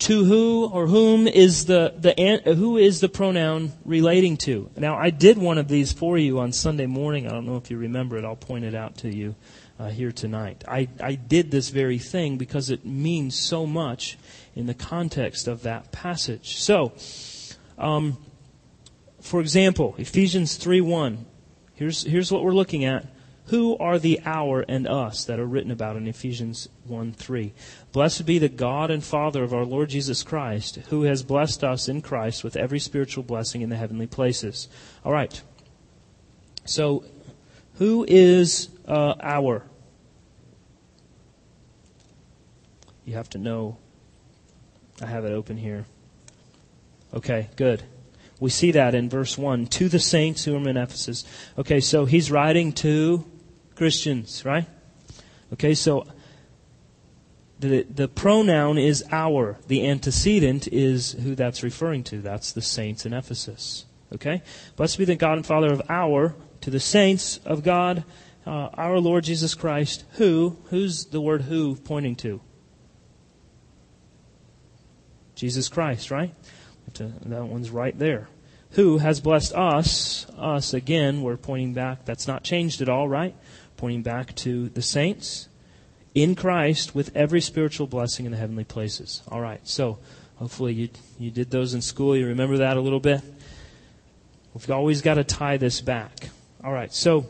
to 0.00 0.24
who 0.24 0.66
or 0.66 0.88
whom 0.88 1.28
is 1.28 1.66
the, 1.66 1.94
the 1.96 2.54
who 2.54 2.76
is 2.76 3.00
the 3.00 3.08
pronoun 3.08 3.72
relating 3.84 4.36
to? 4.38 4.68
Now, 4.76 4.96
I 4.96 5.10
did 5.10 5.38
one 5.38 5.58
of 5.58 5.68
these 5.68 5.92
for 5.92 6.18
you 6.18 6.40
on 6.40 6.52
Sunday 6.52 6.86
morning. 6.86 7.26
I 7.26 7.30
don't 7.30 7.46
know 7.46 7.56
if 7.56 7.70
you 7.70 7.78
remember 7.78 8.18
it. 8.18 8.24
I'll 8.24 8.36
point 8.36 8.64
it 8.64 8.74
out 8.74 8.98
to 8.98 9.14
you 9.14 9.36
uh, 9.78 9.88
here 9.88 10.12
tonight. 10.12 10.64
I, 10.68 10.88
I 11.00 11.14
did 11.14 11.50
this 11.50 11.70
very 11.70 11.98
thing 11.98 12.36
because 12.36 12.70
it 12.70 12.84
means 12.84 13.38
so 13.38 13.66
much 13.66 14.18
in 14.54 14.66
the 14.66 14.74
context 14.74 15.48
of 15.48 15.62
that 15.62 15.90
passage. 15.92 16.56
So, 16.58 16.92
um, 17.78 18.18
for 19.20 19.40
example, 19.40 19.94
Ephesians 19.98 20.56
3 20.56 20.80
1. 20.80 21.26
Here's, 21.74 22.02
here's 22.04 22.30
what 22.30 22.44
we're 22.44 22.52
looking 22.52 22.84
at. 22.84 23.06
Who 23.48 23.76
are 23.76 23.98
the 23.98 24.20
our 24.24 24.64
and 24.68 24.86
us 24.86 25.26
that 25.26 25.38
are 25.38 25.44
written 25.44 25.70
about 25.70 25.96
in 25.96 26.06
Ephesians 26.06 26.68
1 26.86 27.12
3? 27.12 27.52
Blessed 27.92 28.24
be 28.24 28.38
the 28.38 28.48
God 28.48 28.90
and 28.90 29.04
Father 29.04 29.42
of 29.42 29.52
our 29.52 29.66
Lord 29.66 29.90
Jesus 29.90 30.22
Christ, 30.22 30.76
who 30.88 31.02
has 31.02 31.22
blessed 31.22 31.62
us 31.62 31.88
in 31.88 32.00
Christ 32.00 32.42
with 32.42 32.56
every 32.56 32.78
spiritual 32.78 33.22
blessing 33.22 33.60
in 33.60 33.68
the 33.68 33.76
heavenly 33.76 34.06
places. 34.06 34.68
All 35.04 35.12
right. 35.12 35.42
So, 36.64 37.04
who 37.74 38.06
is 38.08 38.68
uh, 38.86 39.14
our? 39.20 39.64
You 43.04 43.14
have 43.14 43.28
to 43.30 43.38
know. 43.38 43.76
I 45.00 45.06
have 45.06 45.24
it 45.24 45.32
open 45.32 45.56
here. 45.56 45.86
Okay, 47.12 47.48
good. 47.56 47.82
We 48.40 48.50
see 48.50 48.72
that 48.72 48.94
in 48.94 49.08
verse 49.08 49.38
1 49.38 49.66
to 49.66 49.88
the 49.88 49.98
saints 49.98 50.44
who 50.44 50.56
are 50.56 50.68
in 50.68 50.76
Ephesus. 50.76 51.24
Okay, 51.56 51.80
so 51.80 52.04
he's 52.04 52.30
writing 52.30 52.72
to 52.74 53.24
Christians, 53.74 54.44
right? 54.44 54.66
Okay, 55.52 55.74
so 55.74 56.06
the, 57.60 57.82
the 57.84 58.08
pronoun 58.08 58.78
is 58.78 59.04
our. 59.10 59.58
The 59.68 59.86
antecedent 59.88 60.68
is 60.68 61.12
who 61.12 61.34
that's 61.34 61.62
referring 61.62 62.04
to. 62.04 62.20
That's 62.20 62.52
the 62.52 62.62
saints 62.62 63.06
in 63.06 63.12
Ephesus. 63.12 63.86
Okay? 64.12 64.42
Blessed 64.76 64.98
be 64.98 65.04
the 65.04 65.16
God 65.16 65.38
and 65.38 65.46
Father 65.46 65.72
of 65.72 65.82
our, 65.88 66.34
to 66.60 66.70
the 66.70 66.80
saints 66.80 67.38
of 67.44 67.62
God, 67.62 68.04
uh, 68.46 68.68
our 68.74 68.98
Lord 68.98 69.24
Jesus 69.24 69.54
Christ, 69.54 70.04
who, 70.12 70.56
who's 70.66 71.06
the 71.06 71.20
word 71.20 71.42
who 71.42 71.76
pointing 71.76 72.16
to? 72.16 72.40
Jesus 75.34 75.68
Christ, 75.68 76.10
right? 76.10 76.34
To, 76.94 77.12
that 77.26 77.44
one's 77.44 77.70
right 77.70 77.98
there. 77.98 78.28
Who 78.72 78.98
has 78.98 79.20
blessed 79.20 79.52
us? 79.54 80.26
Us, 80.36 80.74
again, 80.74 81.22
we're 81.22 81.36
pointing 81.36 81.74
back. 81.74 82.04
That's 82.04 82.26
not 82.26 82.44
changed 82.44 82.82
at 82.82 82.88
all, 82.88 83.08
right? 83.08 83.34
Pointing 83.76 84.02
back 84.02 84.34
to 84.36 84.68
the 84.68 84.82
saints 84.82 85.48
in 86.14 86.34
Christ 86.34 86.94
with 86.94 87.14
every 87.16 87.40
spiritual 87.40 87.86
blessing 87.86 88.26
in 88.26 88.32
the 88.32 88.38
heavenly 88.38 88.64
places. 88.64 89.22
All 89.28 89.40
right, 89.40 89.66
so 89.66 89.98
hopefully 90.36 90.72
you, 90.72 90.88
you 91.18 91.30
did 91.30 91.50
those 91.50 91.74
in 91.74 91.82
school. 91.82 92.16
You 92.16 92.26
remember 92.26 92.58
that 92.58 92.76
a 92.76 92.80
little 92.80 93.00
bit? 93.00 93.20
We've 94.54 94.70
always 94.70 95.02
got 95.02 95.14
to 95.14 95.24
tie 95.24 95.56
this 95.56 95.80
back. 95.80 96.28
All 96.62 96.72
right, 96.72 96.92
so 96.92 97.26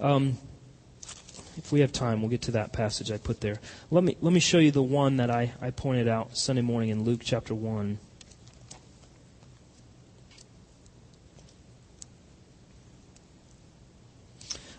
um, 0.00 0.38
if 1.56 1.72
we 1.72 1.80
have 1.80 1.92
time, 1.92 2.20
we'll 2.20 2.30
get 2.30 2.42
to 2.42 2.50
that 2.52 2.72
passage 2.72 3.10
I 3.10 3.18
put 3.18 3.40
there. 3.40 3.58
Let 3.90 4.04
me, 4.04 4.16
let 4.20 4.32
me 4.32 4.40
show 4.40 4.58
you 4.58 4.70
the 4.70 4.82
one 4.82 5.16
that 5.16 5.30
I, 5.30 5.52
I 5.60 5.70
pointed 5.70 6.08
out 6.08 6.36
Sunday 6.36 6.62
morning 6.62 6.90
in 6.90 7.04
Luke 7.04 7.20
chapter 7.24 7.54
1. 7.54 7.98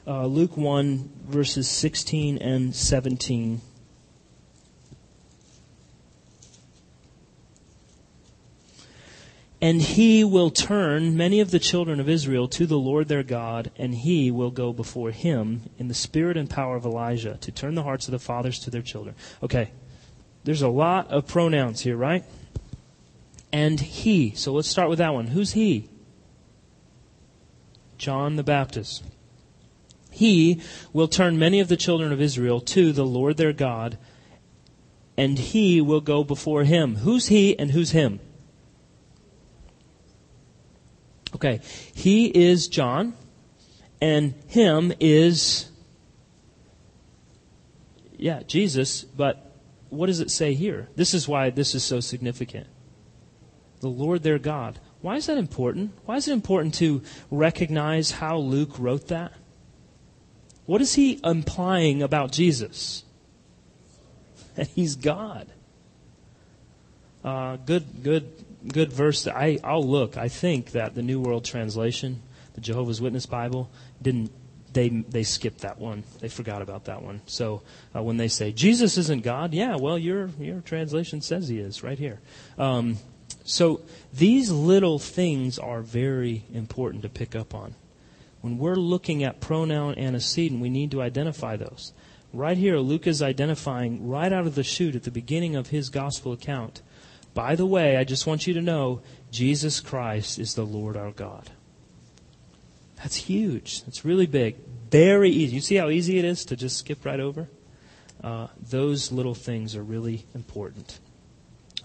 Uh, 0.05 0.25
Luke 0.25 0.55
1, 0.55 1.09
verses 1.25 1.67
16 1.67 2.37
and 2.37 2.73
17. 2.73 3.59
And 9.59 9.81
he 9.81 10.23
will 10.23 10.51
turn 10.51 11.17
many 11.17 11.39
of 11.39 11.49
the 11.49 11.59
children 11.59 11.99
of 11.99 12.07
Israel 12.07 12.47
to 12.49 12.67
the 12.67 12.77
Lord 12.77 13.07
their 13.07 13.23
God, 13.23 13.71
and 13.75 13.93
he 13.93 14.29
will 14.29 14.51
go 14.51 14.71
before 14.71 15.11
him 15.11 15.63
in 15.79 15.87
the 15.87 15.95
spirit 15.95 16.37
and 16.37 16.49
power 16.49 16.75
of 16.75 16.85
Elijah 16.85 17.37
to 17.41 17.51
turn 17.51 17.73
the 17.73 17.83
hearts 17.83 18.07
of 18.07 18.11
the 18.11 18.19
fathers 18.19 18.59
to 18.59 18.69
their 18.69 18.83
children. 18.83 19.15
Okay, 19.41 19.71
there's 20.43 20.61
a 20.61 20.69
lot 20.69 21.07
of 21.07 21.27
pronouns 21.27 21.81
here, 21.81 21.97
right? 21.97 22.23
And 23.51 23.79
he. 23.79 24.35
So 24.35 24.53
let's 24.53 24.67
start 24.67 24.89
with 24.89 24.99
that 24.99 25.13
one. 25.13 25.27
Who's 25.27 25.53
he? 25.53 25.89
John 27.97 28.35
the 28.35 28.43
Baptist. 28.43 29.03
He 30.11 30.61
will 30.93 31.07
turn 31.07 31.39
many 31.39 31.59
of 31.59 31.67
the 31.67 31.77
children 31.77 32.11
of 32.11 32.21
Israel 32.21 32.59
to 32.61 32.91
the 32.91 33.05
Lord 33.05 33.37
their 33.37 33.53
God 33.53 33.97
and 35.17 35.39
he 35.39 35.81
will 35.81 35.99
go 35.99 36.23
before 36.23 36.63
him. 36.63 36.97
Who's 36.97 37.27
he 37.27 37.57
and 37.57 37.71
who's 37.71 37.91
him? 37.91 38.19
Okay, 41.35 41.61
he 41.93 42.25
is 42.27 42.67
John, 42.67 43.13
and 44.01 44.33
him 44.47 44.93
is, 44.99 45.69
yeah, 48.17 48.43
Jesus, 48.43 49.03
but 49.03 49.47
what 49.89 50.07
does 50.07 50.19
it 50.19 50.31
say 50.31 50.53
here? 50.53 50.89
This 50.95 51.13
is 51.13 51.27
why 51.27 51.49
this 51.49 51.75
is 51.75 51.83
so 51.83 51.99
significant. 51.99 52.67
The 53.79 53.89
Lord 53.89 54.23
their 54.23 54.39
God. 54.39 54.79
Why 55.01 55.15
is 55.15 55.27
that 55.27 55.37
important? 55.37 55.91
Why 56.05 56.15
is 56.15 56.27
it 56.27 56.33
important 56.33 56.73
to 56.75 57.03
recognize 57.29 58.11
how 58.11 58.37
Luke 58.37 58.79
wrote 58.79 59.07
that? 59.09 59.33
What 60.65 60.81
is 60.81 60.95
he 60.95 61.19
implying 61.23 62.01
about 62.01 62.31
Jesus? 62.31 63.03
That 64.55 64.67
he's 64.69 64.95
God. 64.95 65.47
Uh, 67.23 67.57
good, 67.57 68.01
good, 68.01 68.27
good 68.67 68.91
verse. 68.91 69.27
I, 69.27 69.59
I'll 69.63 69.85
look. 69.85 70.17
I 70.17 70.27
think 70.27 70.71
that 70.71 70.95
the 70.95 71.01
New 71.01 71.19
World 71.19 71.45
Translation, 71.45 72.21
the 72.53 72.61
Jehovah's 72.61 73.01
Witness 73.01 73.25
Bible, 73.25 73.69
didn't 74.01 74.31
they 74.73 74.89
they 74.89 75.23
skipped 75.23 75.61
that 75.61 75.79
one. 75.79 76.03
They 76.19 76.29
forgot 76.29 76.61
about 76.61 76.85
that 76.85 77.01
one. 77.01 77.21
So 77.25 77.63
uh, 77.95 78.03
when 78.03 78.17
they 78.17 78.27
say 78.27 78.51
Jesus 78.51 78.97
isn't 78.97 79.23
God, 79.23 79.53
yeah, 79.53 79.75
well 79.75 79.97
your 79.97 80.29
your 80.39 80.61
translation 80.61 81.21
says 81.21 81.47
he 81.47 81.57
is 81.59 81.83
right 81.83 81.97
here. 81.97 82.19
Um, 82.57 82.97
so 83.43 83.81
these 84.13 84.51
little 84.51 84.99
things 84.99 85.57
are 85.57 85.81
very 85.81 86.43
important 86.53 87.03
to 87.03 87.09
pick 87.09 87.35
up 87.35 87.55
on. 87.55 87.75
When 88.41 88.57
we're 88.57 88.75
looking 88.75 89.23
at 89.23 89.41
pronoun 89.41 89.97
antecedent, 89.97 90.61
we 90.61 90.69
need 90.69 90.91
to 90.91 91.01
identify 91.01 91.55
those. 91.55 91.91
Right 92.33 92.57
here, 92.57 92.77
Luke 92.77 93.07
is 93.07 93.21
identifying 93.21 94.07
right 94.07 94.31
out 94.31 94.45
of 94.45 94.55
the 94.55 94.63
chute 94.63 94.95
at 94.95 95.03
the 95.03 95.11
beginning 95.11 95.55
of 95.55 95.67
his 95.67 95.89
gospel 95.89 96.33
account. 96.33 96.81
By 97.37 97.55
the 97.55 97.67
way, 97.67 97.97
I 97.97 98.03
just 98.03 98.25
want 98.25 98.47
you 98.47 98.55
to 98.55 98.63
know 98.63 99.01
Jesus 99.29 99.79
Christ 99.79 100.39
is 100.39 100.55
the 100.55 100.65
Lord 100.65 100.97
our 100.97 101.11
God. 101.11 101.51
That's 102.95 103.15
huge. 103.15 103.83
That's 103.83 104.03
really 104.03 104.25
big. 104.25 104.55
Very 104.89 105.29
easy. 105.29 105.53
You 105.53 105.61
see 105.61 105.75
how 105.75 105.89
easy 105.89 106.17
it 106.17 106.25
is 106.25 106.45
to 106.45 106.55
just 106.55 106.79
skip 106.79 107.05
right 107.05 107.19
over? 107.19 107.47
Uh, 108.23 108.47
those 108.59 109.11
little 109.11 109.35
things 109.35 109.75
are 109.75 109.83
really 109.83 110.25
important. 110.33 110.97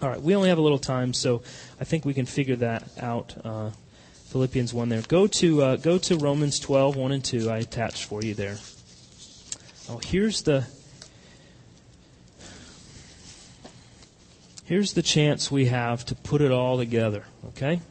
All 0.01 0.09
right, 0.09 0.19
we 0.19 0.35
only 0.35 0.49
have 0.49 0.57
a 0.57 0.61
little 0.61 0.79
time, 0.79 1.13
so 1.13 1.43
I 1.79 1.83
think 1.83 2.03
we 2.03 2.15
can 2.15 2.25
figure 2.25 2.55
that 2.55 2.89
out. 2.99 3.35
Uh, 3.45 3.69
Philippians 4.29 4.73
1 4.73 4.89
there. 4.89 5.03
Go 5.03 5.27
to, 5.27 5.61
uh, 5.61 5.75
go 5.75 5.99
to 5.99 6.15
Romans 6.15 6.59
12, 6.61 6.95
1 6.95 7.11
and 7.11 7.23
2. 7.23 7.51
I 7.51 7.59
attached 7.59 8.05
for 8.05 8.23
you 8.23 8.33
there. 8.33 8.57
Oh, 9.87 10.01
here's 10.03 10.41
the. 10.41 10.65
Here's 14.65 14.93
the 14.93 15.01
chance 15.01 15.51
we 15.51 15.65
have 15.65 16.05
to 16.05 16.15
put 16.15 16.41
it 16.41 16.51
all 16.51 16.77
together, 16.77 17.25
okay? 17.47 17.81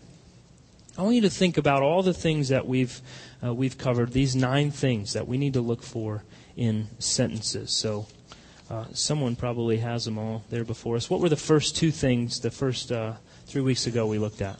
I 0.96 1.02
want 1.02 1.14
you 1.14 1.20
to 1.22 1.30
think 1.30 1.58
about 1.58 1.82
all 1.82 2.02
the 2.02 2.14
things 2.14 2.48
that 2.48 2.66
we've 2.66 3.00
uh, 3.44 3.52
we've 3.52 3.76
covered. 3.76 4.12
These 4.12 4.34
nine 4.36 4.70
things 4.70 5.12
that 5.12 5.26
we 5.28 5.36
need 5.36 5.52
to 5.54 5.60
look 5.60 5.82
for 5.82 6.22
in 6.56 6.88
sentences. 6.98 7.76
So, 7.76 8.06
uh, 8.70 8.86
someone 8.94 9.36
probably 9.36 9.78
has 9.78 10.06
them 10.06 10.16
all 10.16 10.44
there 10.48 10.64
before 10.64 10.96
us. 10.96 11.10
What 11.10 11.20
were 11.20 11.28
the 11.28 11.36
first 11.36 11.76
two 11.76 11.90
things 11.90 12.40
the 12.40 12.50
first 12.50 12.90
uh, 12.90 13.14
three 13.46 13.62
weeks 13.62 13.86
ago 13.86 14.06
we 14.06 14.18
looked 14.18 14.40
at? 14.40 14.58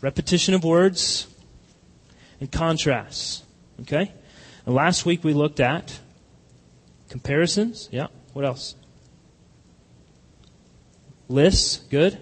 Repetition 0.00 0.54
of 0.54 0.64
words 0.64 1.26
and 2.40 2.50
contrasts. 2.50 3.42
Okay? 3.82 4.12
And 4.64 4.74
last 4.74 5.04
week 5.04 5.24
we 5.24 5.34
looked 5.34 5.60
at 5.60 5.98
comparisons. 7.14 7.88
Yeah. 7.92 8.08
What 8.32 8.44
else? 8.44 8.74
Lists, 11.28 11.76
good. 11.88 12.18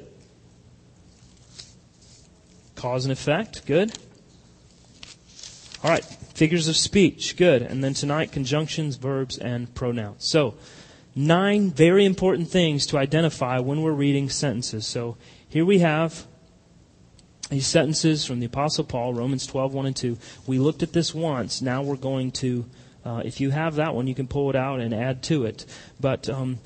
Cause 2.75 3.07
and 3.07 3.13
effect, 3.13 3.65
good. 3.65 3.91
All 5.83 5.91
right, 5.91 6.05
figures 6.05 6.69
of 6.69 6.77
speech, 6.77 7.39
good. 7.39 7.63
And 7.63 7.83
then 7.83 7.95
tonight, 7.95 8.33
conjunctions, 8.33 8.97
verbs, 8.97 9.39
and 9.39 9.75
pronouns. 9.75 10.27
So, 10.27 10.57
nine 11.15 11.71
very 11.71 12.05
important 12.05 12.51
things 12.51 12.85
to 12.89 12.99
identify 12.99 13.61
when 13.61 13.81
we're 13.81 13.93
reading 13.93 14.29
sentences. 14.29 14.87
So, 14.87 15.17
here 15.49 15.65
we 15.65 15.79
have 15.79 16.27
these 17.49 17.67
sentences 17.67 18.27
from 18.27 18.41
the 18.41 18.47
Apostle 18.47 18.85
Paul, 18.85 19.15
Romans 19.15 19.47
12, 19.47 19.73
1 19.73 19.87
and 19.87 19.97
2. 19.97 20.19
We 20.47 20.59
looked 20.59 20.83
at 20.83 20.93
this 20.93 21.15
once. 21.15 21.63
Now 21.63 21.83
we're 21.83 21.97
going 21.97 22.31
to, 22.33 22.67
uh, 23.05 23.23
if 23.25 23.41
you 23.41 23.51
have 23.51 23.77
that 23.77 23.95
one, 23.95 24.07
you 24.07 24.15
can 24.15 24.27
pull 24.27 24.51
it 24.51 24.57
out 24.57 24.81
and 24.81 24.95
add 24.95 25.23
to 25.25 25.45
it. 25.45 25.67
But 26.01 26.29
um, 26.29 26.59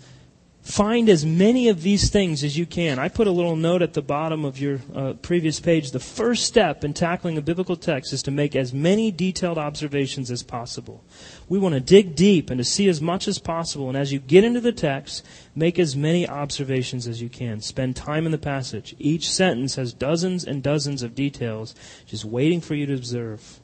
Find 0.67 1.09
as 1.09 1.25
many 1.25 1.69
of 1.69 1.83
these 1.83 2.11
things 2.11 2.43
as 2.43 2.59
you 2.59 2.67
can. 2.67 2.99
I 2.99 3.09
put 3.09 3.29
a 3.29 3.31
little 3.31 3.55
note 3.55 3.83
at 3.83 3.93
the 3.93 4.03
bottom 4.03 4.45
of 4.45 4.59
your 4.59 4.81
uh, 4.93 5.13
previous 5.13 5.61
page. 5.61 5.93
The 5.93 6.01
first 6.01 6.45
step 6.45 6.83
in 6.83 6.93
tackling 6.93 7.39
a 7.39 7.41
biblical 7.41 7.77
text 7.77 8.13
is 8.13 8.21
to 8.25 8.33
make 8.33 8.57
as 8.57 8.75
many 8.75 9.13
detailed 9.13 9.59
observations 9.59 10.29
as 10.29 10.43
possible. 10.43 11.05
We 11.49 11.61
want 11.61 11.75
to 11.75 11.81
dig 11.81 12.17
deep 12.17 12.51
and 12.51 12.59
to 12.59 12.65
see 12.65 12.89
as 12.89 13.01
much 13.01 13.29
as 13.29 13.39
possible. 13.39 13.87
And 13.87 13.97
as 13.97 14.13
you 14.13 14.19
get 14.19 14.43
into 14.43 14.61
the 14.61 14.73
text, 14.73 15.25
make 15.55 15.79
as 15.79 15.95
many 15.95 16.29
observations 16.29 17.07
as 17.07 17.23
you 17.23 17.29
can. 17.29 17.61
Spend 17.61 17.95
time 17.95 18.27
in 18.27 18.33
the 18.33 18.37
passage. 18.37 18.97
Each 18.99 19.31
sentence 19.31 19.77
has 19.77 19.93
dozens 19.93 20.43
and 20.43 20.65
dozens 20.65 21.05
of 21.05 21.15
details 21.15 21.77
just 22.07 22.25
waiting 22.25 22.61
for 22.61 22.75
you 22.75 22.87
to 22.87 22.95
observe. 22.95 23.61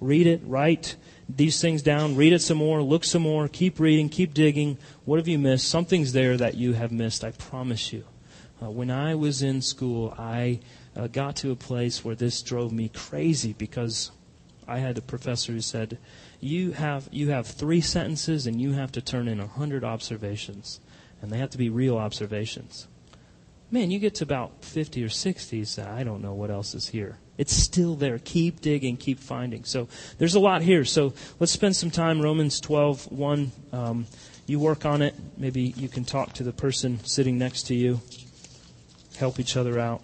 Read 0.00 0.26
it, 0.26 0.40
write, 0.46 0.96
these 1.28 1.60
things 1.60 1.82
down, 1.82 2.16
read 2.16 2.32
it 2.32 2.40
some 2.40 2.58
more, 2.58 2.82
look 2.82 3.04
some 3.04 3.22
more, 3.22 3.48
keep 3.48 3.78
reading, 3.78 4.08
keep 4.08 4.32
digging. 4.32 4.78
What 5.04 5.18
have 5.18 5.28
you 5.28 5.38
missed? 5.38 5.68
Something's 5.68 6.12
there 6.12 6.36
that 6.36 6.54
you 6.54 6.72
have 6.72 6.90
missed, 6.90 7.22
I 7.22 7.32
promise 7.32 7.92
you. 7.92 8.04
Uh, 8.62 8.70
when 8.70 8.90
I 8.90 9.14
was 9.14 9.42
in 9.42 9.60
school, 9.60 10.14
I 10.18 10.60
uh, 10.96 11.06
got 11.06 11.36
to 11.36 11.50
a 11.50 11.56
place 11.56 12.04
where 12.04 12.14
this 12.14 12.42
drove 12.42 12.72
me 12.72 12.88
crazy 12.88 13.52
because 13.52 14.10
I 14.66 14.78
had 14.78 14.98
a 14.98 15.02
professor 15.02 15.52
who 15.52 15.60
said, 15.60 15.98
"You 16.40 16.72
have 16.72 17.08
you 17.12 17.30
have 17.30 17.46
three 17.46 17.80
sentences 17.80 18.46
and 18.46 18.60
you 18.60 18.72
have 18.72 18.90
to 18.92 19.00
turn 19.00 19.28
in 19.28 19.38
a 19.38 19.46
hundred 19.46 19.84
observations, 19.84 20.80
and 21.22 21.30
they 21.30 21.38
have 21.38 21.50
to 21.50 21.58
be 21.58 21.70
real 21.70 21.96
observations." 21.96 22.88
Man, 23.70 23.90
you 23.90 23.98
get 23.98 24.16
to 24.16 24.24
about 24.24 24.64
fifty 24.64 25.04
or 25.04 25.08
sixty, 25.08 25.64
so 25.64 25.84
I 25.84 26.02
don't 26.02 26.22
know 26.22 26.34
what 26.34 26.50
else 26.50 26.74
is 26.74 26.88
here. 26.88 27.18
It's 27.38 27.54
still 27.54 27.94
there. 27.94 28.18
Keep 28.18 28.60
digging, 28.60 28.96
keep 28.96 29.20
finding. 29.20 29.64
So 29.64 29.88
there's 30.18 30.34
a 30.34 30.40
lot 30.40 30.60
here. 30.60 30.84
So 30.84 31.14
let's 31.38 31.52
spend 31.52 31.76
some 31.76 31.90
time. 31.90 32.20
Romans 32.20 32.60
12, 32.60 33.12
1. 33.12 33.52
Um, 33.72 34.06
you 34.46 34.58
work 34.58 34.84
on 34.84 35.02
it. 35.02 35.14
Maybe 35.36 35.72
you 35.76 35.88
can 35.88 36.04
talk 36.04 36.32
to 36.34 36.42
the 36.42 36.52
person 36.52 37.02
sitting 37.04 37.38
next 37.38 37.68
to 37.68 37.74
you. 37.74 38.00
Help 39.18 39.38
each 39.38 39.56
other 39.56 39.78
out. 39.78 40.02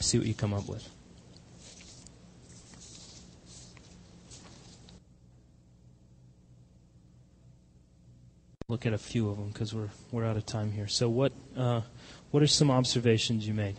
See 0.00 0.18
what 0.18 0.26
you 0.26 0.34
come 0.34 0.52
up 0.52 0.68
with. 0.68 0.86
Look 8.68 8.86
at 8.86 8.92
a 8.92 8.98
few 8.98 9.28
of 9.30 9.36
them 9.36 9.48
because 9.48 9.74
we're 9.74 9.90
we're 10.10 10.24
out 10.24 10.36
of 10.36 10.46
time 10.46 10.72
here. 10.72 10.88
So 10.88 11.08
what 11.08 11.32
uh, 11.56 11.82
what 12.30 12.42
are 12.42 12.46
some 12.46 12.70
observations 12.70 13.46
you 13.46 13.54
made? 13.54 13.76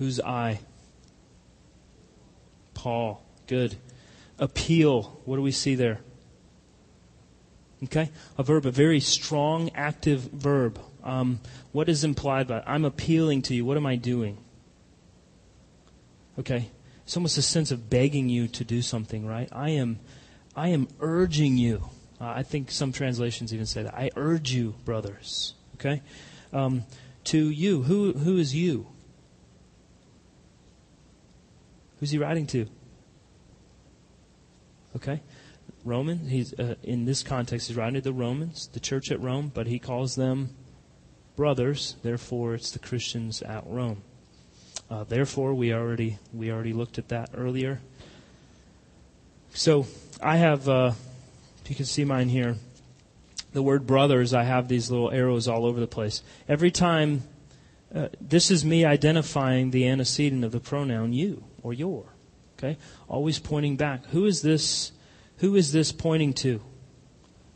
Who's 0.00 0.18
I? 0.18 0.60
Paul. 2.72 3.22
Good. 3.46 3.76
Appeal. 4.38 5.20
What 5.26 5.36
do 5.36 5.42
we 5.42 5.52
see 5.52 5.74
there? 5.74 6.00
Okay? 7.84 8.10
A 8.38 8.42
verb, 8.42 8.64
a 8.64 8.70
very 8.70 9.00
strong, 9.00 9.70
active 9.74 10.20
verb. 10.20 10.80
Um, 11.04 11.40
what 11.72 11.90
is 11.90 12.02
implied 12.02 12.48
by 12.48 12.58
it? 12.58 12.64
I'm 12.66 12.86
appealing 12.86 13.42
to 13.42 13.54
you. 13.54 13.66
What 13.66 13.76
am 13.76 13.84
I 13.84 13.96
doing? 13.96 14.38
Okay? 16.38 16.70
It's 17.04 17.14
almost 17.18 17.36
a 17.36 17.42
sense 17.42 17.70
of 17.70 17.90
begging 17.90 18.30
you 18.30 18.48
to 18.48 18.64
do 18.64 18.80
something, 18.80 19.26
right? 19.26 19.50
I 19.52 19.70
am, 19.70 20.00
I 20.56 20.68
am 20.68 20.88
urging 21.00 21.58
you. 21.58 21.90
Uh, 22.18 22.32
I 22.36 22.42
think 22.42 22.70
some 22.70 22.90
translations 22.90 23.52
even 23.52 23.66
say 23.66 23.82
that. 23.82 23.92
I 23.92 24.08
urge 24.16 24.50
you, 24.50 24.76
brothers. 24.86 25.52
Okay? 25.74 26.00
Um, 26.54 26.84
to 27.24 27.50
you. 27.50 27.82
Who, 27.82 28.14
who 28.14 28.38
is 28.38 28.54
you? 28.54 28.86
Who's 32.00 32.10
he 32.10 32.18
writing 32.18 32.46
to? 32.48 32.66
Okay. 34.96 35.22
Roman, 35.84 36.28
he's 36.28 36.52
uh, 36.54 36.74
in 36.82 37.04
this 37.04 37.22
context, 37.22 37.68
he's 37.68 37.76
writing 37.76 37.94
to 37.94 38.00
the 38.00 38.12
Romans, 38.12 38.68
the 38.72 38.80
church 38.80 39.10
at 39.10 39.20
Rome, 39.20 39.50
but 39.54 39.66
he 39.66 39.78
calls 39.78 40.14
them 40.14 40.50
brothers. 41.36 41.96
Therefore, 42.02 42.54
it's 42.54 42.70
the 42.70 42.78
Christians 42.78 43.40
at 43.42 43.64
Rome. 43.66 44.02
Uh, 44.90 45.04
therefore, 45.04 45.54
we 45.54 45.72
already 45.72 46.18
we 46.32 46.50
already 46.50 46.72
looked 46.72 46.98
at 46.98 47.08
that 47.08 47.30
earlier. 47.34 47.80
So 49.52 49.86
I 50.22 50.36
have, 50.36 50.68
uh, 50.68 50.92
if 51.62 51.70
you 51.70 51.76
can 51.76 51.86
see 51.86 52.04
mine 52.04 52.28
here, 52.28 52.56
the 53.52 53.62
word 53.62 53.86
brothers. 53.86 54.34
I 54.34 54.44
have 54.44 54.68
these 54.68 54.90
little 54.90 55.10
arrows 55.10 55.48
all 55.48 55.64
over 55.64 55.80
the 55.80 55.86
place. 55.86 56.22
Every 56.48 56.70
time, 56.70 57.22
uh, 57.94 58.08
this 58.20 58.50
is 58.50 58.64
me 58.64 58.84
identifying 58.84 59.70
the 59.70 59.88
antecedent 59.88 60.44
of 60.44 60.52
the 60.52 60.60
pronoun 60.60 61.12
you 61.12 61.44
or 61.62 61.72
your. 61.72 62.04
Okay? 62.58 62.76
Always 63.08 63.38
pointing 63.38 63.76
back. 63.76 64.06
Who 64.06 64.26
is 64.26 64.42
this? 64.42 64.92
Who 65.38 65.56
is 65.56 65.72
this 65.72 65.92
pointing 65.92 66.34
to? 66.34 66.60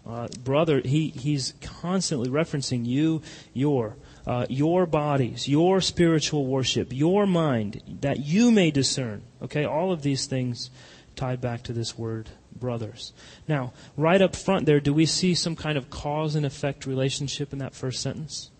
Uh, 0.06 0.28
brother, 0.42 0.80
he, 0.84 1.08
he's 1.08 1.54
constantly 1.62 2.28
referencing 2.28 2.84
you, 2.84 3.22
your, 3.54 3.96
uh, 4.26 4.44
your 4.50 4.84
bodies, 4.84 5.48
your 5.48 5.80
spiritual 5.80 6.46
worship, 6.46 6.92
your 6.92 7.26
mind, 7.26 7.82
that 8.00 8.20
you 8.20 8.50
may 8.50 8.70
discern. 8.70 9.22
Okay, 9.42 9.64
all 9.64 9.92
of 9.92 10.02
these 10.02 10.26
things 10.26 10.70
tied 11.16 11.40
back 11.40 11.62
to 11.62 11.72
this 11.72 11.96
word, 11.96 12.28
brothers. 12.54 13.14
Now, 13.48 13.72
right 13.96 14.20
up 14.20 14.36
front 14.36 14.66
there, 14.66 14.80
do 14.80 14.92
we 14.92 15.06
see 15.06 15.34
some 15.34 15.56
kind 15.56 15.78
of 15.78 15.88
cause 15.88 16.34
and 16.34 16.44
effect 16.44 16.84
relationship 16.84 17.52
in 17.52 17.58
that 17.60 17.74
first 17.74 18.02
sentence? 18.02 18.50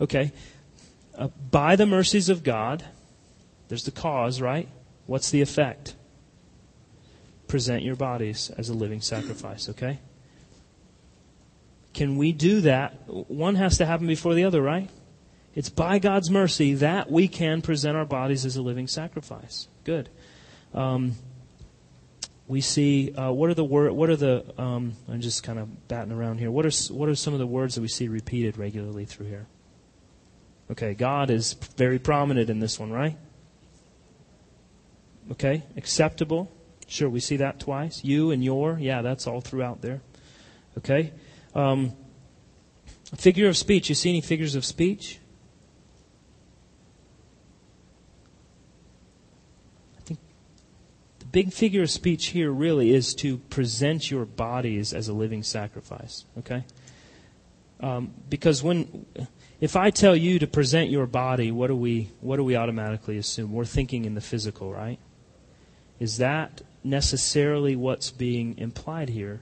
Okay, 0.00 0.32
uh, 1.18 1.28
by 1.50 1.76
the 1.76 1.86
mercies 1.86 2.28
of 2.28 2.44
God, 2.44 2.84
there's 3.68 3.84
the 3.84 3.90
cause, 3.90 4.40
right? 4.40 4.68
What's 5.06 5.30
the 5.30 5.42
effect? 5.42 5.94
Present 7.48 7.82
your 7.82 7.96
bodies 7.96 8.50
as 8.56 8.68
a 8.68 8.74
living 8.74 9.00
sacrifice, 9.00 9.68
okay? 9.70 9.98
Can 11.92 12.16
we 12.16 12.32
do 12.32 12.60
that? 12.60 13.08
One 13.08 13.56
has 13.56 13.78
to 13.78 13.86
happen 13.86 14.06
before 14.06 14.34
the 14.34 14.44
other, 14.44 14.62
right? 14.62 14.88
It's 15.54 15.70
by 15.70 15.98
God's 15.98 16.30
mercy 16.30 16.74
that 16.74 17.10
we 17.10 17.26
can 17.26 17.62
present 17.62 17.96
our 17.96 18.04
bodies 18.04 18.46
as 18.46 18.56
a 18.56 18.62
living 18.62 18.86
sacrifice. 18.86 19.66
Good. 19.82 20.08
Um, 20.72 21.16
we 22.46 22.60
see 22.60 23.12
uh, 23.14 23.32
what 23.32 23.50
are 23.50 23.54
the 23.54 23.64
word, 23.64 23.92
what 23.92 24.08
are 24.08 24.16
the 24.16 24.44
um, 24.56 24.92
I'm 25.08 25.20
just 25.20 25.42
kind 25.42 25.58
of 25.58 25.88
batting 25.88 26.12
around 26.12 26.38
here. 26.38 26.50
What 26.50 26.64
are 26.64 26.94
what 26.94 27.08
are 27.08 27.14
some 27.14 27.32
of 27.32 27.40
the 27.40 27.46
words 27.46 27.74
that 27.74 27.80
we 27.80 27.88
see 27.88 28.06
repeated 28.08 28.56
regularly 28.56 29.04
through 29.04 29.26
here? 29.26 29.46
Okay, 30.70 30.94
God 30.94 31.30
is 31.30 31.54
very 31.76 31.98
prominent 31.98 32.50
in 32.50 32.60
this 32.60 32.78
one, 32.78 32.92
right? 32.92 33.16
Okay, 35.32 35.62
acceptable. 35.76 36.50
Sure, 36.86 37.08
we 37.08 37.20
see 37.20 37.36
that 37.36 37.60
twice. 37.60 38.02
You 38.02 38.30
and 38.30 38.42
your, 38.42 38.78
yeah, 38.78 39.02
that's 39.02 39.26
all 39.26 39.40
throughout 39.40 39.82
there. 39.82 40.00
Okay. 40.78 41.12
Um, 41.54 41.92
figure 43.16 43.48
of 43.48 43.56
speech. 43.56 43.88
You 43.88 43.94
see 43.94 44.08
any 44.10 44.20
figures 44.20 44.54
of 44.54 44.64
speech? 44.64 45.18
I 49.98 50.00
think 50.02 50.20
the 51.18 51.26
big 51.26 51.52
figure 51.52 51.82
of 51.82 51.90
speech 51.90 52.28
here 52.28 52.50
really 52.50 52.90
is 52.90 53.14
to 53.16 53.36
present 53.36 54.10
your 54.10 54.24
bodies 54.24 54.94
as 54.94 55.08
a 55.08 55.12
living 55.12 55.42
sacrifice. 55.42 56.24
Okay. 56.38 56.64
Um, 57.80 58.14
because 58.30 58.62
when 58.62 59.06
if 59.60 59.74
I 59.74 59.90
tell 59.90 60.14
you 60.14 60.38
to 60.38 60.46
present 60.46 60.90
your 60.90 61.06
body, 61.06 61.50
what 61.50 61.66
do 61.66 61.76
we 61.76 62.10
what 62.20 62.36
do 62.36 62.44
we 62.44 62.56
automatically 62.56 63.18
assume? 63.18 63.52
We're 63.52 63.64
thinking 63.64 64.04
in 64.04 64.14
the 64.14 64.20
physical, 64.20 64.72
right? 64.72 64.98
Is 65.98 66.18
that 66.18 66.62
necessarily 66.84 67.74
what's 67.74 68.10
being 68.10 68.56
implied 68.56 69.08
here? 69.08 69.40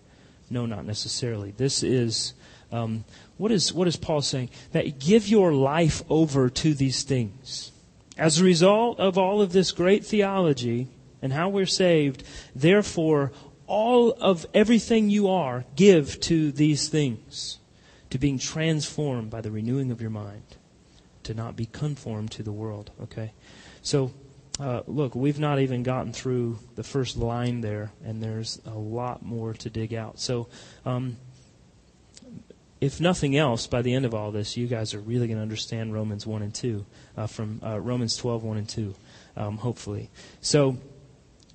No, 0.48 0.64
not 0.64 0.86
necessarily. 0.86 1.50
This 1.50 1.82
is 1.82 2.32
um, 2.72 3.04
what 3.36 3.52
is 3.52 3.74
what 3.74 3.88
is 3.88 3.96
Paul 3.96 4.22
saying? 4.22 4.48
That 4.72 4.98
give 4.98 5.28
your 5.28 5.52
life 5.52 6.02
over 6.08 6.48
to 6.48 6.74
these 6.74 7.02
things. 7.02 7.72
As 8.16 8.40
a 8.40 8.44
result 8.44 8.98
of 8.98 9.18
all 9.18 9.42
of 9.42 9.52
this 9.52 9.70
great 9.72 10.06
theology 10.06 10.88
and 11.20 11.34
how 11.34 11.50
we're 11.50 11.66
saved, 11.66 12.22
therefore, 12.54 13.32
all 13.66 14.12
of 14.12 14.46
everything 14.54 15.10
you 15.10 15.28
are, 15.28 15.66
give 15.74 16.18
to 16.20 16.50
these 16.52 16.88
things 16.88 17.58
to 18.10 18.18
being 18.18 18.38
transformed 18.38 19.30
by 19.30 19.40
the 19.40 19.50
renewing 19.50 19.90
of 19.90 20.00
your 20.00 20.10
mind, 20.10 20.56
to 21.24 21.34
not 21.34 21.56
be 21.56 21.66
conformed 21.66 22.30
to 22.32 22.42
the 22.42 22.52
world. 22.52 22.90
Okay? 23.02 23.32
So, 23.82 24.12
uh, 24.58 24.82
look, 24.86 25.14
we've 25.14 25.38
not 25.38 25.58
even 25.58 25.82
gotten 25.82 26.12
through 26.12 26.58
the 26.76 26.82
first 26.82 27.16
line 27.16 27.60
there, 27.60 27.92
and 28.04 28.22
there's 28.22 28.60
a 28.66 28.74
lot 28.78 29.24
more 29.24 29.52
to 29.54 29.70
dig 29.70 29.92
out. 29.92 30.18
So, 30.18 30.48
um, 30.84 31.16
if 32.80 33.00
nothing 33.00 33.36
else, 33.36 33.66
by 33.66 33.82
the 33.82 33.94
end 33.94 34.04
of 34.04 34.14
all 34.14 34.30
this, 34.30 34.56
you 34.56 34.66
guys 34.66 34.94
are 34.94 35.00
really 35.00 35.26
going 35.26 35.38
to 35.38 35.42
understand 35.42 35.94
Romans 35.94 36.26
1 36.26 36.42
and 36.42 36.54
2, 36.54 36.86
uh, 37.16 37.26
from 37.26 37.60
uh, 37.64 37.80
Romans 37.80 38.16
12, 38.16 38.44
1 38.44 38.56
and 38.58 38.68
2, 38.68 38.94
um, 39.36 39.56
hopefully. 39.58 40.10
So, 40.40 40.76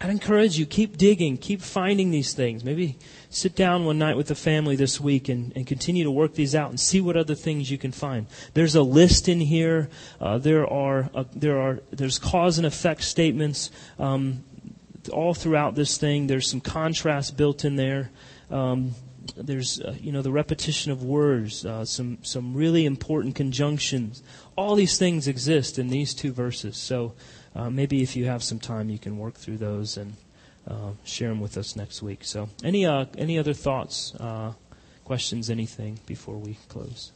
I'd 0.04 0.10
encourage 0.10 0.58
you, 0.58 0.66
keep 0.66 0.98
digging, 0.98 1.38
keep 1.38 1.62
finding 1.62 2.10
these 2.10 2.34
things. 2.34 2.64
Maybe 2.64 2.98
sit 3.30 3.56
down 3.56 3.86
one 3.86 4.00
night 4.00 4.18
with 4.18 4.30
the 4.30 4.36
family 4.36 4.76
this 4.76 5.00
week 5.00 5.30
and, 5.30 5.54
and 5.56 5.68
continue 5.68 6.04
to 6.04 6.10
work 6.10 6.34
these 6.34 6.56
out 6.56 6.72
and 6.72 6.80
see 6.80 7.00
what 7.00 7.16
other 7.16 7.36
things 7.36 7.70
you 7.70 7.78
can 7.78 7.92
find. 7.92 8.26
There's 8.56 8.74
a 8.74 8.82
list 8.82 9.30
in 9.30 9.40
here. 9.40 9.90
Uh, 10.20 10.40
there 10.40 10.66
are 10.66 11.12
uh, 11.14 11.26
there 11.36 11.62
are 11.62 11.82
there's 11.92 12.18
cause 12.18 12.58
and 12.58 12.66
effect 12.66 13.04
statements 13.04 13.70
um, 14.00 14.44
all 15.14 15.36
throughout 15.36 15.76
this 15.76 16.00
thing. 16.00 16.26
There's 16.26 16.50
some 16.50 16.62
contrast 16.62 17.38
built 17.38 17.64
in 17.64 17.76
there. 17.76 18.10
Um, 18.50 18.96
there's 19.38 19.80
uh, 19.82 19.96
you 20.00 20.12
know 20.12 20.24
the 20.24 20.32
repetition 20.32 20.92
of 20.92 21.04
words, 21.04 21.64
uh, 21.64 21.86
some 21.86 22.18
some 22.24 22.56
really 22.56 22.88
important 22.88 23.36
conjunctions. 23.36 24.24
All 24.56 24.74
these 24.74 24.98
things 24.98 25.28
exist 25.28 25.78
in 25.78 25.90
these 25.90 26.16
two 26.16 26.32
verses. 26.32 26.76
So 26.76 27.14
uh, 27.56 27.70
maybe 27.70 28.02
if 28.02 28.16
you 28.16 28.26
have 28.26 28.44
some 28.44 28.60
time, 28.60 28.90
you 28.90 29.00
can 29.00 29.18
work 29.18 29.36
through 29.36 29.58
those 29.58 29.98
and 29.98 30.14
uh, 30.68 30.92
share 31.04 31.30
them 31.30 31.42
with 31.42 31.58
us 31.58 31.76
next 31.76 32.02
week. 32.02 32.24
So, 32.24 32.50
any 32.64 32.86
uh, 32.86 33.06
any 33.18 33.38
other 33.38 33.54
thoughts, 33.54 34.14
uh, 34.16 34.54
questions, 35.04 35.50
anything 35.50 36.00
before 36.06 36.38
we 36.38 36.58
close? 36.70 37.12